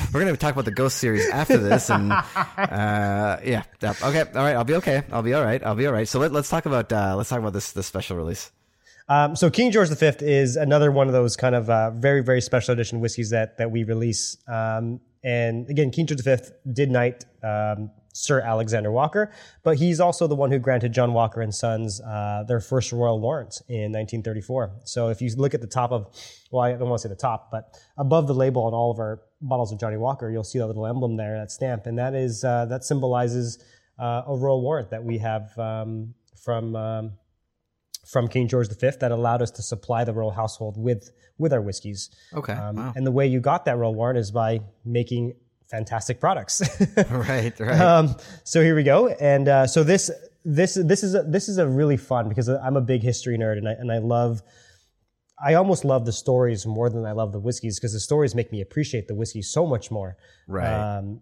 we're 0.13 0.19
gonna 0.23 0.37
talk 0.37 0.53
about 0.53 0.65
the 0.65 0.71
Ghost 0.71 0.97
series 0.97 1.27
after 1.31 1.57
this, 1.57 1.89
and 1.89 2.11
uh, 2.57 3.37
yeah, 3.43 3.63
okay, 3.83 4.21
all 4.35 4.43
right, 4.43 4.55
I'll 4.55 4.63
be 4.63 4.75
okay. 4.75 5.01
I'll 5.11 5.23
be 5.23 5.33
all 5.33 5.43
right. 5.43 5.63
I'll 5.65 5.73
be 5.73 5.87
all 5.87 5.93
right. 5.93 6.07
So 6.07 6.19
let, 6.19 6.31
let's 6.31 6.49
talk 6.49 6.67
about 6.67 6.93
uh, 6.93 7.15
let's 7.17 7.29
talk 7.29 7.39
about 7.39 7.53
this 7.53 7.71
this 7.71 7.87
special 7.87 8.17
release. 8.17 8.51
Um, 9.09 9.35
so 9.35 9.49
King 9.49 9.71
George 9.71 9.89
V 9.89 10.11
is 10.21 10.55
another 10.55 10.91
one 10.91 11.07
of 11.07 11.13
those 11.13 11.35
kind 11.35 11.55
of 11.55 11.69
uh, 11.69 11.91
very 11.91 12.23
very 12.23 12.41
special 12.41 12.73
edition 12.73 12.99
whiskeys 12.99 13.29
that 13.31 13.57
that 13.57 13.71
we 13.71 13.83
release. 13.83 14.37
Um, 14.47 14.99
and 15.23 15.69
again, 15.69 15.91
King 15.91 16.07
George 16.07 16.23
V 16.23 16.37
did 16.73 16.91
knight 16.91 17.25
um, 17.43 17.91
Sir 18.13 18.41
Alexander 18.41 18.91
Walker, 18.91 19.31
but 19.63 19.77
he's 19.77 19.99
also 19.99 20.27
the 20.27 20.35
one 20.35 20.51
who 20.51 20.59
granted 20.59 20.93
John 20.93 21.13
Walker 21.13 21.41
and 21.41 21.53
Sons 21.53 21.99
uh, 22.01 22.43
their 22.47 22.59
first 22.59 22.91
royal 22.91 23.19
warrant 23.19 23.61
in 23.67 23.91
1934. 23.91 24.71
So 24.85 25.09
if 25.09 25.21
you 25.21 25.31
look 25.35 25.53
at 25.53 25.61
the 25.61 25.67
top 25.67 25.91
of, 25.91 26.07
well, 26.51 26.63
I 26.63 26.71
don't 26.73 26.89
want 26.89 27.01
to 27.01 27.07
say 27.07 27.09
the 27.09 27.19
top, 27.19 27.49
but 27.51 27.75
above 27.97 28.27
the 28.27 28.35
label 28.35 28.63
on 28.65 28.73
all 28.73 28.91
of 28.91 28.99
our 28.99 29.21
bottles 29.41 29.71
of 29.71 29.79
Johnnie 29.79 29.97
Walker, 29.97 30.29
you'll 30.29 30.43
see 30.43 30.59
that 30.59 30.67
little 30.67 30.85
emblem 30.85 31.17
there, 31.17 31.39
that 31.39 31.51
stamp, 31.51 31.87
and 31.87 31.97
that 31.97 32.13
is 32.13 32.43
uh, 32.43 32.65
that 32.67 32.83
symbolizes 32.83 33.63
uh, 33.99 34.21
a 34.27 34.35
royal 34.35 34.61
warrant 34.61 34.91
that 34.91 35.03
we 35.03 35.17
have 35.17 35.57
um, 35.57 36.13
from. 36.37 36.75
From 38.05 38.27
King 38.27 38.47
George 38.47 38.67
V 38.69 38.89
that 38.99 39.11
allowed 39.11 39.41
us 39.41 39.51
to 39.51 39.61
supply 39.61 40.03
the 40.03 40.13
royal 40.13 40.31
household 40.31 40.77
with 40.77 41.11
with 41.37 41.53
our 41.53 41.61
whiskeys. 41.61 42.09
Okay, 42.33 42.53
Um, 42.53 42.75
wow. 42.75 42.93
And 42.95 43.05
the 43.07 43.11
way 43.11 43.27
you 43.27 43.39
got 43.39 43.65
that 43.65 43.77
royal 43.77 43.95
warrant 43.95 44.19
is 44.19 44.31
by 44.31 44.59
making 44.85 45.35
fantastic 45.71 46.19
products. 46.19 46.61
right, 47.09 47.57
right. 47.59 47.79
um, 47.81 48.15
so 48.43 48.61
here 48.61 48.75
we 48.75 48.83
go. 48.83 49.07
And 49.07 49.47
uh, 49.47 49.67
so 49.67 49.83
this 49.83 50.11
this 50.45 50.75
this 50.75 51.03
is 51.03 51.15
a, 51.15 51.23
this 51.23 51.47
is 51.49 51.57
a 51.57 51.67
really 51.67 51.97
fun 51.97 52.27
because 52.29 52.49
I'm 52.49 52.75
a 52.77 52.81
big 52.81 53.01
history 53.01 53.37
nerd 53.37 53.57
and 53.57 53.67
I 53.67 53.71
and 53.73 53.91
I 53.91 53.99
love. 53.99 54.41
I 55.43 55.55
almost 55.55 55.83
love 55.83 56.05
the 56.05 56.13
stories 56.13 56.65
more 56.65 56.89
than 56.89 57.05
I 57.05 57.11
love 57.11 57.33
the 57.33 57.39
whiskeys 57.39 57.77
because 57.77 57.91
the 57.91 57.99
stories 57.99 58.33
make 58.33 58.51
me 58.51 58.61
appreciate 58.61 59.07
the 59.07 59.15
whiskey 59.15 59.41
so 59.41 59.65
much 59.65 59.91
more. 59.91 60.15
right. 60.47 60.97
Um, 60.97 61.21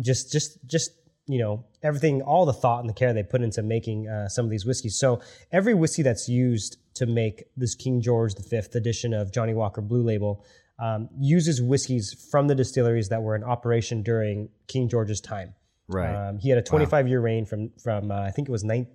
just, 0.00 0.32
just, 0.32 0.64
just 0.66 0.92
you 1.26 1.38
know, 1.38 1.64
everything, 1.82 2.22
all 2.22 2.44
the 2.46 2.52
thought 2.52 2.80
and 2.80 2.88
the 2.88 2.94
care 2.94 3.12
they 3.12 3.22
put 3.22 3.42
into 3.42 3.62
making 3.62 4.08
uh, 4.08 4.28
some 4.28 4.44
of 4.44 4.50
these 4.50 4.66
whiskeys. 4.66 4.98
So 4.98 5.20
every 5.52 5.74
whiskey 5.74 6.02
that's 6.02 6.28
used 6.28 6.78
to 6.94 7.06
make 7.06 7.44
this 7.56 7.74
King 7.74 8.00
George 8.00 8.34
V 8.36 8.60
edition 8.74 9.14
of 9.14 9.32
Johnnie 9.32 9.54
Walker 9.54 9.80
Blue 9.80 10.02
Label 10.02 10.44
um, 10.78 11.08
uses 11.18 11.62
whiskeys 11.62 12.26
from 12.30 12.48
the 12.48 12.54
distilleries 12.54 13.08
that 13.10 13.22
were 13.22 13.36
in 13.36 13.44
operation 13.44 14.02
during 14.02 14.48
King 14.66 14.88
George's 14.88 15.20
time. 15.20 15.54
right. 15.86 16.28
Um, 16.28 16.38
he 16.38 16.48
had 16.48 16.58
a 16.58 16.62
25 16.62 17.06
year 17.06 17.20
reign 17.20 17.46
from 17.46 17.70
from 17.82 18.10
uh, 18.10 18.22
I 18.22 18.30
think 18.30 18.48
it 18.48 18.52
was 18.52 18.64
19, 18.64 18.94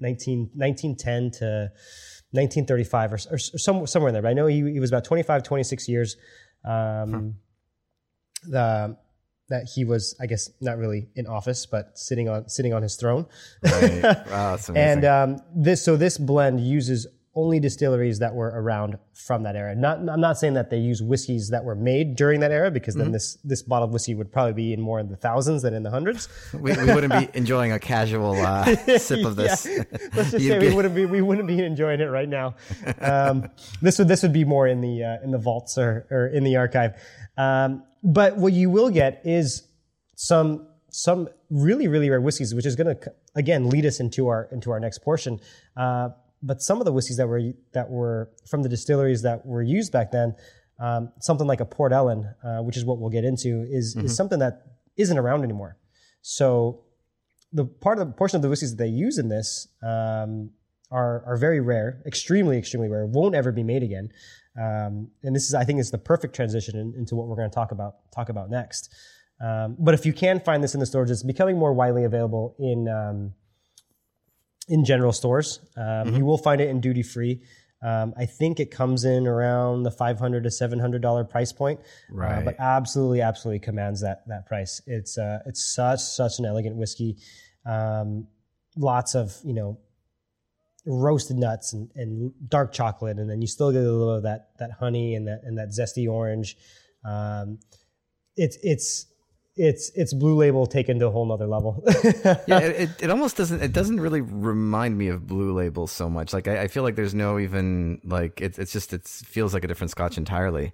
1910 0.53 1.31
to 1.39 1.71
1935 2.31 3.13
or, 3.13 3.15
or, 3.15 3.35
or 3.35 3.37
some, 3.37 3.87
somewhere 3.87 4.09
in 4.09 4.13
there. 4.13 4.21
But 4.21 4.29
I 4.29 4.33
know 4.33 4.47
he, 4.47 4.57
he 4.73 4.79
was 4.79 4.89
about 4.89 5.05
25, 5.05 5.43
26 5.43 5.87
years. 5.87 6.17
Um, 6.65 7.35
the, 8.43 8.97
that 9.49 9.69
he 9.73 9.85
was, 9.85 10.15
I 10.19 10.25
guess, 10.25 10.49
not 10.59 10.77
really 10.77 11.07
in 11.15 11.25
office, 11.27 11.65
but 11.65 11.97
sitting 11.97 12.27
on 12.29 12.49
sitting 12.49 12.73
on 12.73 12.81
his 12.81 12.95
throne. 12.95 13.25
right. 13.63 14.03
Wow, 14.03 14.51
that's 14.51 14.69
amazing. 14.69 14.75
And 14.75 15.05
um, 15.05 15.37
this 15.55 15.83
so 15.83 15.95
this 15.95 16.17
blend 16.17 16.59
uses 16.59 17.07
only 17.37 17.59
distilleries 17.59 18.17
that 18.19 18.33
were 18.33 18.51
around 18.61 18.97
from 19.13 19.43
that 19.43 19.55
era. 19.55 19.75
Not 19.75 19.99
I'm 20.09 20.19
not 20.19 20.37
saying 20.37 20.55
that 20.55 20.69
they 20.71 20.79
use 20.79 21.01
whiskeys 21.03 21.49
that 21.51 21.63
were 21.63 21.75
made 21.75 22.15
during 22.15 22.39
that 22.41 22.51
era 22.51 22.69
because 22.71 22.95
Mm-hmm. 22.95 23.03
then 23.03 23.11
this 23.11 23.37
this 23.43 23.61
bottle 23.61 23.87
of 23.87 23.93
whiskey 23.93 24.15
would 24.15 24.31
probably 24.31 24.53
be 24.53 24.73
in 24.73 24.81
more 24.81 24.99
in 24.99 25.07
the 25.07 25.15
thousands 25.15 25.61
than 25.61 25.73
in 25.73 25.83
the 25.83 25.91
hundreds. 25.91 26.27
we, 26.53 26.75
we 26.75 26.85
wouldn't 26.93 27.13
be 27.13 27.29
enjoying 27.37 27.71
a 27.71 27.79
casual 27.79 28.33
uh, 28.33 28.65
sip 28.97 29.23
of 29.23 29.35
this. 29.35 29.67
Yeah. 29.69 29.83
Let's 30.15 30.31
just 30.31 30.45
say 30.47 30.57
we 30.59 30.73
wouldn't 30.73 30.95
be 30.95 31.05
we 31.05 31.21
wouldn't 31.21 31.47
be 31.47 31.59
enjoying 31.63 31.99
it 32.01 32.05
right 32.19 32.27
now. 32.27 32.55
Um, 32.99 33.49
this 33.81 33.99
would 33.99 34.07
this 34.07 34.23
would 34.23 34.33
be 34.33 34.43
more 34.45 34.65
in 34.67 34.81
the 34.81 35.03
uh, 35.03 35.23
in 35.23 35.31
the 35.31 35.37
vaults 35.37 35.77
or, 35.77 36.07
or 36.09 36.27
in 36.27 36.43
the 36.43 36.55
archive. 36.57 36.91
Um, 37.37 37.83
but 38.03 38.37
what 38.37 38.53
you 38.53 38.69
will 38.71 38.89
get 38.89 39.21
is 39.23 39.67
some 40.15 40.67
some 40.89 41.29
really 41.51 41.87
really 41.87 42.09
rare 42.09 42.21
whiskeys, 42.21 42.55
which 42.55 42.65
is 42.65 42.75
going 42.75 42.95
to 42.97 43.13
again 43.35 43.69
lead 43.69 43.85
us 43.85 43.99
into 43.99 44.27
our 44.27 44.49
into 44.51 44.71
our 44.71 44.79
next 44.79 44.99
portion. 44.99 45.39
Uh, 45.75 46.09
but 46.41 46.61
some 46.61 46.79
of 46.79 46.85
the 46.85 46.91
whiskeys 46.91 47.17
that 47.17 47.27
were 47.27 47.41
that 47.73 47.89
were 47.89 48.31
from 48.49 48.63
the 48.63 48.69
distilleries 48.69 49.21
that 49.23 49.45
were 49.45 49.63
used 49.63 49.91
back 49.91 50.11
then, 50.11 50.35
um, 50.79 51.11
something 51.19 51.47
like 51.47 51.59
a 51.59 51.65
Port 51.65 51.91
Ellen, 51.91 52.33
uh, 52.43 52.59
which 52.59 52.77
is 52.77 52.85
what 52.85 52.99
we'll 52.99 53.09
get 53.09 53.25
into, 53.25 53.65
is 53.69 53.95
is 53.95 54.15
something 54.15 54.39
that 54.39 54.77
isn't 54.97 55.17
around 55.17 55.43
anymore. 55.43 55.77
So 56.21 56.83
the 57.53 57.65
part 57.65 57.99
of 57.99 58.07
the 58.07 58.13
portion 58.13 58.35
of 58.35 58.41
the 58.41 58.49
whiskeys 58.49 58.71
that 58.71 58.83
they 58.83 58.89
use 58.89 59.17
in 59.17 59.29
this 59.29 59.67
um, 59.81 60.51
are 60.91 61.23
are 61.25 61.37
very 61.37 61.59
rare, 61.59 62.01
extremely 62.05 62.57
extremely 62.57 62.89
rare. 62.89 63.05
Won't 63.05 63.35
ever 63.35 63.51
be 63.51 63.63
made 63.63 63.83
again. 63.83 64.09
Um, 64.59 65.09
and 65.23 65.35
this 65.35 65.43
is, 65.43 65.53
I 65.53 65.63
think, 65.63 65.79
is 65.79 65.91
the 65.91 65.99
perfect 65.99 66.35
transition 66.35 66.75
in, 66.79 66.93
into 66.97 67.15
what 67.15 67.27
we're 67.27 67.35
going 67.35 67.49
to 67.49 67.53
talk 67.53 67.71
about 67.71 67.95
talk 68.13 68.29
about 68.29 68.49
next. 68.49 68.93
Um, 69.39 69.75
but 69.77 69.93
if 69.93 70.05
you 70.05 70.13
can 70.13 70.39
find 70.39 70.63
this 70.63 70.73
in 70.73 70.79
the 70.79 70.85
stores, 70.85 71.11
it's 71.11 71.23
becoming 71.23 71.57
more 71.57 71.73
widely 71.73 72.05
available 72.05 72.55
in 72.59 72.87
um, 72.87 73.33
in 74.67 74.85
general 74.85 75.11
stores. 75.13 75.59
Um, 75.75 76.15
You 76.15 76.25
will 76.25 76.37
find 76.37 76.61
it 76.61 76.69
in 76.69 76.81
duty 76.81 77.03
free. 77.03 77.41
Um, 77.81 78.13
I 78.17 78.25
think 78.25 78.59
it 78.59 78.71
comes 78.71 79.05
in 79.05 79.27
around 79.27 79.83
the 79.83 79.91
five 79.91 80.17
hundred 80.17 80.43
to 80.45 80.51
seven 80.51 80.79
hundred 80.79 81.01
dollar 81.03 81.23
price 81.23 81.53
point, 81.53 81.79
uh, 82.41 82.45
but 82.45 82.55
absolutely, 82.59 83.21
absolutely 83.21 83.59
commands 83.59 84.01
that 84.01 84.27
that 84.27 84.47
price. 84.47 84.81
It's 84.87 85.17
uh, 85.17 85.39
it's 85.45 85.63
such 85.63 85.99
such 85.99 86.39
an 86.39 86.45
elegant 86.45 86.75
whiskey. 86.75 87.17
Um, 87.65 88.27
lots 88.75 89.13
of 89.13 89.35
you 89.43 89.53
know 89.53 89.77
roasted 90.87 91.37
nuts 91.37 91.73
and, 91.73 91.91
and 91.95 92.31
dark 92.49 92.73
chocolate, 92.73 93.19
and 93.19 93.29
then 93.29 93.41
you 93.41 93.47
still 93.47 93.71
get 93.71 93.81
a 93.81 93.91
little 93.91 94.09
of 94.09 94.23
that 94.23 94.57
that 94.57 94.71
honey 94.71 95.13
and 95.13 95.27
that 95.27 95.41
and 95.43 95.59
that 95.59 95.69
zesty 95.69 96.09
orange. 96.09 96.57
Um, 97.05 97.59
it's 98.35 98.57
it's 98.63 99.05
it's 99.57 99.91
it's 99.95 100.13
blue 100.13 100.35
label 100.35 100.67
taken 100.67 100.99
to 100.99 101.07
a 101.07 101.11
whole 101.11 101.25
nother 101.25 101.47
level. 101.47 101.83
yeah, 102.47 102.59
it, 102.59 102.81
it, 102.81 102.89
it 103.03 103.09
almost 103.09 103.37
doesn't. 103.37 103.61
It 103.61 103.73
doesn't 103.73 103.99
really 103.99 104.21
remind 104.21 104.97
me 104.97 105.07
of 105.07 105.27
Blue 105.27 105.53
Label 105.53 105.87
so 105.87 106.09
much. 106.09 106.33
Like 106.33 106.47
I, 106.47 106.63
I 106.63 106.67
feel 106.67 106.83
like 106.83 106.95
there's 106.95 107.13
no 107.15 107.39
even 107.39 107.99
like 108.03 108.39
it's 108.41 108.59
it's 108.59 108.71
just 108.71 108.93
it 108.93 109.07
feels 109.07 109.53
like 109.53 109.63
a 109.63 109.67
different 109.67 109.91
Scotch 109.91 110.17
entirely. 110.17 110.73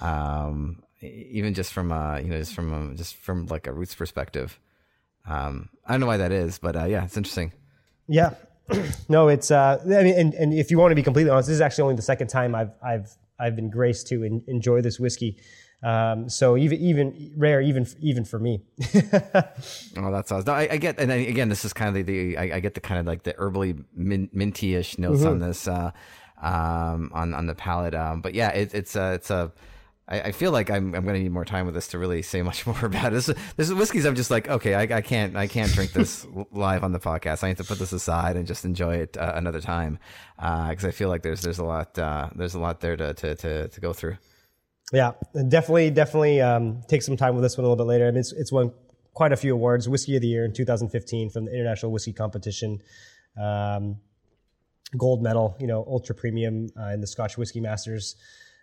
Um, 0.00 0.82
even 1.02 1.54
just 1.54 1.72
from 1.72 1.92
uh 1.92 2.18
you 2.18 2.28
know 2.28 2.38
just 2.38 2.54
from 2.54 2.72
a, 2.72 2.94
just 2.94 3.16
from 3.16 3.46
like 3.46 3.66
a 3.66 3.72
roots 3.72 3.94
perspective. 3.94 4.58
Um, 5.28 5.68
I 5.86 5.92
don't 5.92 6.00
know 6.00 6.06
why 6.06 6.16
that 6.16 6.32
is, 6.32 6.58
but 6.58 6.74
uh, 6.74 6.84
yeah, 6.84 7.04
it's 7.04 7.16
interesting. 7.16 7.52
Yeah. 8.08 8.34
no, 9.08 9.28
it's 9.28 9.50
uh 9.50 9.82
I 9.84 10.02
mean 10.02 10.18
and, 10.18 10.34
and 10.34 10.54
if 10.54 10.70
you 10.70 10.78
want 10.78 10.92
to 10.92 10.96
be 10.96 11.02
completely 11.02 11.30
honest, 11.30 11.48
this 11.48 11.56
is 11.56 11.60
actually 11.60 11.82
only 11.82 11.96
the 11.96 12.02
second 12.02 12.28
time 12.28 12.54
I've 12.54 12.72
I've 12.82 13.10
I've 13.38 13.56
been 13.56 13.70
graced 13.70 14.08
to 14.08 14.24
en- 14.24 14.44
enjoy 14.46 14.80
this 14.80 14.98
whiskey. 14.98 15.36
Um, 15.82 16.28
so 16.28 16.56
even 16.56 16.78
even 16.78 17.32
rare 17.36 17.60
even 17.60 17.86
even 18.00 18.24
for 18.24 18.38
me. 18.38 18.62
Oh, 19.94 20.10
that's 20.10 20.32
awesome. 20.32 20.46
No, 20.46 20.54
I, 20.54 20.68
I 20.72 20.76
get, 20.78 20.98
and 20.98 21.12
I, 21.12 21.16
again, 21.16 21.48
this 21.50 21.64
is 21.64 21.72
kind 21.72 21.88
of 21.88 21.94
the, 21.94 22.02
the 22.02 22.38
I, 22.38 22.56
I 22.56 22.60
get 22.60 22.74
the 22.74 22.80
kind 22.80 22.98
of 22.98 23.06
like 23.06 23.24
the 23.24 23.34
herbally 23.34 23.84
min, 23.94 24.30
minty-ish 24.32 24.98
notes 24.98 25.24
on 25.24 25.38
this, 25.38 25.68
uh, 25.68 25.90
um, 26.40 27.10
on 27.12 27.34
on 27.34 27.46
the 27.46 27.54
palate. 27.54 27.94
Um, 27.94 28.22
but 28.22 28.34
yeah, 28.34 28.48
it, 28.50 28.74
it's 28.74 28.96
a, 28.96 29.14
it's 29.14 29.30
a. 29.30 29.52
I, 30.08 30.32
feel 30.32 30.50
like 30.50 30.70
I'm 30.70 30.94
I'm 30.94 31.04
going 31.04 31.14
to 31.14 31.22
need 31.22 31.32
more 31.32 31.44
time 31.44 31.64
with 31.64 31.74
this 31.74 31.88
to 31.88 31.98
really 31.98 32.22
say 32.22 32.42
much 32.50 32.66
more 32.66 32.84
about 32.84 33.12
it. 33.12 33.14
This, 33.14 33.26
this 33.26 33.68
is 33.68 33.74
whiskeys. 33.74 34.04
I'm 34.04 34.16
just 34.16 34.30
like, 34.30 34.48
okay, 34.48 34.74
I, 34.74 34.82
I 34.82 35.00
can't 35.00 35.36
I 35.36 35.46
can't 35.46 35.72
drink 35.72 35.92
this 35.92 36.26
live 36.52 36.84
on 36.84 36.92
the 36.92 37.00
podcast. 37.00 37.44
I 37.44 37.48
need 37.48 37.58
to 37.58 37.64
put 37.64 37.78
this 37.78 37.92
aside 37.92 38.36
and 38.36 38.46
just 38.46 38.64
enjoy 38.64 38.96
it 38.96 39.16
uh, 39.16 39.32
another 39.34 39.60
time, 39.60 39.98
because 40.36 40.84
I 40.84 40.90
feel 40.90 41.08
like 41.08 41.22
there's 41.22 41.42
there's 41.42 41.58
a 41.58 41.64
lot 41.64 41.98
uh, 41.98 42.30
there's 42.34 42.54
a 42.54 42.60
lot 42.60 42.80
there 42.80 42.96
to 42.96 43.14
to 43.14 43.34
to, 43.34 43.68
to 43.68 43.80
go 43.80 43.92
through. 43.92 44.16
Yeah, 44.92 45.12
definitely 45.48 45.90
definitely 45.90 46.40
um, 46.40 46.82
take 46.88 47.02
some 47.02 47.16
time 47.16 47.34
with 47.34 47.42
this 47.42 47.56
one 47.56 47.64
a 47.64 47.68
little 47.68 47.82
bit 47.82 47.88
later. 47.88 48.06
I 48.06 48.10
mean 48.10 48.20
it's 48.20 48.32
it's 48.32 48.52
won 48.52 48.72
quite 49.14 49.32
a 49.32 49.36
few 49.36 49.54
awards. 49.54 49.88
Whiskey 49.88 50.16
of 50.16 50.22
the 50.22 50.28
Year 50.28 50.44
in 50.44 50.52
2015 50.52 51.30
from 51.30 51.46
the 51.46 51.52
International 51.52 51.92
Whiskey 51.92 52.12
Competition. 52.12 52.80
Um, 53.40 53.96
gold 54.96 55.22
medal, 55.22 55.56
you 55.58 55.66
know, 55.66 55.84
ultra 55.86 56.14
premium 56.14 56.68
uh, 56.78 56.88
in 56.88 57.00
the 57.00 57.06
Scotch 57.06 57.38
Whiskey 57.38 57.60
Masters. 57.60 58.16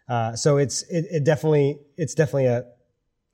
Uh, 0.07 0.35
so 0.35 0.57
it's 0.57 0.83
it, 0.83 1.05
it, 1.11 1.23
definitely 1.23 1.79
it's 1.97 2.15
definitely 2.15 2.47
a 2.47 2.65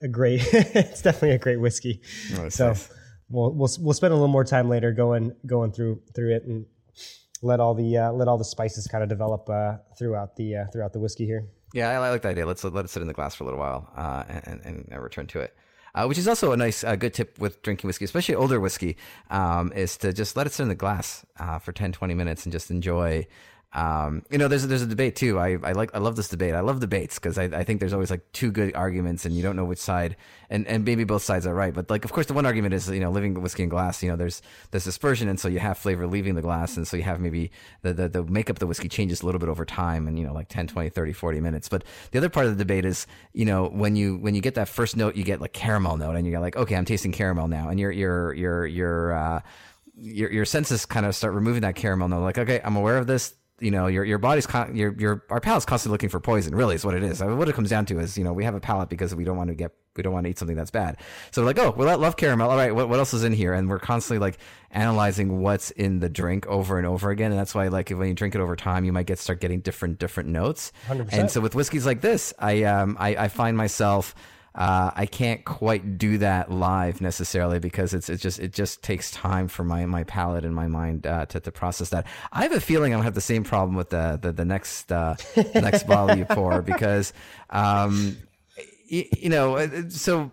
a 0.02 0.08
great 0.08 0.42
it's 0.52 1.02
definitely 1.02 1.32
a 1.32 1.38
great 1.38 1.60
whiskey. 1.60 2.00
Oh, 2.38 2.48
so 2.48 2.68
nice. 2.68 2.92
we'll 3.30 3.52
we'll 3.52 3.70
we'll 3.80 3.94
spend 3.94 4.12
a 4.12 4.16
little 4.16 4.28
more 4.28 4.44
time 4.44 4.68
later 4.68 4.92
going 4.92 5.34
going 5.46 5.72
through 5.72 6.02
through 6.14 6.36
it 6.36 6.44
and 6.44 6.66
let 7.42 7.60
all 7.60 7.74
the 7.74 7.96
uh, 7.96 8.12
let 8.12 8.28
all 8.28 8.38
the 8.38 8.44
spices 8.44 8.86
kind 8.86 9.02
of 9.02 9.08
develop 9.08 9.48
uh, 9.48 9.76
throughout 9.98 10.36
the 10.36 10.56
uh, 10.56 10.64
throughout 10.72 10.92
the 10.92 11.00
whiskey 11.00 11.24
here. 11.24 11.46
Yeah, 11.76 11.90
I 11.90 12.08
like 12.08 12.22
that 12.22 12.30
idea. 12.30 12.46
Let's 12.46 12.64
let 12.64 12.86
it 12.86 12.88
sit 12.88 13.02
in 13.02 13.06
the 13.06 13.12
glass 13.12 13.34
for 13.34 13.44
a 13.44 13.46
little 13.46 13.60
while 13.60 13.92
uh, 13.94 14.24
and, 14.28 14.60
and, 14.64 14.88
and 14.90 15.02
return 15.02 15.26
to 15.26 15.40
it. 15.40 15.54
Uh, 15.94 16.06
which 16.06 16.16
is 16.16 16.26
also 16.26 16.52
a 16.52 16.56
nice, 16.56 16.82
uh, 16.82 16.96
good 16.96 17.12
tip 17.12 17.38
with 17.38 17.60
drinking 17.60 17.86
whiskey, 17.86 18.06
especially 18.06 18.34
older 18.34 18.58
whiskey, 18.58 18.96
um, 19.28 19.70
is 19.74 19.98
to 19.98 20.10
just 20.10 20.38
let 20.38 20.46
it 20.46 20.54
sit 20.54 20.62
in 20.62 20.70
the 20.70 20.74
glass 20.74 21.26
uh, 21.38 21.58
for 21.58 21.72
10, 21.72 21.92
20 21.92 22.14
minutes 22.14 22.46
and 22.46 22.52
just 22.52 22.70
enjoy 22.70 23.26
um, 23.76 24.22
you 24.30 24.38
know, 24.38 24.48
there's 24.48 24.64
a, 24.64 24.68
there's 24.68 24.80
a 24.80 24.86
debate 24.86 25.16
too. 25.16 25.38
I, 25.38 25.58
I 25.62 25.72
like 25.72 25.94
I 25.94 25.98
love 25.98 26.16
this 26.16 26.28
debate. 26.28 26.54
I 26.54 26.60
love 26.60 26.80
debates 26.80 27.18
because 27.18 27.36
I, 27.36 27.44
I 27.44 27.62
think 27.62 27.78
there's 27.78 27.92
always 27.92 28.10
like 28.10 28.22
two 28.32 28.50
good 28.50 28.74
arguments 28.74 29.26
and 29.26 29.36
you 29.36 29.42
don't 29.42 29.54
know 29.54 29.66
which 29.66 29.78
side 29.78 30.16
and, 30.48 30.66
and 30.66 30.82
maybe 30.86 31.04
both 31.04 31.22
sides 31.22 31.46
are 31.46 31.52
right. 31.54 31.74
But 31.74 31.90
like 31.90 32.06
of 32.06 32.10
course 32.10 32.24
the 32.24 32.32
one 32.32 32.46
argument 32.46 32.72
is 32.72 32.88
you 32.88 33.00
know 33.00 33.10
living 33.10 33.34
whiskey 33.34 33.64
in 33.64 33.68
glass. 33.68 34.02
You 34.02 34.08
know 34.08 34.16
there's 34.16 34.40
there's 34.70 34.84
dispersion 34.84 35.28
and 35.28 35.38
so 35.38 35.48
you 35.48 35.58
have 35.58 35.76
flavor 35.76 36.06
leaving 36.06 36.36
the 36.36 36.40
glass 36.40 36.78
and 36.78 36.88
so 36.88 36.96
you 36.96 37.02
have 37.02 37.20
maybe 37.20 37.50
the 37.82 37.92
the, 37.92 38.08
the 38.08 38.24
makeup 38.24 38.56
of 38.56 38.60
the 38.60 38.66
whiskey 38.66 38.88
changes 38.88 39.20
a 39.20 39.26
little 39.26 39.38
bit 39.38 39.50
over 39.50 39.66
time 39.66 40.08
and 40.08 40.18
you 40.18 40.24
know 40.26 40.32
like 40.32 40.48
10, 40.48 40.68
20, 40.68 40.88
30, 40.88 41.12
40 41.12 41.40
minutes. 41.42 41.68
But 41.68 41.84
the 42.12 42.18
other 42.18 42.30
part 42.30 42.46
of 42.46 42.56
the 42.56 42.64
debate 42.64 42.86
is 42.86 43.06
you 43.34 43.44
know 43.44 43.68
when 43.68 43.94
you 43.94 44.16
when 44.16 44.34
you 44.34 44.40
get 44.40 44.54
that 44.54 44.70
first 44.70 44.96
note 44.96 45.16
you 45.16 45.22
get 45.22 45.42
like 45.42 45.52
caramel 45.52 45.98
note 45.98 46.16
and 46.16 46.26
you're 46.26 46.40
like 46.40 46.56
okay 46.56 46.76
I'm 46.76 46.86
tasting 46.86 47.12
caramel 47.12 47.48
now 47.48 47.68
and 47.68 47.78
you're 47.78 47.92
you're 47.92 48.32
you're 48.32 49.12
uh, 49.12 49.40
your 49.98 50.32
your 50.32 50.44
senses 50.46 50.86
kind 50.86 51.04
of 51.04 51.14
start 51.14 51.34
removing 51.34 51.60
that 51.60 51.76
caramel 51.76 52.08
note. 52.08 52.22
Like 52.22 52.38
okay 52.38 52.62
I'm 52.64 52.76
aware 52.76 52.96
of 52.96 53.06
this 53.06 53.34
you 53.60 53.70
know 53.70 53.86
your 53.86 54.04
your 54.04 54.18
body's 54.18 54.46
con- 54.46 54.76
your 54.76 54.94
your 54.98 55.24
our 55.30 55.40
palate's 55.40 55.64
constantly 55.64 55.94
looking 55.94 56.08
for 56.08 56.20
poison. 56.20 56.54
Really, 56.54 56.74
is 56.74 56.84
what 56.84 56.94
it 56.94 57.02
is. 57.02 57.22
I 57.22 57.26
mean, 57.26 57.38
what 57.38 57.48
it 57.48 57.54
comes 57.54 57.70
down 57.70 57.86
to 57.86 57.98
is 57.98 58.18
you 58.18 58.24
know 58.24 58.32
we 58.32 58.44
have 58.44 58.54
a 58.54 58.60
palate 58.60 58.88
because 58.88 59.14
we 59.14 59.24
don't 59.24 59.36
want 59.36 59.48
to 59.48 59.54
get 59.54 59.72
we 59.96 60.02
don't 60.02 60.12
want 60.12 60.24
to 60.24 60.30
eat 60.30 60.38
something 60.38 60.56
that's 60.56 60.70
bad. 60.70 60.98
So 61.30 61.42
we're 61.42 61.46
like, 61.46 61.58
oh, 61.58 61.74
well, 61.76 61.88
I 61.88 61.94
love 61.94 62.16
caramel. 62.16 62.50
All 62.50 62.56
right, 62.56 62.74
what 62.74 62.88
what 62.88 62.98
else 62.98 63.14
is 63.14 63.24
in 63.24 63.32
here? 63.32 63.54
And 63.54 63.68
we're 63.68 63.78
constantly 63.78 64.18
like 64.18 64.38
analyzing 64.70 65.40
what's 65.40 65.70
in 65.70 66.00
the 66.00 66.08
drink 66.08 66.46
over 66.46 66.76
and 66.76 66.86
over 66.86 67.10
again. 67.10 67.30
And 67.30 67.40
that's 67.40 67.54
why 67.54 67.68
like 67.68 67.90
when 67.90 68.08
you 68.08 68.14
drink 68.14 68.34
it 68.34 68.40
over 68.40 68.56
time, 68.56 68.84
you 68.84 68.92
might 68.92 69.06
get 69.06 69.18
start 69.18 69.40
getting 69.40 69.60
different 69.60 69.98
different 69.98 70.28
notes. 70.28 70.72
100%. 70.88 71.08
And 71.12 71.30
so 71.30 71.40
with 71.40 71.54
whiskeys 71.54 71.86
like 71.86 72.02
this, 72.02 72.34
I 72.38 72.64
um 72.64 72.96
I, 73.00 73.16
I 73.16 73.28
find 73.28 73.56
myself 73.56 74.14
uh, 74.56 74.90
I 74.96 75.04
can't 75.04 75.44
quite 75.44 75.98
do 75.98 76.16
that 76.18 76.50
live 76.50 77.02
necessarily 77.02 77.58
because 77.58 77.92
it's 77.92 78.08
it 78.08 78.16
just 78.16 78.38
it 78.38 78.54
just 78.54 78.82
takes 78.82 79.10
time 79.10 79.48
for 79.48 79.64
my 79.64 79.84
my 79.84 80.04
palate 80.04 80.46
and 80.46 80.54
my 80.54 80.66
mind 80.66 81.06
uh, 81.06 81.26
to 81.26 81.40
to 81.40 81.52
process 81.52 81.90
that. 81.90 82.06
I 82.32 82.42
have 82.42 82.52
a 82.52 82.60
feeling 82.60 82.94
I'm 82.94 82.98
gonna 82.98 83.04
have 83.04 83.14
the 83.14 83.20
same 83.20 83.44
problem 83.44 83.76
with 83.76 83.90
the 83.90 84.18
the, 84.20 84.32
the 84.32 84.46
next 84.46 84.90
uh, 84.90 85.16
the 85.34 85.60
next 85.60 85.82
bottle 85.86 86.16
you 86.16 86.24
pour 86.24 86.62
because 86.62 87.12
um, 87.50 88.16
you, 88.86 89.04
you 89.12 89.28
know 89.28 89.56
uh, 89.56 89.90
so 89.90 90.30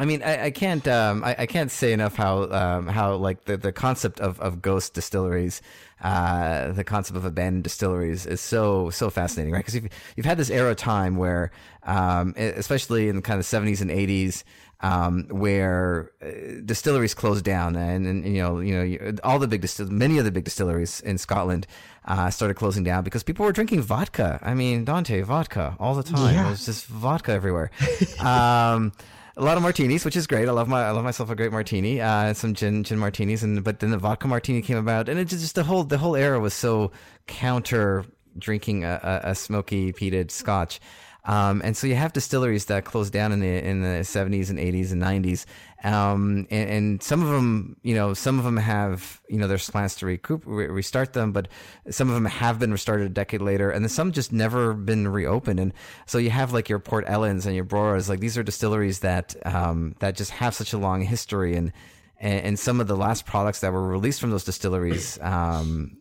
I 0.00 0.06
mean, 0.06 0.22
I, 0.22 0.46
I 0.46 0.50
can't 0.50 0.88
um, 0.88 1.22
I, 1.22 1.36
I, 1.40 1.46
can't 1.46 1.70
say 1.70 1.92
enough 1.92 2.16
how 2.16 2.50
um, 2.50 2.86
how 2.86 3.16
like 3.16 3.44
the, 3.44 3.58
the 3.58 3.70
concept 3.70 4.18
of, 4.18 4.40
of 4.40 4.62
ghost 4.62 4.94
distilleries, 4.94 5.60
uh, 6.02 6.72
the 6.72 6.84
concept 6.84 7.16
of 7.16 7.24
abandoned 7.24 7.64
distilleries 7.64 8.26
is 8.26 8.40
so 8.40 8.90
so 8.90 9.10
fascinating, 9.10 9.52
right? 9.52 9.60
Because 9.60 9.74
you've 9.74 9.88
you've 10.16 10.26
had 10.26 10.38
this 10.38 10.50
era 10.50 10.70
of 10.70 10.76
time 10.76 11.16
where, 11.16 11.50
um, 11.82 12.34
especially 12.36 13.08
in 13.08 13.16
the 13.16 13.22
kind 13.22 13.38
of 13.38 13.44
seventies 13.44 13.80
and 13.80 13.90
eighties, 13.90 14.44
um, 14.80 15.26
where 15.28 16.10
uh, 16.22 16.60
distilleries 16.64 17.14
closed 17.14 17.44
down, 17.44 17.76
and, 17.76 18.06
and 18.06 18.24
you 18.26 18.42
know 18.42 18.60
you 18.60 18.98
know 18.98 19.14
all 19.24 19.38
the 19.38 19.48
big 19.48 19.60
distill- 19.60 19.90
many 19.90 20.18
of 20.18 20.24
the 20.24 20.32
big 20.32 20.44
distilleries 20.44 21.00
in 21.00 21.18
Scotland 21.18 21.66
uh, 22.06 22.30
started 22.30 22.54
closing 22.54 22.82
down 22.82 23.04
because 23.04 23.22
people 23.22 23.44
were 23.44 23.52
drinking 23.52 23.82
vodka. 23.82 24.38
I 24.42 24.54
mean, 24.54 24.84
Dante 24.84 25.20
vodka 25.20 25.76
all 25.78 25.94
the 25.94 26.02
time. 26.02 26.34
Yeah. 26.34 26.46
It 26.46 26.50
was 26.50 26.64
just 26.64 26.86
vodka 26.86 27.32
everywhere. 27.32 27.70
um, 28.20 28.92
a 29.36 29.42
lot 29.42 29.56
of 29.56 29.62
martinis, 29.62 30.04
which 30.04 30.16
is 30.16 30.26
great. 30.26 30.48
I 30.48 30.52
love 30.52 30.68
my 30.68 30.82
I 30.82 30.90
love 30.90 31.04
myself 31.04 31.30
a 31.30 31.36
great 31.36 31.52
martini, 31.52 32.00
uh, 32.00 32.34
some 32.34 32.54
gin 32.54 32.84
gin 32.84 32.98
martinis, 32.98 33.42
and 33.42 33.62
but 33.62 33.80
then 33.80 33.90
the 33.90 33.98
vodka 33.98 34.28
martini 34.28 34.62
came 34.62 34.76
about, 34.76 35.08
and 35.08 35.18
it 35.18 35.26
just, 35.26 35.42
just 35.42 35.54
the 35.54 35.64
whole 35.64 35.84
the 35.84 35.98
whole 35.98 36.16
era 36.16 36.40
was 36.40 36.54
so 36.54 36.90
counter 37.26 38.04
drinking 38.38 38.84
a, 38.84 39.20
a, 39.24 39.30
a 39.30 39.34
smoky 39.34 39.92
peated 39.92 40.30
scotch. 40.30 40.80
Um, 41.24 41.60
and 41.64 41.76
so 41.76 41.86
you 41.86 41.96
have 41.96 42.12
distilleries 42.12 42.64
that 42.66 42.84
closed 42.84 43.12
down 43.12 43.32
in 43.32 43.40
the 43.40 43.64
in 43.64 43.82
the 43.82 44.00
70s 44.00 44.50
and 44.50 44.58
80s 44.58 44.92
and 44.92 45.02
90s, 45.02 45.44
um, 45.82 46.46
and, 46.50 46.70
and, 46.70 47.02
some 47.02 47.22
of 47.22 47.28
them, 47.28 47.76
you 47.82 47.94
know, 47.94 48.12
some 48.12 48.38
of 48.38 48.44
them 48.44 48.58
have 48.58 49.20
you 49.28 49.38
know 49.38 49.48
there's 49.48 49.70
plans 49.70 49.94
to 49.96 50.06
recoup 50.06 50.42
re- 50.44 50.66
restart 50.66 51.14
them, 51.14 51.32
but 51.32 51.48
some 51.88 52.08
of 52.08 52.14
them 52.14 52.26
have 52.26 52.58
been 52.58 52.70
restarted 52.70 53.06
a 53.06 53.10
decade 53.10 53.40
later, 53.40 53.70
and 53.70 53.82
then 53.84 53.88
some 53.88 54.12
just 54.12 54.30
never 54.30 54.74
been 54.74 55.08
reopened. 55.08 55.58
And 55.58 55.72
so 56.04 56.18
you 56.18 56.28
have 56.30 56.52
like 56.52 56.68
your 56.68 56.80
Port 56.80 57.06
Ellens 57.06 57.46
and 57.46 57.54
your 57.54 57.64
Broras, 57.64 58.10
like 58.10 58.20
these 58.20 58.36
are 58.36 58.42
distilleries 58.42 59.00
that 59.00 59.34
um, 59.46 59.94
that 60.00 60.16
just 60.16 60.32
have 60.32 60.54
such 60.54 60.74
a 60.74 60.78
long 60.78 61.00
history, 61.00 61.56
and 61.56 61.72
and, 62.20 62.58
some 62.58 62.80
of 62.80 62.86
the 62.86 62.96
last 62.96 63.24
products 63.24 63.60
that 63.60 63.72
were 63.72 63.88
released 63.88 64.20
from 64.20 64.30
those 64.30 64.44
distilleries 64.44 65.18
um, 65.22 65.96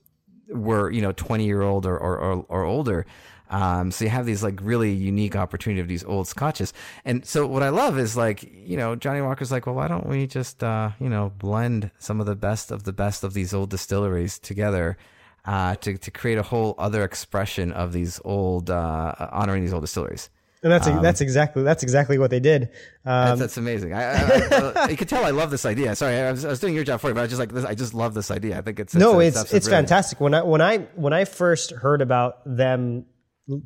were 0.50 0.92
you 0.92 1.02
know 1.02 1.14
20 1.14 1.46
year 1.46 1.62
old 1.62 1.86
or, 1.86 1.98
or, 1.98 2.18
or, 2.18 2.46
or 2.50 2.64
older. 2.64 3.06
Um, 3.50 3.92
so 3.92 4.06
you 4.06 4.12
have 4.12 4.26
these 4.26 4.44
like 4.44 4.60
really 4.62 4.92
unique 4.92 5.36
opportunity 5.36 5.82
of 5.82 5.88
these 5.88 6.04
old 6.04 6.28
scotches. 6.28 6.74
And 7.04 7.26
so 7.26 7.48
what 7.48 7.64
I 7.64 7.70
love 7.70 7.98
is 7.98 8.16
like, 8.16 8.44
you 8.44 8.78
know, 8.78 8.96
Johnnie 8.96 9.22
Walker's 9.22 9.52
like, 9.52 9.66
well, 9.66 9.76
why 9.76 9.88
don't 9.88 10.06
we 10.06 10.28
just, 10.28 10.64
uh, 10.64 10.92
you 11.00 11.10
know, 11.10 11.32
blend 11.38 11.92
some 11.98 12.20
of 12.20 12.26
the 12.26 12.36
best 12.36 12.72
of 12.72 12.84
the 12.84 12.94
best 12.94 13.24
of 13.24 13.34
these 13.34 13.54
old 13.54 13.72
distilleries 13.72 14.38
together, 14.38 14.98
uh, 15.46 15.76
to, 15.76 15.98
to 15.98 16.12
create 16.12 16.38
a 16.38 16.44
whole 16.44 16.76
other 16.78 17.04
expression 17.04 17.72
of 17.72 17.92
these 17.92 18.22
old, 18.24 18.70
uh, 18.70 19.16
honoring 19.32 19.64
these 19.64 19.74
old 19.74 19.84
distilleries. 19.84 20.30
And 20.62 20.74
that's 20.74 20.88
um, 20.88 21.02
that's 21.02 21.22
exactly 21.22 21.64
that's 21.64 21.84
exactly 21.84 22.18
what 22.18 22.32
they 22.32 22.42
did. 22.42 22.64
Um, 23.06 23.40
that's, 23.40 23.40
that's, 23.40 23.58
amazing. 23.58 23.94
I, 23.94 24.12
I, 24.12 24.74
I, 24.76 24.90
you 24.90 24.98
can 24.98 25.08
tell 25.08 25.24
I 25.24 25.30
love 25.30 25.52
this 25.52 25.66
idea. 25.66 25.96
Sorry, 25.96 26.18
I 26.18 26.32
was, 26.32 26.44
I 26.44 26.50
was, 26.50 26.60
doing 26.60 26.76
your 26.76 26.84
job 26.84 27.00
for 27.00 27.08
you, 27.08 27.14
but 27.14 27.24
I 27.24 27.28
just 27.28 27.40
like 27.40 27.54
this. 27.54 27.64
I 27.64 27.76
just 27.76 27.94
love 27.94 28.14
this 28.14 28.30
idea. 28.30 28.58
I 28.58 28.62
think 28.62 28.78
it's, 28.78 28.94
it's 28.94 29.00
no, 29.00 29.22
it's 29.22 29.40
it's, 29.40 29.54
it's 29.54 29.68
fantastic. 29.70 30.20
When 30.20 30.34
I 30.34 30.42
when 30.42 30.60
I 30.60 30.80
when 30.96 31.14
I 31.14 31.24
first 31.24 31.72
heard 31.72 32.02
about 32.02 32.42
them 32.46 33.06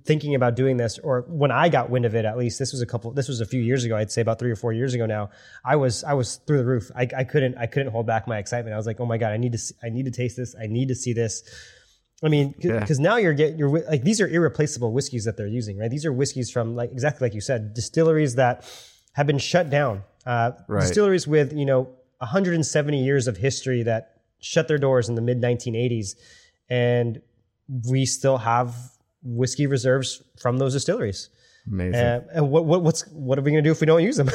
thinking 0.05 0.36
about 0.36 0.55
doing 0.55 0.77
this 0.77 0.97
or 0.99 1.25
when 1.27 1.51
I 1.51 1.67
got 1.69 1.89
wind 1.89 2.05
of 2.05 2.15
it 2.15 2.25
at 2.25 2.38
least 2.38 2.57
this 2.57 2.71
was 2.71 2.81
a 2.81 2.86
couple 2.86 3.11
this 3.11 3.27
was 3.27 3.41
a 3.41 3.45
few 3.45 3.61
years 3.61 3.84
ago 3.84 3.97
I'd 3.97 4.11
say 4.11 4.21
about 4.21 4.39
3 4.39 4.49
or 4.49 4.55
4 4.55 4.71
years 4.73 4.93
ago 4.93 5.05
now 5.05 5.29
I 5.65 5.75
was 5.75 6.03
I 6.03 6.13
was 6.13 6.38
through 6.47 6.57
the 6.57 6.65
roof. 6.65 6.89
I, 6.95 7.07
I 7.15 7.23
couldn't 7.23 7.57
I 7.57 7.65
couldn't 7.65 7.91
hold 7.91 8.07
back 8.07 8.27
my 8.27 8.38
excitement. 8.38 8.73
I 8.73 8.77
was 8.77 8.86
like 8.86 8.99
oh 8.99 9.05
my 9.05 9.17
god 9.17 9.31
I 9.31 9.38
need 9.38 9.51
to 9.51 9.57
see, 9.57 9.75
I 9.84 9.89
need 9.89 10.05
to 10.05 10.11
taste 10.11 10.38
this. 10.38 10.55
I 10.61 10.67
need 10.67 10.88
to 10.88 10.95
see 10.95 11.13
this. 11.13 11.43
I 12.23 12.29
mean 12.29 12.53
because 12.57 12.99
yeah. 12.99 13.03
now 13.09 13.17
you're 13.17 13.34
getting 13.34 13.57
you're 13.57 13.69
like 13.69 14.03
these 14.03 14.21
are 14.21 14.27
irreplaceable 14.27 14.93
whiskeys 14.93 15.25
that 15.25 15.36
they're 15.36 15.47
using 15.47 15.77
right? 15.77 15.91
These 15.91 16.05
are 16.05 16.13
whiskeys 16.13 16.49
from 16.49 16.75
like 16.75 16.91
exactly 16.91 17.25
like 17.25 17.34
you 17.34 17.41
said 17.41 17.73
distilleries 17.73 18.36
that 18.36 18.65
have 19.13 19.27
been 19.27 19.38
shut 19.38 19.69
down 19.69 20.03
uh, 20.25 20.51
right. 20.67 20.81
distilleries 20.81 21.27
with 21.27 21.53
you 21.53 21.65
know 21.65 21.89
170 22.19 23.03
years 23.03 23.27
of 23.27 23.36
history 23.36 23.84
that 23.84 24.21
shut 24.39 24.67
their 24.67 24.77
doors 24.77 25.09
in 25.09 25.15
the 25.15 25.21
mid 25.21 25.41
1980s 25.41 26.15
and 26.69 27.21
we 27.89 28.05
still 28.05 28.38
have 28.38 28.75
whiskey 29.24 29.67
reserves 29.67 30.21
from 30.38 30.57
those 30.57 30.74
distilleries. 30.74 31.30
Amazing. 31.67 31.95
Uh, 31.95 32.21
and 32.34 32.49
what, 32.49 32.65
what, 32.65 32.84
what's 32.84 33.07
what 33.07 33.39
are 33.39 33.41
we 33.41 33.51
going 33.51 33.63
to 33.63 33.67
do 33.67 33.71
if 33.71 33.80
we 33.80 33.88
don't 33.88 34.03
use 34.03 34.17
them? 34.17 34.30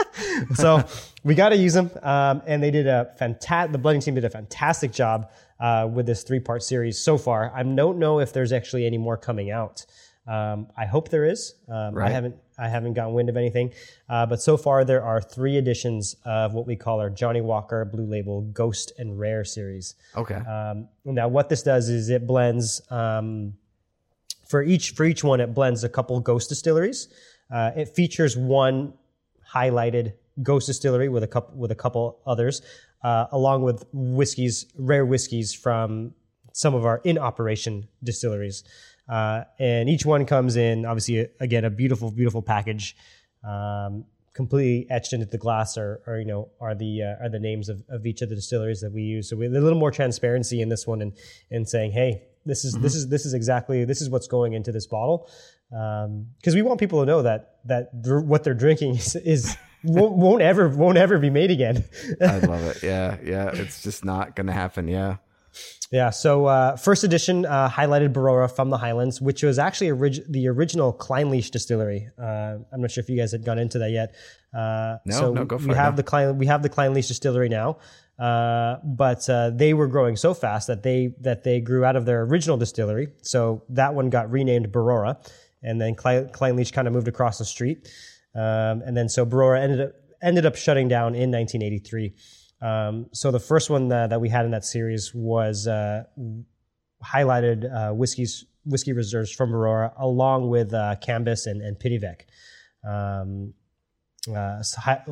so 0.54 0.84
we 1.22 1.34
got 1.34 1.50
to 1.50 1.56
use 1.56 1.72
them. 1.72 1.90
Um, 2.02 2.42
and 2.46 2.62
they 2.62 2.70
did 2.70 2.86
a 2.86 3.14
fantastic. 3.18 3.72
The 3.72 3.78
blending 3.78 4.02
team 4.02 4.14
did 4.14 4.24
a 4.24 4.30
fantastic 4.30 4.92
job 4.92 5.30
uh, 5.60 5.88
with 5.90 6.06
this 6.06 6.22
three 6.22 6.40
part 6.40 6.62
series 6.62 6.98
so 6.98 7.16
far. 7.16 7.52
I 7.54 7.62
don't 7.62 7.98
know 7.98 8.20
if 8.20 8.32
there's 8.32 8.52
actually 8.52 8.86
any 8.86 8.98
more 8.98 9.16
coming 9.16 9.50
out. 9.50 9.86
Um, 10.26 10.68
I 10.76 10.86
hope 10.86 11.10
there 11.10 11.26
is. 11.26 11.54
Um, 11.68 11.94
right. 11.94 12.08
I 12.08 12.10
haven't 12.10 12.36
I 12.58 12.68
haven't 12.68 12.94
gotten 12.94 13.14
wind 13.14 13.28
of 13.28 13.36
anything, 13.36 13.72
uh, 14.08 14.26
but 14.26 14.40
so 14.40 14.56
far 14.56 14.84
there 14.84 15.02
are 15.02 15.20
three 15.20 15.56
editions 15.56 16.16
of 16.24 16.54
what 16.54 16.66
we 16.66 16.76
call 16.76 17.00
our 17.00 17.10
Johnnie 17.10 17.40
Walker 17.40 17.84
Blue 17.84 18.06
Label 18.06 18.42
Ghost 18.42 18.92
and 18.98 19.18
Rare 19.18 19.44
series. 19.44 19.96
Okay. 20.16 20.36
Um, 20.36 20.88
now 21.04 21.28
what 21.28 21.48
this 21.48 21.62
does 21.62 21.88
is 21.88 22.10
it 22.10 22.26
blends 22.26 22.80
um, 22.90 23.54
for 24.54 24.62
each 24.62 24.90
for 24.90 25.04
each 25.04 25.24
one, 25.24 25.40
it 25.40 25.52
blends 25.52 25.82
a 25.82 25.88
couple 25.88 26.20
ghost 26.20 26.48
distilleries. 26.48 27.08
Uh, 27.52 27.72
it 27.74 27.88
features 27.88 28.36
one 28.36 28.92
highlighted 29.52 30.12
ghost 30.44 30.68
distillery 30.68 31.08
with 31.08 31.24
a 31.24 31.26
couple 31.26 31.58
with 31.58 31.72
a 31.72 31.74
couple 31.74 32.20
others, 32.24 32.62
uh, 33.02 33.26
along 33.32 33.62
with 33.62 33.84
whiskeys, 33.92 34.66
rare 34.78 35.04
whiskeys 35.04 35.52
from 35.52 36.14
some 36.52 36.72
of 36.72 36.86
our 36.86 37.00
in 37.02 37.18
operation 37.18 37.88
distilleries. 38.04 38.62
Uh, 39.08 39.42
and 39.58 39.88
each 39.88 40.06
one 40.06 40.24
comes 40.24 40.54
in 40.54 40.86
obviously 40.86 41.26
again 41.40 41.64
a 41.64 41.70
beautiful 41.70 42.12
beautiful 42.12 42.40
package. 42.40 42.96
Um, 43.42 44.04
completely 44.34 44.86
etched 44.90 45.12
into 45.12 45.26
the 45.26 45.38
glass 45.38 45.78
are, 45.78 46.00
are 46.06 46.18
you 46.18 46.26
know 46.26 46.48
are 46.60 46.74
the 46.74 47.02
uh, 47.02 47.24
are 47.24 47.28
the 47.28 47.38
names 47.38 47.68
of, 47.68 47.82
of 47.88 48.04
each 48.04 48.20
of 48.20 48.28
the 48.28 48.34
distilleries 48.34 48.80
that 48.80 48.92
we 48.92 49.02
use 49.02 49.30
so 49.30 49.36
we 49.36 49.46
a 49.46 49.48
little 49.48 49.78
more 49.78 49.90
transparency 49.90 50.60
in 50.60 50.68
this 50.68 50.86
one 50.86 51.00
and 51.00 51.12
and 51.50 51.68
saying 51.68 51.92
hey 51.92 52.22
this 52.44 52.64
is 52.64 52.74
mm-hmm. 52.74 52.82
this 52.82 52.94
is 52.94 53.08
this 53.08 53.24
is 53.24 53.32
exactly 53.32 53.84
this 53.84 54.02
is 54.02 54.10
what's 54.10 54.26
going 54.26 54.52
into 54.52 54.72
this 54.72 54.86
bottle 54.86 55.28
because 55.70 56.54
um, 56.54 56.54
we 56.54 56.62
want 56.62 56.78
people 56.78 57.00
to 57.00 57.06
know 57.06 57.22
that 57.22 57.58
that 57.64 57.90
what 57.92 58.44
they're 58.44 58.54
drinking 58.54 58.96
is, 58.96 59.16
is 59.16 59.56
won't, 59.84 60.14
won't, 60.14 60.42
ever 60.42 60.68
won't 60.68 60.96
ever 60.96 61.18
be 61.18 61.30
made 61.30 61.50
again. 61.50 61.84
I 62.20 62.38
love 62.38 62.62
it. 62.62 62.82
Yeah, 62.82 63.18
yeah. 63.22 63.50
It's 63.52 63.82
just 63.82 64.04
not 64.04 64.34
going 64.34 64.46
to 64.46 64.52
happen. 64.52 64.88
Yeah. 64.88 65.16
Yeah. 65.94 66.10
So 66.10 66.46
uh, 66.46 66.74
first 66.76 67.04
edition 67.04 67.46
uh, 67.46 67.68
highlighted 67.70 68.12
Brora 68.12 68.50
from 68.50 68.68
the 68.68 68.76
Highlands, 68.78 69.20
which 69.20 69.44
was 69.44 69.60
actually 69.60 69.90
orig- 69.92 70.24
the 70.28 70.48
original 70.48 70.92
Clynelish 70.92 71.52
distillery. 71.52 72.08
Uh, 72.20 72.56
I'm 72.72 72.80
not 72.80 72.90
sure 72.90 73.00
if 73.00 73.08
you 73.08 73.16
guys 73.16 73.30
had 73.30 73.44
gone 73.44 73.60
into 73.60 73.78
that 73.78 73.92
yet. 73.92 74.12
Uh, 74.52 74.96
No, 75.06 75.20
so 75.20 75.32
no, 75.32 75.44
go 75.44 75.56
for 75.56 75.68
we 75.68 75.74
it, 75.74 75.76
have 75.76 75.92
no. 75.92 75.98
the 75.98 76.02
Klein, 76.02 76.36
we 76.36 76.46
have 76.46 76.64
the 76.64 76.68
Clynelish 76.68 77.06
distillery 77.06 77.48
now, 77.48 77.78
uh, 78.18 78.78
but 78.82 79.28
uh, 79.30 79.50
they 79.50 79.72
were 79.72 79.86
growing 79.86 80.16
so 80.16 80.34
fast 80.34 80.66
that 80.66 80.82
they 80.82 81.14
that 81.20 81.44
they 81.44 81.60
grew 81.60 81.84
out 81.84 81.94
of 81.94 82.06
their 82.06 82.22
original 82.22 82.56
distillery. 82.56 83.06
So 83.22 83.62
that 83.68 83.94
one 83.94 84.10
got 84.10 84.32
renamed 84.32 84.72
Brora, 84.72 85.16
and 85.62 85.80
then 85.80 85.94
Klein, 85.94 86.26
Clynelish 86.30 86.72
kind 86.72 86.88
of 86.88 86.92
moved 86.94 87.06
across 87.06 87.38
the 87.38 87.44
street, 87.44 87.88
um, 88.34 88.82
and 88.84 88.96
then 88.96 89.08
so 89.08 89.24
Brora 89.24 89.60
ended 89.62 89.80
up 89.80 89.92
ended 90.20 90.44
up 90.44 90.56
shutting 90.56 90.88
down 90.88 91.14
in 91.14 91.30
1983. 91.30 92.14
Um, 92.60 93.06
so 93.12 93.30
the 93.30 93.40
first 93.40 93.70
one 93.70 93.88
that, 93.88 94.10
that 94.10 94.20
we 94.20 94.28
had 94.28 94.44
in 94.44 94.50
that 94.52 94.64
series 94.64 95.12
was 95.14 95.66
uh, 95.66 96.04
highlighted 97.04 97.70
uh, 97.72 97.94
whiskeys 97.94 98.46
whiskey 98.64 98.92
reserves 98.92 99.30
from 99.30 99.50
Brora, 99.50 99.92
along 99.98 100.48
with 100.48 100.72
uh, 100.72 100.96
Cambus 101.02 101.46
and, 101.46 101.60
and 101.60 101.78
um, 102.86 103.52
uh, 104.34 104.62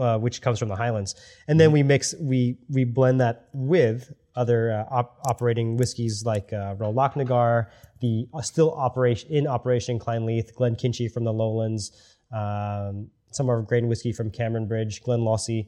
uh, 0.00 0.18
which 0.18 0.40
comes 0.40 0.58
from 0.58 0.68
the 0.68 0.76
Highlands. 0.76 1.14
And 1.48 1.60
then 1.60 1.72
we 1.72 1.82
mix 1.82 2.14
we 2.18 2.58
we 2.70 2.84
blend 2.84 3.20
that 3.20 3.48
with 3.52 4.12
other 4.34 4.72
uh, 4.72 4.94
op- 4.94 5.18
operating 5.26 5.76
whiskeys 5.76 6.24
like 6.24 6.52
uh, 6.52 6.74
Royal 6.78 6.94
Lochnagar, 6.94 7.66
the 8.00 8.26
still 8.42 8.72
operation 8.72 9.30
in 9.30 9.46
operation 9.46 9.98
Clynelish, 9.98 10.54
Glen 10.54 10.74
Kinchy 10.74 11.10
from 11.12 11.24
the 11.24 11.32
Lowlands, 11.32 12.16
um, 12.32 13.08
some 13.30 13.46
of 13.46 13.50
our 13.50 13.62
grain 13.62 13.88
whiskey 13.88 14.12
from 14.12 14.30
Cameron 14.30 14.66
Bridge, 14.66 15.02
Glenlossie. 15.02 15.66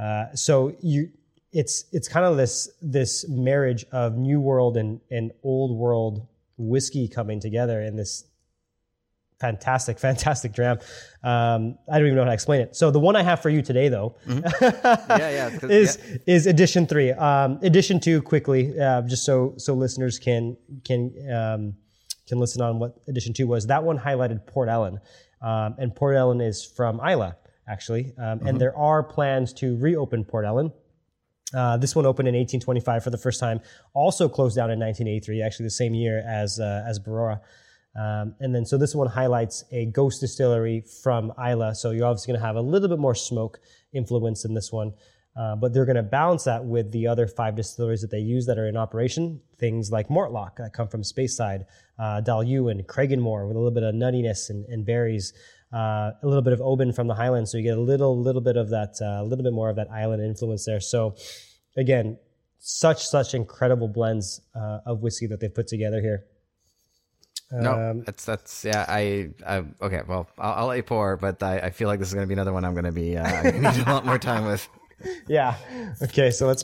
Uh, 0.00 0.26
so 0.34 0.74
you 0.82 1.10
it's 1.52 1.84
it's 1.92 2.08
kind 2.08 2.26
of 2.26 2.36
this 2.36 2.68
this 2.82 3.26
marriage 3.28 3.84
of 3.92 4.16
new 4.16 4.40
world 4.40 4.76
and, 4.76 5.00
and 5.10 5.32
old 5.42 5.76
world 5.76 6.26
whiskey 6.58 7.08
coming 7.08 7.40
together 7.40 7.80
in 7.80 7.96
this 7.96 8.24
fantastic 9.40 9.98
fantastic 10.06 10.52
dram. 10.52 10.78
Um, 11.22 11.78
i 11.90 11.98
don't 11.98 12.06
even 12.06 12.14
know 12.16 12.22
how 12.22 12.28
to 12.28 12.34
explain 12.34 12.60
it. 12.60 12.74
So 12.76 12.90
the 12.90 13.00
one 13.00 13.16
i 13.16 13.22
have 13.22 13.40
for 13.40 13.50
you 13.50 13.62
today 13.62 13.88
though 13.88 14.16
Yeah, 14.26 14.40
yeah, 15.10 15.50
'cause- 15.58 15.70
is 15.70 15.98
is 16.26 16.46
edition 16.46 16.86
three. 16.86 17.12
Um, 17.12 17.58
edition 17.62 18.00
two 18.00 18.22
quickly 18.22 18.78
uh, 18.78 19.02
just 19.02 19.24
so 19.24 19.54
so 19.56 19.74
listeners 19.74 20.18
can 20.18 20.56
can 20.84 21.12
um, 21.32 21.74
can 22.28 22.38
listen 22.38 22.60
on 22.60 22.78
what 22.80 22.96
edition 23.08 23.32
two 23.32 23.46
was. 23.46 23.66
That 23.68 23.84
one 23.84 23.98
highlighted 23.98 24.46
port 24.46 24.68
ellen. 24.68 24.98
Um, 25.40 25.76
and 25.78 25.94
port 25.94 26.16
ellen 26.16 26.40
is 26.40 26.64
from 26.64 26.98
Islay 27.00 27.32
actually 27.68 28.12
um, 28.18 28.40
and 28.46 28.60
there 28.60 28.76
are 28.76 29.02
plans 29.02 29.52
to 29.52 29.76
reopen 29.78 30.24
port 30.24 30.44
ellen 30.44 30.72
uh, 31.54 31.76
this 31.76 31.94
one 31.94 32.06
opened 32.06 32.28
in 32.28 32.34
1825 32.34 33.04
for 33.04 33.10
the 33.10 33.18
first 33.18 33.38
time. 33.38 33.60
Also 33.94 34.28
closed 34.28 34.56
down 34.56 34.70
in 34.70 34.80
1983, 34.80 35.42
actually 35.42 35.64
the 35.64 35.70
same 35.70 35.94
year 35.94 36.24
as 36.26 36.58
uh, 36.58 36.82
as 36.86 36.98
Brora. 36.98 37.40
Um, 37.98 38.34
and 38.40 38.54
then 38.54 38.66
so 38.66 38.76
this 38.76 38.94
one 38.94 39.06
highlights 39.06 39.64
a 39.72 39.86
ghost 39.86 40.20
distillery 40.20 40.84
from 41.02 41.32
Islay. 41.38 41.72
So 41.74 41.92
you're 41.92 42.06
obviously 42.06 42.32
going 42.32 42.40
to 42.40 42.46
have 42.46 42.56
a 42.56 42.60
little 42.60 42.88
bit 42.88 42.98
more 42.98 43.14
smoke 43.14 43.58
influence 43.94 44.44
in 44.44 44.52
this 44.52 44.70
one, 44.70 44.92
uh, 45.34 45.56
but 45.56 45.72
they're 45.72 45.86
going 45.86 45.96
to 45.96 46.02
balance 46.02 46.44
that 46.44 46.62
with 46.62 46.92
the 46.92 47.06
other 47.06 47.26
five 47.26 47.56
distilleries 47.56 48.02
that 48.02 48.10
they 48.10 48.18
use 48.18 48.44
that 48.46 48.58
are 48.58 48.68
in 48.68 48.76
operation. 48.76 49.40
Things 49.58 49.90
like 49.90 50.08
Mortlach 50.08 50.56
that 50.56 50.74
come 50.74 50.88
from 50.88 51.02
Speyside, 51.02 51.64
uh, 51.98 52.20
Dailuaine, 52.20 52.84
Cragganmore 52.84 53.46
with 53.46 53.56
a 53.56 53.58
little 53.58 53.70
bit 53.70 53.82
of 53.82 53.94
nuttiness 53.94 54.50
and, 54.50 54.66
and 54.66 54.84
berries. 54.84 55.32
Uh, 55.72 56.12
a 56.22 56.26
little 56.26 56.42
bit 56.42 56.52
of 56.52 56.60
Oban 56.60 56.92
from 56.92 57.06
the 57.08 57.14
Highlands, 57.14 57.50
so 57.50 57.58
you 57.58 57.64
get 57.64 57.76
a 57.76 57.80
little, 57.80 58.18
little 58.20 58.40
bit 58.40 58.56
of 58.56 58.70
that, 58.70 58.94
a 59.00 59.22
little 59.24 59.42
bit 59.42 59.52
more 59.52 59.68
of 59.68 59.76
that 59.76 59.90
island 59.90 60.22
influence 60.22 60.64
there. 60.64 60.80
So, 60.80 61.16
again, 61.76 62.18
such 62.58 63.04
such 63.04 63.34
incredible 63.34 63.88
blends 63.88 64.40
uh, 64.54 64.78
of 64.86 65.00
whiskey 65.02 65.26
that 65.26 65.40
they've 65.40 65.52
put 65.54 65.66
together 65.66 66.00
here. 66.00 66.24
No, 67.52 67.72
Um, 67.90 68.02
that's 68.04 68.24
that's 68.24 68.64
yeah. 68.64 68.84
I, 68.88 69.30
I 69.46 69.64
okay. 69.80 70.02
Well, 70.06 70.28
I'll, 70.38 70.52
I'll 70.54 70.66
let 70.66 70.76
you 70.78 70.82
pour, 70.82 71.16
but 71.16 71.42
I, 71.42 71.58
I 71.58 71.70
feel 71.70 71.86
like 71.88 71.98
this 72.00 72.08
is 72.08 72.14
going 72.14 72.24
to 72.24 72.28
be 72.28 72.32
another 72.34 72.52
one 72.52 72.64
I'm 72.64 72.72
going 72.74 72.84
to 72.86 72.92
be 72.92 73.16
uh, 73.16 73.42
need 73.50 73.64
a 73.86 73.90
lot 73.90 74.04
more 74.06 74.18
time 74.18 74.46
with. 74.46 74.68
Yeah. 75.28 75.56
Okay, 76.02 76.30
so 76.30 76.46
let's 76.46 76.62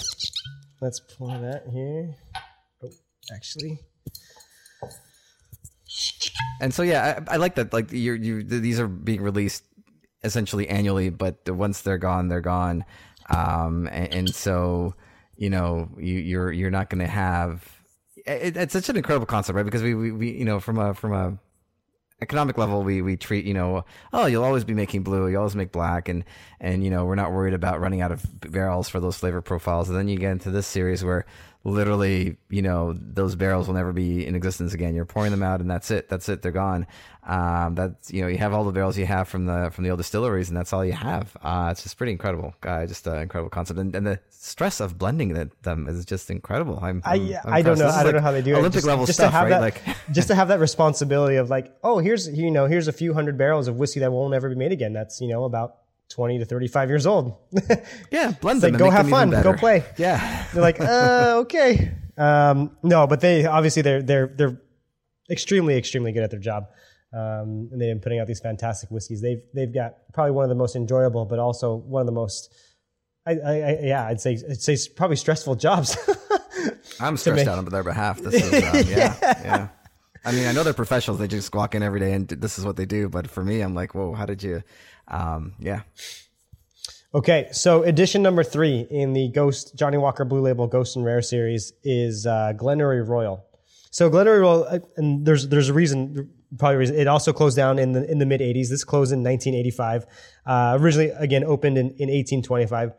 let's 0.81 1.01
pour 1.19 1.29
that 1.37 1.65
here. 1.71 2.15
Oh, 2.83 2.89
actually, 3.35 3.79
And 6.63 6.73
so 6.73 6.83
yeah, 6.83 7.21
I, 7.29 7.35
I 7.35 7.37
like 7.37 7.57
that. 7.57 7.73
Like 7.73 7.93
you, 7.93 8.15
you, 8.15 8.43
these 8.43 8.79
are 8.81 8.89
being 8.89 9.21
released 9.21 9.65
essentially 10.23 10.69
annually, 10.69 11.11
but 11.11 11.51
once 11.51 11.83
they're 11.83 11.99
gone, 11.99 12.29
they're 12.29 12.41
gone. 12.41 12.85
Um, 13.29 13.89
and, 13.89 14.15
and 14.15 14.35
so 14.35 14.95
you 15.37 15.51
know, 15.51 15.89
you, 15.99 16.19
you're 16.19 16.53
you're 16.53 16.71
not 16.71 16.89
going 16.89 17.01
to 17.01 17.11
have. 17.11 17.69
It, 18.25 18.57
it's 18.57 18.73
such 18.73 18.89
an 18.89 18.97
incredible 18.97 19.27
concept, 19.27 19.57
right? 19.57 19.65
Because 19.65 19.83
we, 19.83 19.95
we, 19.95 20.13
we 20.13 20.31
you 20.31 20.45
know 20.45 20.61
from 20.61 20.79
a 20.79 20.95
from 20.95 21.13
a 21.13 21.39
economic 22.21 22.57
level 22.57 22.85
we 22.85 23.03
we 23.03 23.17
treat 23.17 23.45
you 23.45 23.53
know 23.53 23.85
oh 24.13 24.27
you'll 24.27 24.45
always 24.45 24.63
be 24.63 24.75
making 24.75 25.03
blue 25.03 25.27
you 25.27 25.37
always 25.37 25.57
make 25.57 25.73
black 25.73 26.09
and 26.09 26.25
and 26.61 26.85
you 26.85 26.89
know 26.89 27.05
we're 27.05 27.17
not 27.17 27.33
worried 27.33 27.53
about 27.53 27.81
running 27.81 28.01
out 28.01 28.13
of 28.13 28.25
barrels 28.41 28.89
for 28.89 29.01
those 29.01 29.17
flavor 29.17 29.43
profiles 29.43 29.89
and 29.89 29.99
then 29.99 30.07
you 30.07 30.17
get 30.17 30.31
into 30.31 30.49
this 30.49 30.65
series 30.65 31.03
where 31.03 31.27
literally 31.65 32.37
you 32.51 32.63
know 32.63 32.93
those 32.97 33.35
barrels 33.37 33.67
will 33.67 33.75
never 33.75 33.93
be 33.93 34.27
in 34.27 34.35
existence 34.35 34.75
again. 34.75 34.95
You're 34.95 35.05
pouring 35.05 35.31
them 35.31 35.43
out 35.43 35.61
and 35.61 35.71
that's 35.71 35.91
it. 35.91 36.09
That's 36.09 36.29
it. 36.29 36.43
They're 36.43 36.53
gone. 36.53 36.87
Um 37.27 37.77
that's 37.77 38.13
you 38.13 38.21
know 38.23 38.27
you 38.29 38.39
have 38.39 38.53
all 38.53 38.65
the 38.65 38.73
barrels 38.73 38.99
you 38.99 39.07
have 39.07 39.29
from 39.29 39.47
the 39.47 39.71
from 39.73 39.85
the 39.85 39.91
old 39.91 39.99
distilleries 39.99 40.49
and 40.49 40.57
that's 40.57 40.73
all 40.73 40.85
you 40.85 40.93
have. 40.93 41.37
Uh 41.43 41.69
it's 41.71 41.83
just 41.85 41.97
pretty 41.97 42.13
incredible. 42.13 42.55
Uh, 42.65 42.85
just 42.87 43.07
an 43.07 43.19
incredible 43.23 43.51
concept. 43.51 43.79
And, 43.79 43.95
and 43.95 44.05
the 44.07 44.19
stress 44.31 44.81
of 44.81 44.99
blending 44.99 45.35
the, 45.35 45.51
them 45.63 45.87
is 45.89 46.05
just 46.05 46.31
incredible. 46.31 46.81
I'm, 46.83 47.01
I 47.05 47.13
I'm- 47.15 47.35
I'm 47.45 47.53
I 47.55 47.63
don't 47.63 47.79
know. 47.79 47.87
I 47.89 48.03
don't 48.03 48.07
like 48.07 48.15
know 48.17 48.21
how 48.21 48.33
they 48.33 48.43
do 48.43 48.55
it. 48.55 48.59
olympic 48.59 48.79
Just- 48.79 48.87
level 48.87 49.07
just 49.07 49.19
stuff 49.21 49.31
to 49.31 49.37
have 49.37 49.45
right? 49.51 49.51
that, 49.51 49.61
like 49.87 49.97
just 50.11 50.29
to 50.29 50.35
have 50.35 50.49
that 50.49 50.59
responsibility 50.59 51.37
of 51.37 51.49
like, 51.49 51.73
oh, 51.85 51.99
here's 51.99 52.29
you 52.29 52.51
know 52.51 52.67
here's 52.67 52.89
a 52.89 52.93
few 52.93 53.15
hundred 53.15 53.39
barrels 53.39 53.69
of 53.69 53.77
whiskey 53.77 54.01
that 54.01 54.11
won't 54.11 54.35
ever 54.35 54.49
be 54.49 54.57
made 54.57 54.73
again. 54.73 54.93
That's 54.93 55.21
you 55.21 55.29
know 55.29 55.45
about 55.45 55.77
twenty 56.13 56.39
to 56.39 56.45
thirty 56.45 56.69
five 56.69 56.89
years 56.89 57.07
old. 57.07 57.37
yeah 58.11 58.33
blend 58.41 58.61
them 58.61 58.73
like, 58.73 58.79
go 58.79 58.91
have 58.91 59.09
fun, 59.09 59.31
go 59.31 59.55
play. 59.55 59.85
yeah 59.97 60.47
They're 60.53 60.63
like, 60.63 60.81
uh, 60.81 61.39
okay. 61.43 61.93
Um, 62.17 62.77
no, 62.83 63.07
but 63.07 63.21
they 63.21 63.47
obviously 63.47 63.83
they're 63.83 64.03
they're 64.03 64.27
they're 64.27 64.61
extremely 65.31 65.77
extremely 65.77 66.13
good 66.13 66.23
at 66.23 66.31
their 66.31 66.41
job, 66.41 66.65
um, 67.13 67.69
and 67.73 67.81
they've 67.81 67.89
been 67.89 68.01
putting 68.01 68.21
out 68.21 68.27
these 68.27 68.41
fantastic 68.41 68.91
whiskeys. 68.91 69.23
They've 69.23 69.43
they've 69.55 69.73
got 69.73 69.95
probably 70.13 70.33
one 70.33 70.45
of 70.45 70.51
the 70.51 70.55
most 70.55 70.77
enjoyable, 70.77 71.25
but 71.25 71.39
also 71.39 71.77
one 71.77 72.01
of 72.01 72.07
the 72.07 72.13
most, 72.13 72.55
I, 73.27 73.33
I, 73.33 73.53
I 73.53 73.79
yeah, 73.83 74.07
I'd 74.07 74.21
say 74.21 74.39
I'd 74.49 74.61
say 74.61 74.77
probably 74.95 75.17
stressful 75.17 75.57
jobs. 75.57 75.97
I'm 77.01 77.17
stressed 77.17 77.49
out 77.49 77.59
on 77.59 77.65
their 77.65 77.83
behalf. 77.83 78.21
This 78.21 78.35
is, 78.35 78.53
um, 78.53 78.75
yeah, 78.87 79.17
yeah. 79.21 79.69
I 80.25 80.33
mean, 80.33 80.47
I 80.47 80.53
know 80.53 80.63
they're 80.63 80.73
professionals. 80.73 81.19
They 81.19 81.27
just 81.27 81.53
walk 81.55 81.75
in 81.75 81.83
every 81.83 81.99
day 81.99 82.13
and 82.13 82.29
this 82.29 82.59
is 82.59 82.65
what 82.65 82.77
they 82.77 82.87
do. 82.87 83.09
But 83.09 83.29
for 83.29 83.43
me, 83.43 83.61
I'm 83.61 83.75
like, 83.75 83.95
whoa, 83.95 84.15
how 84.15 84.27
did 84.27 84.43
you? 84.43 84.63
Um, 85.09 85.55
yeah, 85.59 85.83
Okay, 87.15 87.49
so 87.53 87.83
edition 87.83 88.23
number 88.23 88.43
three 88.43 88.87
in 88.91 89.13
the 89.13 89.29
Ghost 89.29 89.77
Johnnie 89.77 89.99
Walker 89.99 90.25
Blue 90.25 90.41
Label 90.41 90.67
Ghost 90.67 90.97
and 90.97 91.05
Rare 91.05 91.21
series 91.21 91.75
is 91.85 92.27
uh, 92.27 92.55
Glenury 92.57 93.07
Royal. 93.07 93.45
So 93.91 94.09
Glenury 94.09 94.41
Royal, 94.41 94.65
uh, 94.65 94.79
and 94.97 95.27
there's 95.27 95.47
there's 95.49 95.69
a 95.69 95.75
reason, 95.75 96.31
probably 96.57 96.77
a 96.77 96.79
reason. 96.79 96.97
It 96.97 97.09
also 97.09 97.35
closed 97.35 97.55
down 97.55 97.79
in 97.79 97.93
the 97.93 98.11
in 98.11 98.19
the 98.19 98.25
mid 98.25 98.41
'80s. 98.41 98.71
This 98.71 98.83
closed 98.83 99.13
in 99.13 99.23
1985. 99.23 100.07
Uh, 100.47 100.79
originally, 100.81 101.11
again, 101.11 101.45
opened 101.45 101.77
in, 101.77 101.89
in 101.99 102.09
1825. 102.09 102.93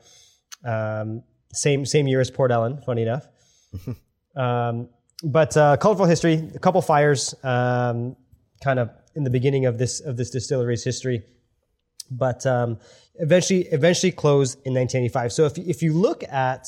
Um, 0.64 1.24
same 1.52 1.84
same 1.84 2.06
year 2.06 2.22
as 2.22 2.30
Port 2.30 2.52
Ellen. 2.52 2.82
Funny 2.86 3.02
enough. 3.02 3.28
um, 4.36 4.90
but 5.24 5.58
uh, 5.58 5.78
colorful 5.78 6.06
history. 6.06 6.52
A 6.54 6.60
couple 6.60 6.84
fires, 6.84 7.34
um, 7.44 8.16
kind 8.64 8.78
of 8.78 8.92
in 9.16 9.24
the 9.24 9.32
beginning 9.32 9.66
of 9.66 9.80
this 9.80 10.02
of 10.02 10.18
this 10.18 10.30
distillery's 10.30 10.84
history 10.84 11.24
but 12.18 12.46
um, 12.46 12.80
eventually 13.16 13.68
eventually 13.68 14.12
closed 14.12 14.56
in 14.66 14.74
1985. 14.74 15.34
So 15.34 15.46
if 15.46 15.58
if 15.58 15.82
you 15.82 15.94
look 15.94 16.24
at 16.24 16.68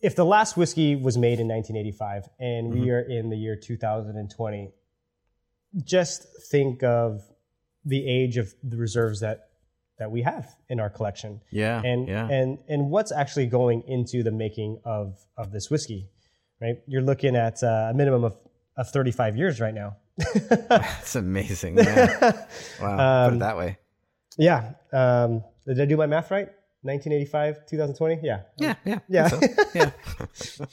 if 0.00 0.14
the 0.14 0.24
last 0.24 0.56
whiskey 0.56 0.96
was 0.96 1.16
made 1.16 1.40
in 1.40 1.48
1985 1.48 2.28
and 2.38 2.72
we 2.72 2.90
are 2.90 3.00
in 3.00 3.30
the 3.30 3.36
year 3.36 3.56
2020, 3.56 4.72
just 5.84 6.26
think 6.50 6.82
of 6.82 7.22
the 7.84 8.06
age 8.08 8.36
of 8.36 8.54
the 8.62 8.76
reserves 8.76 9.20
that 9.20 9.48
that 9.98 10.10
we 10.10 10.22
have 10.22 10.54
in 10.68 10.78
our 10.78 10.88
collection 10.88 11.40
yeah, 11.50 11.82
and 11.84 12.08
yeah. 12.08 12.28
and 12.28 12.58
and 12.68 12.90
what's 12.90 13.10
actually 13.10 13.46
going 13.46 13.82
into 13.88 14.22
the 14.22 14.30
making 14.30 14.80
of 14.84 15.18
of 15.36 15.50
this 15.50 15.70
whiskey 15.70 16.08
right 16.60 16.76
you're 16.86 17.02
looking 17.02 17.34
at 17.34 17.62
uh, 17.62 17.88
a 17.90 17.94
minimum 17.94 18.22
of, 18.24 18.36
of 18.76 18.88
35 18.90 19.36
years 19.36 19.60
right 19.60 19.74
now 19.74 19.96
That's 20.68 21.14
amazing. 21.16 21.78
Yeah. 21.78 22.32
Wow, 22.80 22.96
put 23.28 23.32
Um, 23.32 23.34
it 23.34 23.38
that 23.40 23.56
way. 23.56 23.78
Yeah. 24.36 24.72
Um, 24.92 25.42
did 25.66 25.80
I 25.80 25.84
do 25.84 25.96
my 25.96 26.06
math 26.06 26.30
right? 26.30 26.48
1985, 26.82 27.66
2020? 27.66 28.20
Yeah. 28.22 28.42
Yeah, 28.58 28.74
yeah, 28.84 28.98
Yeah. 29.08 29.28
so. 29.28 29.40
yeah. 29.74 29.90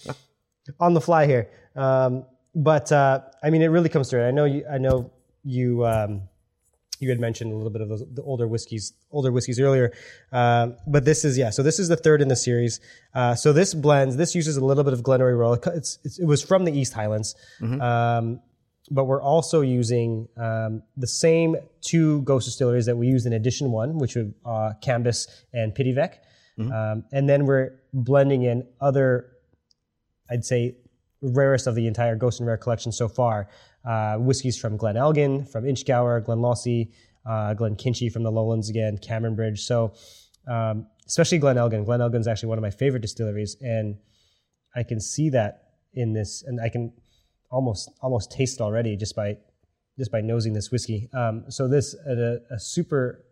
On 0.80 0.94
the 0.94 1.02
fly 1.02 1.26
here. 1.28 1.50
Um, 1.76 2.26
but 2.56 2.92
uh, 2.92 3.22
I 3.44 3.50
mean, 3.50 3.62
it 3.62 3.68
really 3.68 3.90
comes 3.90 4.10
through. 4.10 4.24
I 4.24 4.32
know 4.32 4.46
you. 4.46 4.66
I 4.72 4.78
know 4.78 5.12
you. 5.44 5.86
Um, 5.86 6.22
you 7.02 7.10
had 7.10 7.20
mentioned 7.20 7.52
a 7.52 7.56
little 7.56 7.72
bit 7.72 7.82
of 7.82 7.90
those, 7.90 8.04
the 8.14 8.22
older 8.24 8.48
whiskeys, 8.48 8.94
older 9.12 9.30
whiskeys 9.32 9.60
earlier. 9.60 9.92
Um, 10.32 10.78
but 10.88 11.04
this 11.04 11.26
is 11.26 11.38
yeah. 11.38 11.50
So 11.50 11.62
this 11.62 11.78
is 11.78 11.90
the 11.90 11.98
third 11.98 12.22
in 12.22 12.30
the 12.30 12.36
series. 12.38 12.80
Uh, 13.14 13.36
so 13.36 13.52
this 13.52 13.74
blends. 13.74 14.16
This 14.16 14.34
uses 14.34 14.56
a 14.58 14.64
little 14.64 14.84
bit 14.86 14.94
of 14.94 15.02
Glenmorangie 15.02 15.38
Royal. 15.38 15.54
It's, 15.76 16.00
it's, 16.06 16.20
it 16.20 16.26
was 16.26 16.42
from 16.42 16.64
the 16.64 16.72
East 16.72 16.94
Highlands. 16.94 17.36
Um, 17.62 18.40
but 18.92 19.06
we're 19.06 19.22
also 19.22 19.62
using 19.62 20.28
um, 20.38 20.84
the 20.98 21.08
same 21.08 21.56
two 21.82 22.22
ghost 22.22 22.46
distilleries 22.46 22.86
that 22.86 22.96
we 22.96 23.08
used 23.08 23.26
in 23.26 23.34
edition 23.34 23.72
one, 23.72 23.98
which 23.98 24.16
were 24.16 24.28
uh, 24.46 24.74
Cambus 24.84 25.28
and 25.54 25.74
Pittyvaich. 25.74 26.16
Um, 26.72 27.04
and 27.12 27.28
then 27.28 27.46
we're 27.46 27.80
blending 27.94 28.44
in 28.44 28.66
other, 28.80 29.32
I'd 30.30 30.46
say, 30.46 30.78
rarest 31.22 31.68
of 31.68 31.76
the 31.76 31.88
entire 31.88 32.16
Ghost 32.16 32.40
and 32.40 32.48
Rare 32.48 32.58
collection 32.58 32.92
so 32.92 33.08
far. 33.08 33.50
Uh, 33.84 34.16
whiskeys 34.18 34.58
from 34.58 34.78
Glen 34.78 34.98
Elgin, 34.98 35.46
from 35.46 35.66
Inchgower, 35.66 36.22
Glenlossie, 36.26 36.92
uh, 37.26 37.54
Glenkinchie 37.54 38.12
from 38.12 38.24
the 38.24 38.32
Lowlands 38.32 38.70
again, 38.70 38.98
Cameron 38.98 39.36
Bridge. 39.36 39.62
So, 39.62 39.94
um, 40.48 40.88
especially 41.08 41.40
Glen 41.40 41.58
Elgin. 41.58 41.84
Glen 41.84 42.02
Elgin's 42.02 42.28
actually 42.28 42.50
one 42.50 42.58
of 42.58 42.62
my 42.62 42.72
favorite 42.72 43.02
distilleries, 43.02 43.58
and 43.62 43.98
I 44.76 44.84
can 44.84 45.00
see 45.00 45.30
that 45.30 45.64
in 45.94 46.14
this, 46.14 46.44
and 46.44 46.60
I 46.62 46.70
can 46.70 46.94
almost 47.56 47.90
almost 48.02 48.32
taste 48.32 48.60
already 48.60 48.98
just 48.98 49.16
by 49.16 49.38
just 49.98 50.12
by 50.12 50.22
nosing 50.22 50.54
this 50.54 50.72
whiskey. 50.72 51.10
Um, 51.14 51.46
so 51.50 51.68
this 51.68 51.96
a, 52.06 52.40
a 52.52 52.60
super 52.60 53.24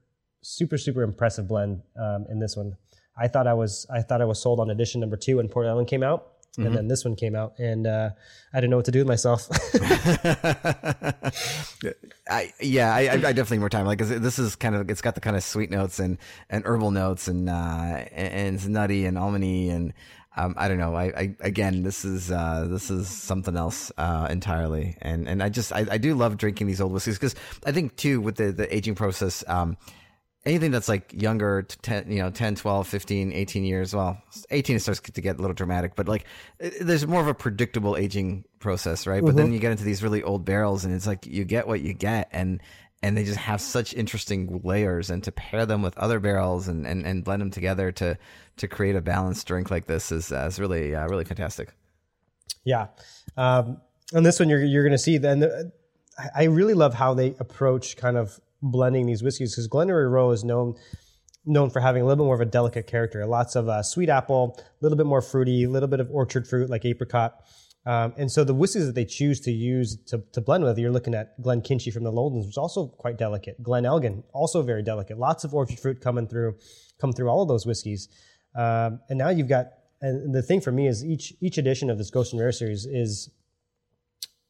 super 0.42 0.78
super 0.78 1.04
impressive 1.04 1.48
blend 1.48 1.82
um, 2.00 2.26
in 2.30 2.40
this 2.40 2.56
one. 2.56 2.78
I 3.18 3.28
thought 3.28 3.48
I 3.48 3.54
was 3.54 3.86
I 3.94 4.02
thought 4.02 4.22
I 4.22 4.26
was 4.26 4.42
sold 4.42 4.60
on 4.60 4.70
edition 4.70 5.02
number 5.02 5.18
two 5.18 5.38
when 5.38 5.50
Port 5.50 5.68
Ellen 5.68 5.86
came 5.86 6.04
out, 6.04 6.30
and 6.58 6.76
then 6.76 6.88
this 6.88 7.04
one 7.04 7.16
came 7.16 7.36
out, 7.36 7.60
and 7.60 7.86
uh, 7.86 8.10
I 8.54 8.58
didn't 8.58 8.72
know 8.72 8.78
what 8.78 8.86
to 8.86 8.92
do 8.92 9.00
with 9.00 9.08
myself. 9.08 9.48
I 12.30 12.54
yeah, 12.62 12.96
I, 12.96 13.02
I 13.02 13.18
definitely 13.18 13.58
need 13.58 13.62
more 13.62 13.70
time. 13.70 13.86
Like 13.86 14.00
this 14.00 14.40
is 14.40 14.56
kind 14.56 14.76
of 14.76 14.90
it's 14.90 15.02
got 15.02 15.16
the 15.16 15.22
kind 15.22 15.36
of 15.36 15.44
sweet 15.44 15.70
notes 15.70 16.00
and 16.00 16.18
and 16.50 16.64
herbal 16.66 16.92
notes 16.92 17.28
and 17.28 17.50
uh 17.50 18.06
and 18.12 18.56
it's 18.56 18.68
nutty 18.68 19.06
and 19.06 19.18
almondy 19.18 19.72
and 19.72 19.94
um 20.36 20.56
I 20.58 20.68
don't 20.68 20.78
know. 20.78 20.96
I, 20.96 21.06
I 21.06 21.36
again 21.40 21.84
this 21.84 22.06
is 22.06 22.32
uh 22.32 22.68
this 22.70 22.90
is 22.90 23.08
something 23.08 23.56
else 23.56 23.92
uh 23.98 24.28
entirely. 24.30 24.98
And 25.02 25.28
and 25.28 25.42
I 25.44 25.50
just 25.50 25.72
I, 25.72 25.86
I 25.92 25.98
do 25.98 26.16
love 26.16 26.38
drinking 26.38 26.68
these 26.68 26.82
old 26.82 26.92
whiskeys 26.92 27.18
because 27.18 27.36
I 27.66 27.72
think 27.72 27.96
too 27.96 28.22
with 28.22 28.36
the 28.36 28.52
the 28.52 28.74
aging 28.76 28.96
process 28.96 29.44
um 29.48 29.78
anything 30.46 30.72
that's 30.72 30.90
like 30.90 31.14
younger 31.14 31.64
10 31.64 32.12
you 32.12 32.20
know 32.20 32.30
10 32.30 32.56
12 32.56 32.88
15 32.88 33.34
18 33.34 33.64
years 33.64 33.96
well 33.96 34.22
18 34.52 34.80
starts 34.80 35.00
to 35.00 35.22
get 35.22 35.38
a 35.38 35.42
little 35.42 35.54
dramatic 35.54 35.96
but 35.96 36.08
like 36.08 36.26
there's 36.60 37.08
more 37.08 37.22
of 37.22 37.28
a 37.28 37.34
predictable 37.34 37.96
aging 37.96 38.44
process 38.60 39.08
right 39.08 39.24
but 39.24 39.36
then 39.36 39.54
you 39.54 39.60
get 39.60 39.72
into 39.72 39.84
these 39.84 40.04
really 40.04 40.24
old 40.24 40.44
barrels 40.46 40.86
and 40.86 40.94
it's 40.94 41.08
like 41.08 41.26
you 41.26 41.46
get 41.46 41.68
what 41.68 41.82
you 41.82 41.94
get 41.94 42.28
and 42.32 42.62
and 43.04 43.16
they 43.18 43.24
just 43.24 43.38
have 43.38 43.62
such 43.62 43.94
interesting 43.94 44.62
layers 44.64 45.10
and 45.12 45.24
to 45.24 45.32
pair 45.32 45.66
them 45.66 45.82
with 45.84 45.96
other 45.98 46.20
barrels 46.20 46.68
and 46.68 46.88
and, 46.88 47.06
and 47.06 47.24
blend 47.24 47.42
them 47.42 47.52
together 47.52 47.92
to 47.92 48.18
to 48.58 48.68
create 48.68 48.96
a 48.96 49.02
balanced 49.02 49.46
drink 49.46 49.70
like 49.70 49.86
this 49.86 50.12
is 50.12 50.32
uh, 50.32 50.46
is 50.48 50.60
really 50.60 50.96
uh, 50.96 51.06
really 51.08 51.26
fantastic 51.26 51.74
Yeah. 52.66 52.88
Um, 53.38 53.82
this 54.12 54.40
one, 54.40 54.48
you're, 54.50 54.64
you're 54.64 54.84
going 54.84 54.92
to 54.94 54.98
see 54.98 55.18
then. 55.18 55.40
The, 55.40 55.72
I- 56.36 56.44
really 56.46 56.74
love 56.76 56.94
how 56.94 57.14
they 57.14 57.36
approach 57.40 57.98
kind 57.98 58.16
of 58.18 58.40
blending 58.62 59.06
these 59.08 59.22
whiskeys 59.24 59.54
because 59.54 59.68
Glenury 59.68 60.10
Royal 60.10 60.32
is 60.32 60.44
known 60.44 60.76
known 61.46 61.70
for 61.70 61.82
having 61.82 62.02
a 62.02 62.06
little 62.06 62.24
bit 62.24 62.28
more 62.28 62.36
of 62.36 62.42
a 62.42 62.46
delicate 62.46 62.88
character. 62.88 63.26
Lots 63.26 63.56
of 63.58 63.68
uh, 63.68 63.84
sweet 63.84 64.08
apple, 64.10 64.56
a 64.60 64.64
little 64.82 64.98
bit 64.98 65.06
more 65.06 65.22
fruity, 65.22 65.64
a 65.66 65.70
little 65.70 65.90
bit 65.90 66.00
of 66.00 66.10
orchard 66.12 66.48
fruit 66.48 66.70
like 66.70 66.86
apricot. 66.86 67.36
Um, 67.86 68.14
and 68.18 68.32
so 68.32 68.44
the 68.44 68.54
whiskeys 68.54 68.86
that 68.86 68.96
they 68.96 69.04
choose 69.06 69.42
to 69.42 69.52
use 69.52 69.98
to, 70.08 70.24
to 70.32 70.42
blend 70.42 70.64
with, 70.64 70.78
you're 70.78 70.92
looking 70.92 71.14
at 71.14 71.40
Glenkinchie 71.42 71.92
from 71.92 72.04
the 72.04 72.12
Lowlands, 72.12 72.46
which 72.46 72.54
is 72.54 72.58
also 72.58 72.88
quite 72.88 73.18
delicate. 73.18 73.62
Glen 73.62 73.86
Elgin, 73.86 74.24
also 74.34 74.62
very 74.62 74.84
delicate. 74.84 75.18
Lots 75.18 75.44
of 75.44 75.54
orchard 75.54 75.80
fruit 75.80 76.00
coming 76.00 76.28
through, 76.28 76.56
come 77.00 77.12
through 77.12 77.28
all 77.28 77.42
of 77.42 77.50
those 77.50 77.66
whiskeys. 77.66 78.08
Um, 78.56 79.02
and 79.10 79.18
now 79.18 79.30
you've 79.30 79.50
got, 79.50 79.68
and 80.02 80.34
the 80.34 80.42
thing 80.42 80.62
for 80.62 80.72
me 80.72 80.88
is 80.88 81.04
each 81.04 81.34
each 81.42 81.58
edition 81.58 81.90
of 81.90 81.98
this 81.98 82.10
Ghost 82.10 82.34
and 82.34 82.42
Rare 82.42 82.52
series 82.52 82.86
is 82.86 83.30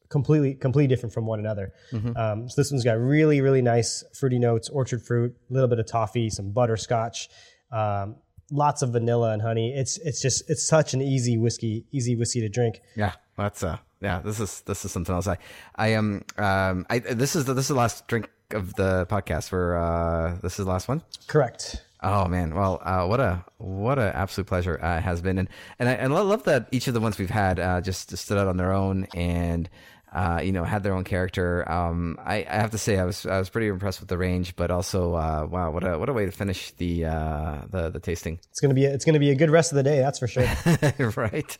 completely 0.08 0.54
completely 0.54 0.88
different 0.88 1.12
from 1.12 1.26
one 1.26 1.38
another. 1.38 1.72
Um, 2.16 2.48
so 2.48 2.60
this 2.60 2.70
one's 2.70 2.84
got 2.84 2.98
really 2.98 3.40
really 3.40 3.62
nice 3.62 4.04
fruity 4.18 4.38
notes, 4.38 4.68
orchard 4.68 5.02
fruit, 5.02 5.34
a 5.50 5.52
little 5.52 5.68
bit 5.68 5.78
of 5.78 5.86
toffee, 5.86 6.28
some 6.28 6.50
butterscotch, 6.52 7.28
um, 7.72 8.16
lots 8.50 8.82
of 8.82 8.90
vanilla 8.90 9.32
and 9.32 9.42
honey. 9.42 9.74
It's 9.74 9.98
it's 9.98 10.20
just 10.20 10.48
it's 10.48 10.66
such 10.66 10.94
an 10.94 11.02
easy 11.02 11.36
whiskey, 11.36 11.84
easy 11.92 12.16
whiskey 12.16 12.40
to 12.40 12.48
drink. 12.48 12.80
Yeah, 12.96 13.12
that's 13.36 13.62
uh, 13.62 13.78
yeah. 14.00 14.20
This 14.20 14.40
is 14.40 14.60
this 14.62 14.84
is 14.84 14.92
something 14.92 15.14
else. 15.14 15.26
I, 15.26 15.38
I 15.76 15.88
am, 15.88 16.24
um, 16.36 16.86
I 16.90 16.98
this 16.98 17.36
is 17.36 17.44
the 17.44 17.54
this 17.54 17.64
is 17.64 17.68
the 17.68 17.74
last 17.74 18.06
drink 18.08 18.30
of 18.52 18.74
the 18.74 19.06
podcast. 19.06 19.48
For 19.48 19.76
uh, 19.76 20.38
this 20.42 20.58
is 20.58 20.64
the 20.64 20.70
last 20.70 20.88
one. 20.88 21.02
Correct. 21.26 21.82
Oh 22.02 22.28
man, 22.28 22.54
well, 22.54 22.82
uh, 22.84 23.06
what 23.06 23.20
a 23.20 23.44
what 23.56 23.98
a 23.98 24.14
absolute 24.14 24.46
pleasure 24.46 24.78
uh, 24.82 24.98
it 24.98 25.02
has 25.02 25.22
been, 25.22 25.38
and 25.38 25.48
and 25.78 25.88
I, 25.88 25.92
and 25.92 26.12
I 26.12 26.20
love 26.20 26.44
that 26.44 26.68
each 26.70 26.86
of 26.86 26.94
the 26.94 27.00
ones 27.00 27.18
we've 27.18 27.30
had 27.30 27.58
uh, 27.58 27.80
just 27.80 28.14
stood 28.16 28.38
out 28.38 28.46
on 28.46 28.56
their 28.56 28.72
own 28.72 29.06
and. 29.14 29.68
Uh, 30.14 30.40
you 30.40 30.52
know, 30.52 30.62
had 30.62 30.84
their 30.84 30.94
own 30.94 31.02
character. 31.02 31.68
Um, 31.70 32.16
I, 32.24 32.46
I 32.48 32.54
have 32.54 32.70
to 32.70 32.78
say, 32.78 32.98
I 32.98 33.04
was 33.04 33.26
I 33.26 33.38
was 33.38 33.50
pretty 33.50 33.66
impressed 33.66 33.98
with 33.98 34.08
the 34.08 34.16
range, 34.16 34.54
but 34.54 34.70
also, 34.70 35.14
uh, 35.14 35.44
wow, 35.50 35.72
what 35.72 35.82
a 35.82 35.98
what 35.98 36.08
a 36.08 36.12
way 36.12 36.24
to 36.24 36.30
finish 36.30 36.70
the 36.72 37.06
uh, 37.06 37.62
the 37.68 37.90
the 37.90 37.98
tasting. 37.98 38.38
It's 38.50 38.60
gonna 38.60 38.74
be 38.74 38.84
a, 38.84 38.94
it's 38.94 39.04
gonna 39.04 39.18
be 39.18 39.30
a 39.30 39.34
good 39.34 39.50
rest 39.50 39.72
of 39.72 39.76
the 39.76 39.82
day. 39.82 39.98
That's 39.98 40.20
for 40.20 40.28
sure. 40.28 40.48
right? 41.16 41.58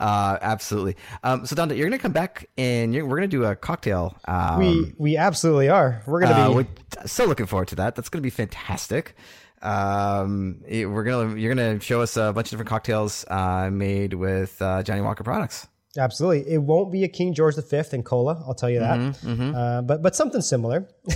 Uh, 0.00 0.38
absolutely. 0.40 0.96
Um, 1.22 1.46
so, 1.46 1.54
Dante, 1.54 1.76
you're 1.76 1.88
going 1.88 1.98
to 1.98 2.02
come 2.02 2.12
back 2.12 2.48
and 2.58 2.94
you're, 2.94 3.04
we're 3.06 3.18
going 3.18 3.30
to 3.30 3.36
do 3.36 3.44
a 3.44 3.54
cocktail. 3.54 4.16
Um, 4.26 4.58
we 4.58 4.94
we 4.98 5.16
absolutely 5.16 5.68
are. 5.68 6.02
We're 6.06 6.20
gonna 6.20 6.32
uh, 6.34 6.48
be. 6.48 6.54
we're 6.54 7.06
so 7.06 7.26
looking 7.26 7.46
forward 7.46 7.68
to 7.68 7.76
that. 7.76 7.94
That's 7.94 8.08
going 8.08 8.20
to 8.22 8.26
be 8.26 8.30
fantastic. 8.30 9.14
Um, 9.60 10.62
it- 10.66 10.86
we're 10.86 11.04
gonna 11.04 11.36
you're 11.36 11.54
gonna 11.54 11.78
show 11.80 12.00
us 12.00 12.16
a 12.16 12.32
bunch 12.32 12.46
of 12.46 12.50
different 12.50 12.68
cocktails 12.68 13.24
uh, 13.28 13.70
made 13.70 14.14
with 14.14 14.60
uh, 14.60 14.82
Johnnie 14.82 15.02
Walker 15.02 15.22
products. 15.24 15.68
Absolutely, 15.98 16.50
it 16.50 16.56
won't 16.56 16.90
be 16.90 17.04
a 17.04 17.08
King 17.08 17.34
George 17.34 17.54
V 17.56 17.82
and 17.92 18.02
cola. 18.02 18.42
I'll 18.46 18.54
tell 18.54 18.70
you 18.70 18.78
that. 18.80 18.98
Mm-hmm, 18.98 19.54
Uh, 19.54 19.82
but 19.82 20.00
but 20.00 20.16
something 20.16 20.40
similar. 20.40 20.88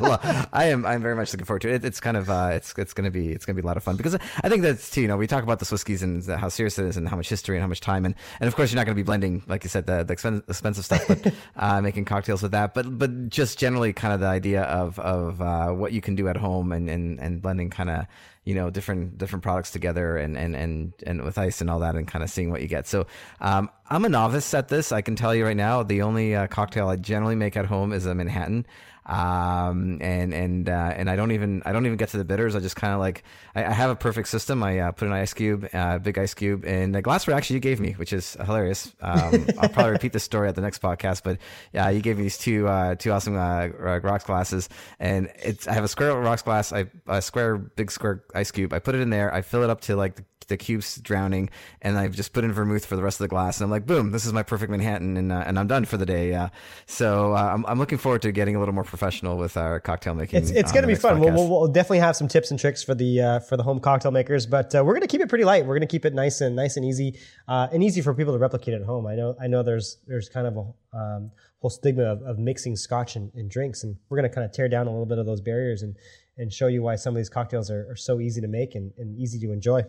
well, 0.00 0.20
I 0.52 0.66
am. 0.66 0.86
I'm 0.86 1.02
very 1.02 1.16
much 1.16 1.32
looking 1.32 1.44
forward 1.44 1.62
to 1.62 1.72
it. 1.72 1.84
It's 1.84 1.98
kind 1.98 2.16
of. 2.16 2.30
Uh, 2.30 2.50
it's 2.52 2.72
it's 2.78 2.92
gonna 2.92 3.10
be. 3.10 3.32
It's 3.32 3.44
gonna 3.44 3.56
be 3.56 3.62
a 3.62 3.66
lot 3.66 3.76
of 3.76 3.82
fun 3.82 3.96
because 3.96 4.14
I 4.14 4.48
think 4.48 4.62
that's 4.62 4.90
too. 4.90 5.00
You 5.00 5.08
know, 5.08 5.16
we 5.16 5.26
talk 5.26 5.42
about 5.42 5.58
the 5.58 5.66
whiskeys 5.66 6.04
and 6.04 6.24
how 6.24 6.48
serious 6.48 6.78
it 6.78 6.84
is 6.86 6.96
and 6.96 7.08
how 7.08 7.16
much 7.16 7.28
history 7.28 7.56
and 7.56 7.62
how 7.62 7.66
much 7.68 7.80
time 7.80 8.04
and 8.04 8.14
and 8.38 8.46
of 8.46 8.54
course 8.54 8.70
you're 8.70 8.76
not 8.76 8.86
gonna 8.86 8.94
be 8.94 9.02
blending 9.02 9.42
like 9.48 9.64
you 9.64 9.70
said 9.70 9.86
the, 9.86 10.04
the 10.04 10.14
expen- 10.14 10.48
expensive 10.48 10.84
stuff, 10.84 11.04
but 11.08 11.34
uh, 11.56 11.80
making 11.80 12.04
cocktails 12.04 12.42
with 12.42 12.52
that. 12.52 12.74
But 12.74 12.96
but 12.98 13.28
just 13.28 13.58
generally 13.58 13.92
kind 13.92 14.14
of 14.14 14.20
the 14.20 14.26
idea 14.26 14.62
of 14.62 15.00
of 15.00 15.40
uh, 15.40 15.70
what 15.70 15.92
you 15.92 16.00
can 16.00 16.14
do 16.14 16.28
at 16.28 16.36
home 16.36 16.70
and 16.70 16.88
and 16.88 17.18
and 17.18 17.42
blending 17.42 17.70
kind 17.70 17.90
of 17.90 18.06
you 18.46 18.54
know 18.54 18.70
different 18.70 19.18
different 19.18 19.42
products 19.42 19.72
together 19.72 20.16
and 20.16 20.38
and 20.38 20.56
and 20.56 20.92
and 21.04 21.22
with 21.22 21.36
ice 21.36 21.60
and 21.60 21.68
all 21.68 21.80
that 21.80 21.96
and 21.96 22.06
kind 22.06 22.22
of 22.22 22.30
seeing 22.30 22.50
what 22.50 22.62
you 22.62 22.68
get. 22.68 22.86
So 22.86 23.06
um, 23.40 23.68
I'm 23.90 24.04
a 24.04 24.08
novice 24.08 24.54
at 24.54 24.68
this. 24.68 24.92
I 24.92 25.02
can 25.02 25.16
tell 25.16 25.34
you 25.34 25.44
right 25.44 25.56
now, 25.56 25.82
the 25.82 26.00
only 26.00 26.34
uh, 26.34 26.46
cocktail 26.46 26.88
I 26.88 26.96
generally 26.96 27.34
make 27.34 27.56
at 27.56 27.66
home 27.66 27.92
is 27.92 28.06
a 28.06 28.14
Manhattan 28.14 28.64
um, 29.06 29.98
and 30.00 30.34
and 30.34 30.68
uh, 30.68 30.92
and 30.96 31.08
I 31.08 31.16
don't 31.16 31.30
even 31.30 31.62
I 31.64 31.72
don't 31.72 31.86
even 31.86 31.96
get 31.96 32.10
to 32.10 32.18
the 32.18 32.24
bitters. 32.24 32.56
I 32.56 32.60
just 32.60 32.76
kind 32.76 32.92
of 32.92 32.98
like 32.98 33.22
I, 33.54 33.64
I 33.64 33.70
have 33.70 33.90
a 33.90 33.96
perfect 33.96 34.28
system. 34.28 34.62
I 34.62 34.80
uh, 34.80 34.92
put 34.92 35.06
an 35.06 35.14
ice 35.14 35.32
cube, 35.32 35.68
uh, 35.72 35.98
big 35.98 36.18
ice 36.18 36.34
cube, 36.34 36.64
and 36.64 36.94
the 36.94 37.02
glassware 37.02 37.36
actually 37.36 37.54
you 37.54 37.60
gave 37.60 37.80
me, 37.80 37.92
which 37.92 38.12
is 38.12 38.36
hilarious. 38.44 38.92
Um, 39.00 39.46
I'll 39.58 39.68
probably 39.68 39.92
repeat 39.92 40.12
this 40.12 40.24
story 40.24 40.48
at 40.48 40.56
the 40.56 40.60
next 40.60 40.82
podcast, 40.82 41.22
but 41.22 41.38
yeah, 41.72 41.88
you 41.90 42.00
gave 42.00 42.16
me 42.16 42.24
these 42.24 42.38
two 42.38 42.66
uh, 42.66 42.96
two 42.96 43.12
awesome 43.12 43.36
uh, 43.36 43.68
rocks 43.68 44.24
glasses, 44.24 44.68
and 44.98 45.30
it's 45.36 45.68
I 45.68 45.72
have 45.74 45.84
a 45.84 45.88
square 45.88 46.14
rocks 46.16 46.42
glass, 46.42 46.72
I 46.72 46.86
a 47.06 47.22
square 47.22 47.56
big 47.56 47.90
square 47.92 48.24
ice 48.34 48.50
cube. 48.50 48.72
I 48.72 48.80
put 48.80 48.96
it 48.96 49.00
in 49.00 49.10
there, 49.10 49.32
I 49.32 49.42
fill 49.42 49.62
it 49.62 49.70
up 49.70 49.82
to 49.82 49.96
like 49.96 50.20
the 50.48 50.56
cube's 50.56 50.96
drowning, 50.96 51.50
and 51.82 51.98
I've 51.98 52.14
just 52.14 52.32
put 52.32 52.44
in 52.44 52.52
vermouth 52.52 52.84
for 52.84 52.96
the 52.96 53.02
rest 53.02 53.20
of 53.20 53.24
the 53.24 53.28
glass. 53.28 53.58
And 53.58 53.64
I'm 53.64 53.70
like, 53.70 53.86
boom, 53.86 54.10
this 54.10 54.24
is 54.26 54.32
my 54.32 54.42
perfect 54.42 54.70
Manhattan, 54.70 55.16
and 55.16 55.32
uh, 55.32 55.44
and 55.46 55.58
I'm 55.58 55.66
done 55.66 55.84
for 55.84 55.96
the 55.96 56.06
day. 56.06 56.34
Uh, 56.34 56.48
so 56.86 57.34
uh, 57.34 57.50
I'm 57.54 57.64
I'm 57.66 57.78
looking 57.78 57.98
forward 57.98 58.22
to 58.22 58.32
getting 58.32 58.56
a 58.56 58.58
little 58.58 58.74
more 58.74 58.84
professional 58.84 59.36
with 59.36 59.56
our 59.56 59.80
cocktail 59.80 60.14
making. 60.14 60.40
It's, 60.40 60.50
it's 60.50 60.72
going 60.72 60.82
to 60.82 60.88
be 60.88 60.94
fun. 60.94 61.20
We'll, 61.20 61.32
we'll, 61.32 61.48
we'll 61.48 61.68
definitely 61.68 62.00
have 62.00 62.16
some 62.16 62.28
tips 62.28 62.50
and 62.50 62.58
tricks 62.60 62.82
for 62.82 62.94
the 62.94 63.20
uh, 63.20 63.40
for 63.40 63.56
the 63.56 63.62
home 63.62 63.80
cocktail 63.80 64.10
makers, 64.10 64.46
but 64.46 64.74
uh, 64.74 64.84
we're 64.84 64.94
going 64.94 65.02
to 65.02 65.08
keep 65.08 65.20
it 65.20 65.28
pretty 65.28 65.44
light. 65.44 65.64
We're 65.64 65.74
going 65.74 65.88
to 65.88 65.92
keep 65.92 66.04
it 66.04 66.14
nice 66.14 66.40
and 66.40 66.56
nice 66.56 66.76
and 66.76 66.84
easy, 66.84 67.18
uh, 67.48 67.68
and 67.72 67.82
easy 67.82 68.00
for 68.00 68.14
people 68.14 68.32
to 68.32 68.38
replicate 68.38 68.74
at 68.74 68.82
home. 68.82 69.06
I 69.06 69.14
know 69.14 69.34
I 69.40 69.46
know 69.46 69.62
there's 69.62 69.98
there's 70.06 70.28
kind 70.28 70.46
of 70.46 70.56
a 70.56 70.96
um, 70.96 71.30
whole 71.60 71.70
stigma 71.70 72.04
of, 72.04 72.22
of 72.22 72.38
mixing 72.38 72.76
scotch 72.76 73.16
and, 73.16 73.32
and 73.34 73.50
drinks, 73.50 73.82
and 73.82 73.96
we're 74.08 74.18
going 74.18 74.28
to 74.28 74.34
kind 74.34 74.44
of 74.44 74.52
tear 74.52 74.68
down 74.68 74.86
a 74.86 74.90
little 74.90 75.06
bit 75.06 75.18
of 75.18 75.26
those 75.26 75.40
barriers 75.40 75.82
and 75.82 75.96
and 76.38 76.52
show 76.52 76.66
you 76.66 76.82
why 76.82 76.96
some 76.96 77.14
of 77.14 77.16
these 77.16 77.30
cocktails 77.30 77.70
are, 77.70 77.90
are 77.90 77.96
so 77.96 78.20
easy 78.20 78.40
to 78.40 78.48
make 78.48 78.74
and, 78.74 78.92
and 78.98 79.18
easy 79.18 79.38
to 79.40 79.52
enjoy. 79.52 79.82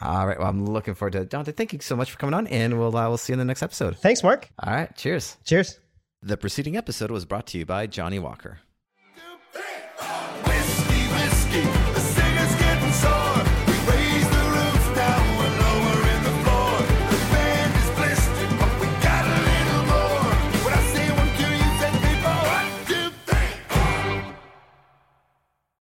All 0.00 0.26
right. 0.26 0.38
Well, 0.38 0.48
I'm 0.48 0.66
looking 0.66 0.94
forward 0.94 1.12
to 1.12 1.20
it. 1.20 1.30
Dante, 1.30 1.52
thank 1.52 1.72
you 1.72 1.78
so 1.80 1.96
much 1.96 2.10
for 2.10 2.18
coming 2.18 2.34
on, 2.34 2.46
and 2.48 2.78
we'll 2.78 2.96
uh, 2.96 3.08
we'll 3.08 3.16
see 3.16 3.32
you 3.32 3.34
in 3.34 3.38
the 3.38 3.44
next 3.44 3.62
episode. 3.62 3.96
Thanks, 3.96 4.22
Mark. 4.22 4.50
All 4.58 4.72
right. 4.72 4.94
Cheers. 4.96 5.36
Cheers. 5.44 5.78
The 6.22 6.36
preceding 6.36 6.76
episode 6.76 7.10
was 7.10 7.24
brought 7.24 7.46
to 7.48 7.58
you 7.58 7.66
by 7.66 7.86
Johnnie 7.86 8.18
Walker. 8.18 8.58